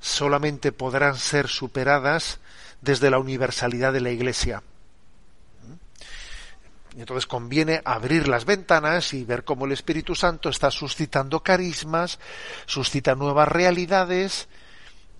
solamente 0.00 0.72
podrán 0.72 1.16
ser 1.16 1.48
superadas 1.48 2.40
desde 2.80 3.10
la 3.10 3.18
universalidad 3.18 3.92
de 3.92 4.00
la 4.00 4.10
Iglesia. 4.10 4.62
Entonces 7.00 7.26
conviene 7.26 7.82
abrir 7.84 8.28
las 8.28 8.44
ventanas 8.44 9.12
y 9.14 9.24
ver 9.24 9.44
cómo 9.44 9.66
el 9.66 9.72
Espíritu 9.72 10.14
Santo 10.14 10.48
está 10.48 10.70
suscitando 10.70 11.42
carismas, 11.42 12.18
suscita 12.66 13.14
nuevas 13.14 13.48
realidades, 13.48 14.48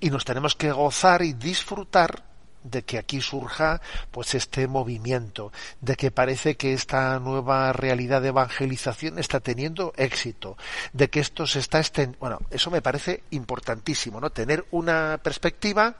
y 0.00 0.10
nos 0.10 0.24
tenemos 0.24 0.56
que 0.56 0.72
gozar 0.72 1.22
y 1.22 1.34
disfrutar 1.34 2.24
de 2.62 2.82
que 2.82 2.98
aquí 2.98 3.20
surja 3.20 3.80
pues 4.10 4.34
este 4.34 4.66
movimiento, 4.66 5.52
de 5.80 5.96
que 5.96 6.10
parece 6.10 6.56
que 6.56 6.72
esta 6.72 7.18
nueva 7.18 7.72
realidad 7.72 8.20
de 8.20 8.28
evangelización 8.28 9.18
está 9.18 9.40
teniendo 9.40 9.92
éxito, 9.96 10.56
de 10.92 11.08
que 11.08 11.20
esto 11.20 11.46
se 11.46 11.58
está 11.58 11.78
extendiendo. 11.78 12.18
Bueno, 12.18 12.38
eso 12.50 12.70
me 12.70 12.82
parece 12.82 13.24
importantísimo, 13.30 14.20
¿no? 14.20 14.30
Tener 14.30 14.66
una 14.72 15.18
perspectiva, 15.22 15.96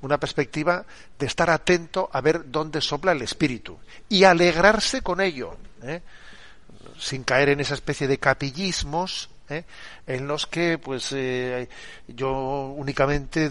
una 0.00 0.18
perspectiva 0.18 0.84
de 1.18 1.26
estar 1.26 1.50
atento 1.50 2.08
a 2.12 2.20
ver 2.20 2.50
dónde 2.50 2.80
sopla 2.80 3.12
el 3.12 3.22
espíritu 3.22 3.78
y 4.08 4.24
alegrarse 4.24 5.02
con 5.02 5.20
ello, 5.20 5.56
¿eh? 5.82 6.02
sin 6.98 7.24
caer 7.24 7.50
en 7.50 7.60
esa 7.60 7.74
especie 7.74 8.06
de 8.06 8.18
capillismos 8.18 9.30
¿eh? 9.48 9.64
en 10.06 10.26
los 10.26 10.46
que 10.46 10.78
pues 10.78 11.12
eh, 11.12 11.68
yo 12.06 12.74
únicamente 12.76 13.50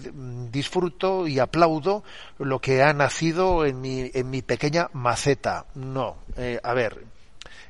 disfruto 0.51 1.27
y 1.27 1.39
aplaudo 1.39 2.03
lo 2.39 2.59
que 2.59 2.83
ha 2.83 2.93
nacido 2.93 3.65
en 3.65 3.81
mi, 3.81 4.11
en 4.13 4.29
mi 4.29 4.41
pequeña 4.41 4.89
maceta. 4.93 5.65
No, 5.75 6.17
eh, 6.37 6.59
a 6.63 6.73
ver, 6.73 7.03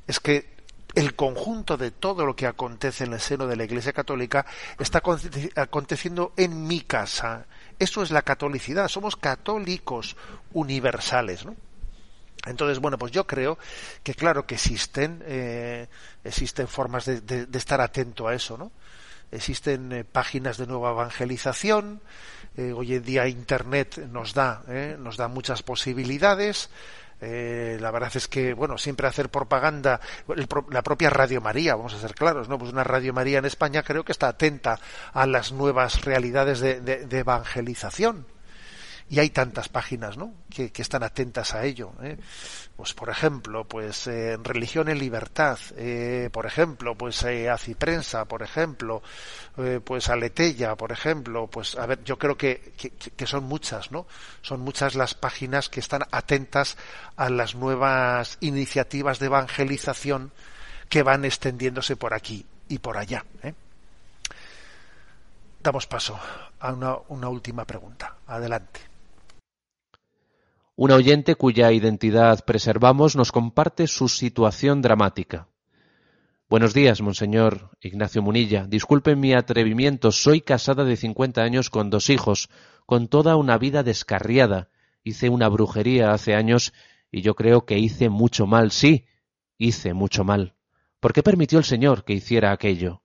es 0.08 0.20
que 0.20 0.58
el 0.96 1.16
conjunto 1.16 1.78
de 1.78 1.92
todo 1.92 2.26
lo 2.26 2.36
que 2.36 2.48
acontece 2.48 3.04
en 3.04 3.14
el 3.14 3.20
seno 3.20 3.46
de 3.46 3.56
la 3.56 3.66
Iglesia 3.66 3.94
Católica 3.94 4.46
está 4.80 5.02
aconteciendo 5.56 6.34
en 6.38 6.66
mi 6.66 6.82
casa. 6.82 7.46
Eso 7.80 8.02
es 8.02 8.12
la 8.12 8.24
catolicidad, 8.24 8.88
somos 8.88 9.16
católicos 9.16 10.16
universales, 10.54 11.46
¿no? 11.46 11.56
Entonces, 12.46 12.80
bueno, 12.80 12.98
pues 12.98 13.12
yo 13.12 13.28
creo 13.28 13.58
que 14.04 14.14
claro 14.14 14.46
que 14.46 14.56
existen, 14.56 15.24
eh, 15.26 15.88
existen 16.24 16.68
formas 16.68 17.06
de, 17.06 17.48
estar 17.54 17.82
atento 17.82 18.28
a 18.28 18.36
eso, 18.36 18.58
¿no? 18.58 18.72
Existen 19.32 19.92
eh, 19.92 20.04
páginas 20.06 20.58
de 20.58 20.68
nueva 20.68 20.92
evangelización, 20.92 22.02
eh, 22.56 22.72
hoy 22.72 22.96
en 22.96 23.04
día 23.04 23.28
Internet 23.28 23.98
nos 24.10 24.34
da, 24.34 24.64
nos 24.98 25.18
da 25.18 25.28
muchas 25.28 25.62
posibilidades, 25.62 26.70
eh, 27.22 27.78
la 27.80 27.92
verdad 27.92 28.12
es 28.16 28.28
que, 28.28 28.54
bueno, 28.54 28.78
siempre 28.78 29.08
hacer 29.08 29.30
propaganda, 29.30 30.00
la 30.70 30.82
propia 30.84 31.10
Radio 31.10 31.42
María, 31.42 31.76
vamos 31.76 31.94
a 31.94 32.00
ser 32.00 32.14
claros, 32.14 32.50
¿no? 32.50 32.58
Pues 32.58 32.72
una 32.72 32.84
Radio 32.84 33.14
María 33.14 33.40
en 33.40 33.46
España 33.46 33.84
creo 33.84 34.04
que 34.04 34.12
está 34.12 34.28
atenta 34.28 34.80
a 35.14 35.26
las 35.26 35.52
nuevas 35.52 36.06
realidades 36.06 36.60
de 36.60 37.08
evangelización 37.12 38.26
y 39.10 39.20
hay 39.20 39.30
tantas 39.30 39.70
páginas 39.70 40.18
¿no? 40.18 40.34
que, 40.50 40.72
están 40.76 41.04
atentas 41.04 41.56
a 41.56 41.64
ello 41.64 41.94
¿eh? 42.02 42.18
pues 42.76 42.94
por 42.94 43.10
ejemplo 43.10 43.64
pues 43.64 44.08
eh, 44.08 44.38
religión 44.44 44.90
en 44.90 45.00
libertad 45.00 45.58
eh, 45.78 46.30
por 46.32 46.46
ejemplo 46.46 46.96
pues 46.96 47.24
eh, 47.24 47.50
Aciprensa 47.50 48.26
por 48.26 48.44
ejemplo 48.44 49.02
pues 49.84 50.10
Aletella 50.10 50.76
por 50.76 50.92
ejemplo 50.92 51.48
pues 51.48 51.76
a 51.78 51.86
ver 51.86 52.04
yo 52.04 52.18
creo 52.18 52.38
que, 52.38 52.74
que, 52.78 52.92
que, 52.92 53.28
son 53.28 53.46
muchas 53.46 53.92
no 53.92 54.06
son 54.42 54.60
muchas 54.62 54.94
las 54.94 55.16
páginas 55.16 55.70
que 55.70 55.80
están 55.80 56.04
atentas 56.12 56.78
a 57.16 57.30
las 57.30 57.56
nuevas 57.56 58.38
iniciativas 58.42 59.20
de 59.20 59.28
evangelización 59.28 60.32
que 60.90 61.02
van 61.02 61.26
extendiéndose 61.26 61.96
por 61.96 62.14
aquí 62.14 62.46
y 62.68 62.78
por 62.80 62.98
allá 62.98 63.26
damos 65.64 65.88
paso 65.88 66.20
a 66.60 66.74
una, 66.74 66.98
una 67.08 67.30
última 67.30 67.66
pregunta 67.66 68.18
adelante 68.28 68.97
un 70.78 70.92
oyente 70.92 71.34
cuya 71.34 71.72
identidad 71.72 72.46
preservamos 72.46 73.16
nos 73.16 73.32
comparte 73.32 73.88
su 73.88 74.08
situación 74.08 74.84
dramática. 74.84 75.48
Buenos 76.50 76.76
días, 76.76 77.02
Monseñor 77.02 77.72
Ignacio 77.82 78.22
Munilla. 78.22 78.68
Disculpe 78.68 79.16
mi 79.16 79.34
atrevimiento. 79.34 80.12
Soy 80.12 80.42
casada 80.42 80.84
de 80.84 80.96
cincuenta 80.96 81.42
años 81.42 81.72
con 81.72 81.90
dos 81.90 82.12
hijos, 82.12 82.50
con 82.86 83.08
toda 83.08 83.38
una 83.38 83.58
vida 83.58 83.82
descarriada. 83.82 84.70
Hice 85.04 85.30
una 85.30 85.50
brujería 85.50 86.12
hace 86.12 86.36
años 86.36 86.74
y 87.12 87.24
yo 87.24 87.34
creo 87.34 87.66
que 87.66 87.80
hice 87.80 88.10
mucho 88.10 88.46
mal. 88.46 88.70
Sí, 88.70 89.08
hice 89.58 89.96
mucho 89.96 90.24
mal. 90.24 90.54
¿Por 91.00 91.12
qué 91.12 91.24
permitió 91.24 91.58
el 91.58 91.66
Señor 91.66 92.06
que 92.06 92.14
hiciera 92.14 92.52
aquello? 92.52 93.02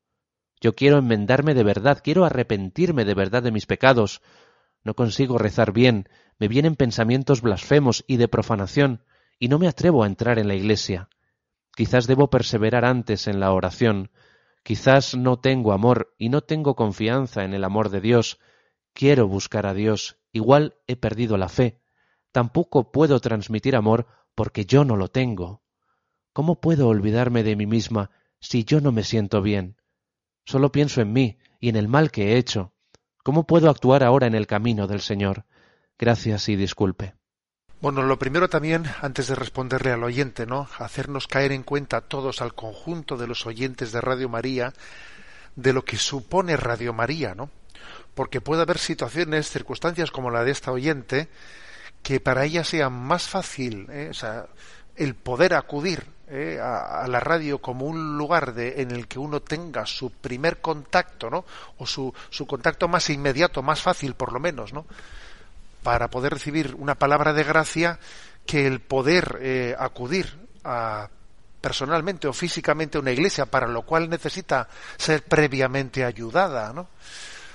Yo 0.60 0.74
quiero 0.74 0.98
enmendarme 0.98 1.54
de 1.54 1.64
verdad, 1.64 2.02
quiero 2.04 2.26
arrepentirme 2.26 3.06
de 3.06 3.14
verdad 3.14 3.42
de 3.42 3.50
mis 3.50 3.64
pecados. 3.64 4.20
No 4.84 4.94
consigo 4.94 5.38
rezar 5.38 5.72
bien, 5.72 6.08
me 6.38 6.48
vienen 6.48 6.76
pensamientos 6.76 7.40
blasfemos 7.40 8.04
y 8.06 8.16
de 8.16 8.28
profanación, 8.28 9.04
y 9.38 9.48
no 9.48 9.58
me 9.58 9.68
atrevo 9.68 10.02
a 10.02 10.06
entrar 10.06 10.38
en 10.38 10.48
la 10.48 10.54
iglesia. 10.54 11.08
Quizás 11.74 12.06
debo 12.06 12.28
perseverar 12.30 12.84
antes 12.84 13.26
en 13.26 13.40
la 13.40 13.52
oración, 13.52 14.10
quizás 14.62 15.16
no 15.16 15.38
tengo 15.38 15.72
amor 15.72 16.14
y 16.18 16.28
no 16.28 16.42
tengo 16.42 16.76
confianza 16.76 17.44
en 17.44 17.54
el 17.54 17.64
amor 17.64 17.88
de 17.88 18.00
Dios, 18.00 18.38
quiero 18.92 19.26
buscar 19.26 19.66
a 19.66 19.74
Dios, 19.74 20.18
igual 20.32 20.76
he 20.86 20.96
perdido 20.96 21.36
la 21.36 21.48
fe, 21.48 21.80
tampoco 22.30 22.92
puedo 22.92 23.20
transmitir 23.20 23.76
amor 23.76 24.06
porque 24.34 24.66
yo 24.66 24.84
no 24.84 24.96
lo 24.96 25.08
tengo. 25.08 25.62
¿Cómo 26.32 26.60
puedo 26.60 26.88
olvidarme 26.88 27.42
de 27.42 27.56
mí 27.56 27.66
misma 27.66 28.10
si 28.40 28.64
yo 28.64 28.80
no 28.80 28.92
me 28.92 29.04
siento 29.04 29.42
bien? 29.42 29.76
Solo 30.44 30.72
pienso 30.72 31.00
en 31.00 31.12
mí 31.12 31.38
y 31.60 31.68
en 31.68 31.76
el 31.76 31.88
mal 31.88 32.10
que 32.10 32.32
he 32.32 32.36
hecho. 32.38 32.71
¿Cómo 33.22 33.46
puedo 33.46 33.70
actuar 33.70 34.02
ahora 34.02 34.26
en 34.26 34.34
el 34.34 34.46
camino 34.46 34.86
del 34.86 35.00
Señor? 35.00 35.44
Gracias 35.98 36.48
y 36.48 36.56
disculpe. 36.56 37.14
Bueno, 37.80 38.02
lo 38.02 38.18
primero 38.18 38.48
también, 38.48 38.84
antes 39.00 39.28
de 39.28 39.34
responderle 39.34 39.92
al 39.92 40.04
oyente, 40.04 40.46
¿no? 40.46 40.68
Hacernos 40.78 41.26
caer 41.26 41.52
en 41.52 41.62
cuenta 41.62 42.00
todos 42.00 42.40
al 42.40 42.54
conjunto 42.54 43.16
de 43.16 43.26
los 43.26 43.46
oyentes 43.46 43.92
de 43.92 44.00
Radio 44.00 44.28
María 44.28 44.72
de 45.56 45.72
lo 45.72 45.84
que 45.84 45.96
supone 45.96 46.56
Radio 46.56 46.92
María, 46.92 47.34
¿no? 47.34 47.50
Porque 48.14 48.40
puede 48.40 48.62
haber 48.62 48.78
situaciones, 48.78 49.50
circunstancias 49.50 50.10
como 50.10 50.30
la 50.30 50.44
de 50.44 50.50
esta 50.50 50.72
oyente, 50.72 51.28
que 52.02 52.20
para 52.20 52.44
ella 52.44 52.64
sea 52.64 52.90
más 52.90 53.28
fácil, 53.28 53.86
¿eh? 53.90 54.08
o 54.10 54.14
sea, 54.14 54.46
el 54.96 55.14
poder 55.14 55.54
acudir 55.54 56.04
¿eh? 56.32 56.58
a, 56.60 57.06
la 57.06 57.20
radio 57.20 57.58
como 57.58 57.86
un 57.86 58.16
lugar 58.16 58.54
de, 58.54 58.82
en 58.82 58.90
el 58.90 59.06
que 59.06 59.18
uno 59.18 59.40
tenga 59.40 59.86
su 59.86 60.10
primer 60.10 60.60
contacto, 60.60 61.30
¿no? 61.30 61.44
O 61.78 61.86
su, 61.86 62.12
su 62.30 62.46
contacto 62.46 62.88
más 62.88 63.10
inmediato, 63.10 63.62
más 63.62 63.80
fácil, 63.80 64.14
por 64.14 64.32
lo 64.32 64.40
menos, 64.40 64.72
¿no? 64.72 64.86
para 65.82 66.08
poder 66.08 66.32
recibir 66.32 66.74
una 66.78 66.94
palabra 66.94 67.32
de 67.32 67.44
gracia 67.44 67.98
que 68.46 68.66
el 68.66 68.80
poder 68.80 69.38
eh, 69.40 69.74
acudir 69.78 70.32
a, 70.64 71.08
personalmente 71.60 72.28
o 72.28 72.32
físicamente 72.32 72.98
a 72.98 73.00
una 73.00 73.12
iglesia, 73.12 73.46
para 73.46 73.66
lo 73.66 73.82
cual 73.82 74.08
necesita 74.08 74.68
ser 74.96 75.22
previamente 75.22 76.04
ayudada, 76.04 76.72
¿no? 76.72 76.88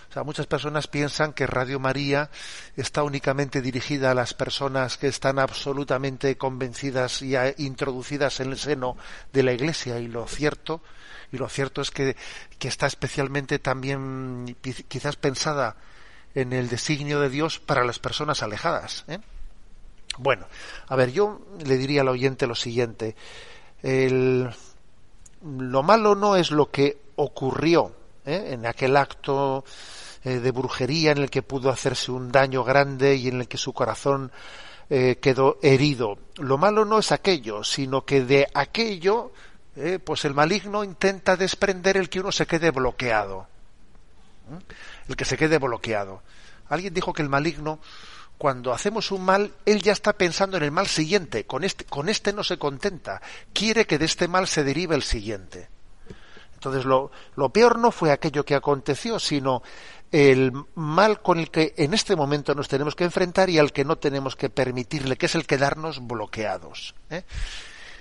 O 0.09 0.13
sea, 0.13 0.23
muchas 0.23 0.47
personas 0.47 0.87
piensan 0.87 1.33
que 1.33 1.47
Radio 1.47 1.79
María 1.79 2.29
está 2.75 3.03
únicamente 3.03 3.61
dirigida 3.61 4.11
a 4.11 4.15
las 4.15 4.33
personas 4.33 4.97
que 4.97 5.07
están 5.07 5.37
absolutamente 5.37 6.37
convencidas 6.37 7.21
y 7.21 7.35
introducidas 7.57 8.39
en 8.39 8.51
el 8.51 8.57
seno 8.57 8.97
de 9.33 9.43
la 9.43 9.53
Iglesia 9.53 9.99
y 9.99 10.07
lo 10.07 10.27
cierto 10.27 10.81
y 11.31 11.37
lo 11.37 11.49
cierto 11.49 11.81
es 11.81 11.91
que, 11.91 12.15
que 12.57 12.67
está 12.67 12.87
especialmente 12.87 13.59
también 13.59 14.55
quizás 14.87 15.15
pensada 15.17 15.75
en 16.35 16.53
el 16.53 16.69
designio 16.69 17.19
de 17.19 17.29
Dios 17.29 17.59
para 17.59 17.83
las 17.83 17.99
personas 17.99 18.43
alejadas. 18.43 19.03
¿eh? 19.07 19.19
Bueno, 20.17 20.47
a 20.87 20.95
ver, 20.95 21.11
yo 21.11 21.41
le 21.65 21.77
diría 21.77 22.01
al 22.01 22.07
oyente 22.07 22.47
lo 22.47 22.55
siguiente. 22.55 23.15
El, 23.83 24.49
lo 25.43 25.83
malo 25.83 26.15
no 26.15 26.35
es 26.35 26.51
lo 26.51 26.71
que 26.71 26.97
ocurrió 27.15 27.91
¿eh? 28.25 28.49
en 28.51 28.65
aquel 28.65 28.95
acto 28.95 29.65
eh, 30.27 30.39
de 30.39 30.51
brujería 30.51 31.11
en 31.11 31.19
el 31.19 31.29
que 31.29 31.41
pudo 31.41 31.69
hacerse 31.69 32.11
un 32.11 32.31
daño 32.31 32.63
grande 32.63 33.15
y 33.15 33.27
en 33.27 33.41
el 33.41 33.47
que 33.47 33.57
su 33.57 33.73
corazón 33.73 34.31
quedó 34.89 35.57
herido. 35.61 36.17
Lo 36.37 36.57
malo 36.57 36.85
no 36.85 36.99
es 36.99 37.11
aquello, 37.11 37.61
sino 37.61 38.05
que 38.05 38.23
de 38.23 38.47
aquello, 38.53 39.33
pues 40.05 40.23
el 40.23 40.33
maligno 40.33 40.81
intenta 40.81 41.35
desprender 41.35 41.97
el 41.97 42.07
que 42.07 42.21
uno 42.21 42.31
se 42.31 42.47
quede 42.47 42.71
bloqueado 42.71 43.47
el 45.07 45.15
que 45.15 45.25
se 45.25 45.37
quede 45.37 45.57
bloqueado. 45.57 46.21
Alguien 46.69 46.93
dijo 46.93 47.13
que 47.13 47.21
el 47.21 47.29
maligno, 47.29 47.79
cuando 48.37 48.73
hacemos 48.73 49.11
un 49.11 49.23
mal, 49.23 49.53
él 49.65 49.81
ya 49.81 49.93
está 49.93 50.13
pensando 50.13 50.57
en 50.57 50.63
el 50.63 50.71
mal 50.71 50.87
siguiente. 50.87 51.45
Con 51.45 51.63
este, 51.63 51.85
con 51.85 52.09
este 52.09 52.33
no 52.33 52.43
se 52.43 52.57
contenta. 52.57 53.21
Quiere 53.53 53.85
que 53.85 53.97
de 53.97 54.05
este 54.05 54.27
mal 54.27 54.47
se 54.47 54.63
derive 54.63 54.95
el 54.95 55.03
siguiente. 55.03 55.69
Entonces, 56.67 56.85
lo, 56.85 57.49
peor 57.49 57.79
no 57.79 57.91
fue 57.91 58.11
aquello 58.11 58.43
que 58.43 58.55
aconteció, 58.55 59.19
sino 59.19 59.63
el 60.11 60.51
mal 60.75 61.21
con 61.21 61.39
el 61.39 61.49
que 61.49 61.73
en 61.77 61.93
este 61.93 62.15
momento 62.15 62.53
nos 62.55 62.67
tenemos 62.67 62.95
que 62.95 63.05
enfrentar 63.05 63.49
y 63.49 63.57
al 63.57 63.71
que 63.71 63.85
no 63.85 63.97
tenemos 63.97 64.35
que 64.35 64.49
permitirle, 64.49 65.17
que 65.17 65.27
es 65.27 65.35
el 65.35 65.45
quedarnos 65.45 66.05
bloqueados. 66.05 66.93
¿eh? 67.09 67.23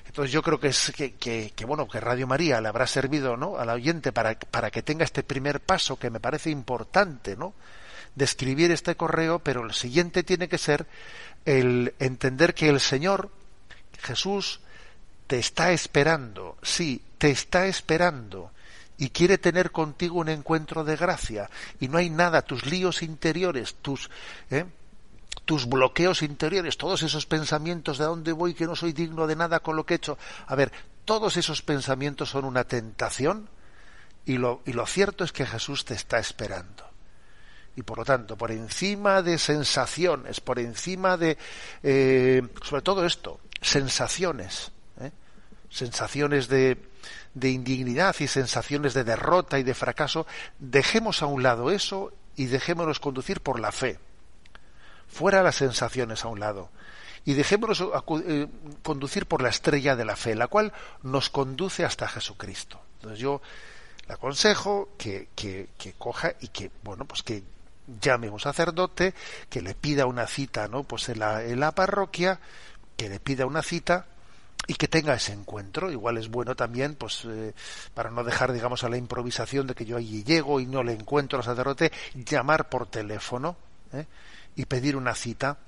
Entonces 0.07 0.33
yo 0.33 0.43
creo 0.43 0.59
que 0.59 0.69
es 0.69 0.93
que, 0.97 1.53
bueno 1.67 1.87
que 1.89 2.01
Radio 2.01 2.27
María 2.27 2.61
le 2.61 2.69
habrá 2.69 2.87
servido 2.87 3.37
¿no? 3.37 3.57
al 3.57 3.71
oyente 3.71 4.13
para, 4.13 4.39
para 4.39 4.71
que 4.71 4.83
tenga 4.83 5.05
este 5.05 5.23
primer 5.23 5.61
paso 5.61 5.97
que 5.97 6.11
me 6.11 6.21
parece 6.21 6.51
importante, 6.51 7.37
¿no? 7.37 7.55
de 8.15 8.25
escribir 8.25 8.71
este 8.73 8.97
correo, 8.97 9.39
pero 9.39 9.65
el 9.65 9.75
siguiente 9.75 10.23
tiene 10.23 10.49
que 10.49 10.59
ser 10.59 10.87
el 11.45 11.95
entender 11.99 12.55
que 12.55 12.69
el 12.69 12.81
Señor, 12.81 13.31
Jesús, 14.01 14.61
te 15.27 15.39
está 15.39 15.73
esperando, 15.73 16.57
sí, 16.63 17.03
te 17.19 17.31
está 17.31 17.67
esperando 17.67 18.51
y 18.99 19.11
quiere 19.11 19.39
tener 19.39 19.73
contigo 19.73 20.19
un 20.19 20.29
encuentro 20.29 20.85
de 20.85 20.97
gracia 20.97 21.51
y 21.81 21.89
no 21.89 21.99
hay 21.99 22.11
nada, 22.11 22.43
tus 22.43 22.67
líos 22.67 23.03
interiores, 23.03 23.77
tus, 23.83 24.11
¿eh? 24.51 24.65
tus 25.45 25.69
bloqueos 25.69 26.23
interiores, 26.23 26.77
todos 26.77 27.03
esos 27.03 27.27
pensamientos 27.27 27.99
de 27.99 28.05
dónde 28.05 28.33
voy, 28.33 28.55
que 28.55 28.67
no 28.67 28.75
soy 28.75 28.93
digno 28.93 29.27
de 29.27 29.37
nada 29.37 29.61
con 29.61 29.77
lo 29.77 29.85
que 29.85 29.95
he 29.95 29.97
hecho. 29.97 30.19
A 30.47 30.55
ver, 30.55 30.73
todos 31.05 31.37
esos 31.37 31.63
pensamientos 31.63 32.31
son 32.31 32.45
una 32.45 32.65
tentación 32.65 33.49
y 34.25 34.39
lo, 34.39 34.63
y 34.67 34.73
lo 34.73 34.87
cierto 34.87 35.25
es 35.25 35.33
que 35.33 35.47
Jesús 35.47 35.85
te 35.85 35.95
está 35.95 36.19
esperando. 36.19 36.85
Y 37.77 37.83
por 37.83 37.99
lo 37.99 38.05
tanto, 38.05 38.37
por 38.37 38.51
encima 38.51 39.23
de 39.23 39.39
sensaciones, 39.39 40.41
por 40.41 40.59
encima 40.59 41.19
de, 41.19 41.37
eh, 41.83 42.43
sobre 42.63 42.83
todo 42.83 43.05
esto, 43.05 43.41
sensaciones, 43.61 44.73
¿eh? 44.99 45.13
sensaciones 45.69 46.49
de, 46.49 46.79
de 47.37 47.51
indignidad 47.51 48.17
y 48.19 48.27
sensaciones 48.27 48.95
de 48.95 49.05
derrota 49.05 49.61
y 49.61 49.63
de 49.63 49.75
fracaso, 49.75 50.27
dejemos 50.59 51.23
a 51.23 51.27
un 51.27 51.45
lado 51.45 51.71
eso 51.71 52.13
y 52.35 52.47
dejémonos 52.47 52.99
conducir 52.99 53.41
por 53.41 53.61
la 53.61 53.71
fe 53.71 54.01
fuera 55.09 55.43
las 55.43 55.57
sensaciones 55.57 56.25
a 56.25 56.29
un 56.29 56.41
lado 56.41 56.71
y 57.25 57.35
dejémonos 57.35 57.83
eh, 58.27 58.47
conducir 58.83 59.27
por 59.27 59.43
la 59.43 59.49
estrella 59.49 59.97
de 59.97 60.05
la 60.05 60.15
fe, 60.15 60.35
la 60.35 60.47
cual 60.47 60.73
nos 61.03 61.29
conduce 61.29 61.85
hasta 61.85 62.07
Jesucristo. 62.07 62.81
Entonces 62.97 63.19
yo 63.19 63.43
le 64.07 64.15
aconsejo 64.15 64.91
que, 64.97 65.29
que, 65.35 65.69
coja 65.99 66.35
y 66.41 66.49
que, 66.49 66.71
bueno, 66.85 67.05
pues 67.05 67.25
que 67.25 67.43
llame 68.01 68.29
a 68.29 68.33
un 68.33 68.39
sacerdote, 68.39 69.13
que 69.51 69.61
le 69.61 69.75
pida 69.75 70.07
una 70.07 70.29
cita, 70.29 70.69
¿no? 70.69 70.85
Pues 70.85 71.09
en 71.09 71.19
la, 71.19 71.43
en 71.43 71.59
la 71.59 71.73
parroquia, 71.73 72.39
que 72.97 73.09
le 73.09 73.19
pida 73.19 73.45
una 73.45 73.63
cita 73.63 74.07
y 74.67 74.75
que 74.75 74.89
tenga 74.89 75.15
ese 75.15 75.33
encuentro. 75.33 75.91
Igual 75.91 76.19
es 76.19 76.29
bueno 76.29 76.57
también, 76.57 76.95
pues, 76.95 77.25
eh, 77.25 77.55
para 77.95 78.11
no 78.11 78.25
dejar, 78.25 78.53
digamos, 78.53 78.85
a 78.85 78.89
la 78.89 78.97
improvisación 78.97 79.67
de 79.67 79.75
que 79.75 79.85
yo 79.85 79.97
allí 79.97 80.25
llego 80.25 80.61
y 80.61 80.67
no 80.67 80.83
le 80.83 80.93
encuentro 80.93 81.39
al 81.39 81.45
sacerdote, 81.45 81.93
llamar 82.15 82.69
por 82.69 82.87
teléfono 82.87 83.57
¿eh? 83.93 84.07
y 84.57 84.65
pedir 84.67 84.97
una 84.97 85.15
cita, 85.15 85.59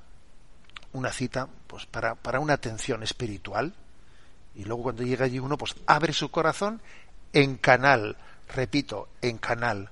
una 0.92 1.12
cita, 1.12 1.48
pues, 1.66 1.86
para, 1.86 2.14
para 2.14 2.40
una 2.40 2.54
atención 2.54 3.02
espiritual. 3.02 3.74
Y 4.54 4.64
luego 4.64 4.84
cuando 4.84 5.04
llega 5.04 5.26
allí 5.26 5.38
uno, 5.38 5.56
pues, 5.56 5.76
abre 5.86 6.12
su 6.12 6.30
corazón 6.30 6.82
en 7.32 7.56
canal, 7.56 8.16
repito, 8.48 9.08
en 9.22 9.38
canal, 9.38 9.90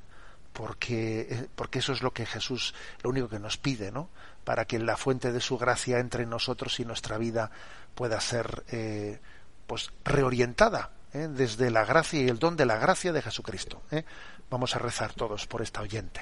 porque, 0.52 1.20
eh, 1.30 1.48
porque 1.54 1.78
eso 1.78 1.92
es 1.92 2.02
lo 2.02 2.12
que 2.12 2.26
Jesús, 2.26 2.74
lo 3.02 3.10
único 3.10 3.28
que 3.28 3.38
nos 3.38 3.58
pide, 3.58 3.92
¿no? 3.92 4.08
Para 4.42 4.64
que 4.64 4.78
la 4.78 4.96
fuente 4.96 5.30
de 5.30 5.40
su 5.40 5.58
gracia 5.58 5.98
entre 5.98 6.24
nosotros 6.24 6.80
y 6.80 6.84
nuestra 6.84 7.18
vida 7.18 7.50
pueda 7.96 8.20
ser 8.20 8.62
eh, 8.68 9.18
pues 9.66 9.90
reorientada 10.04 10.90
¿eh? 11.12 11.28
desde 11.28 11.70
la 11.70 11.84
gracia 11.84 12.20
y 12.20 12.28
el 12.28 12.38
don 12.38 12.56
de 12.56 12.66
la 12.66 12.76
gracia 12.76 13.12
de 13.12 13.22
Jesucristo. 13.22 13.82
¿eh? 13.90 14.04
Vamos 14.48 14.76
a 14.76 14.78
rezar 14.78 15.14
todos 15.14 15.48
por 15.48 15.62
esta 15.62 15.80
oyente. 15.80 16.20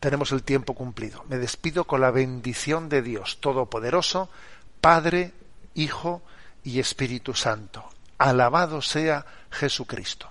Tenemos 0.00 0.32
el 0.32 0.44
tiempo 0.44 0.74
cumplido. 0.74 1.24
Me 1.28 1.36
despido 1.36 1.84
con 1.84 2.00
la 2.00 2.12
bendición 2.12 2.88
de 2.88 3.02
Dios 3.02 3.38
Todopoderoso, 3.40 4.30
Padre, 4.80 5.32
Hijo 5.74 6.22
y 6.62 6.78
Espíritu 6.78 7.34
Santo. 7.34 7.84
Alabado 8.16 8.80
sea 8.80 9.26
Jesucristo. 9.50 10.30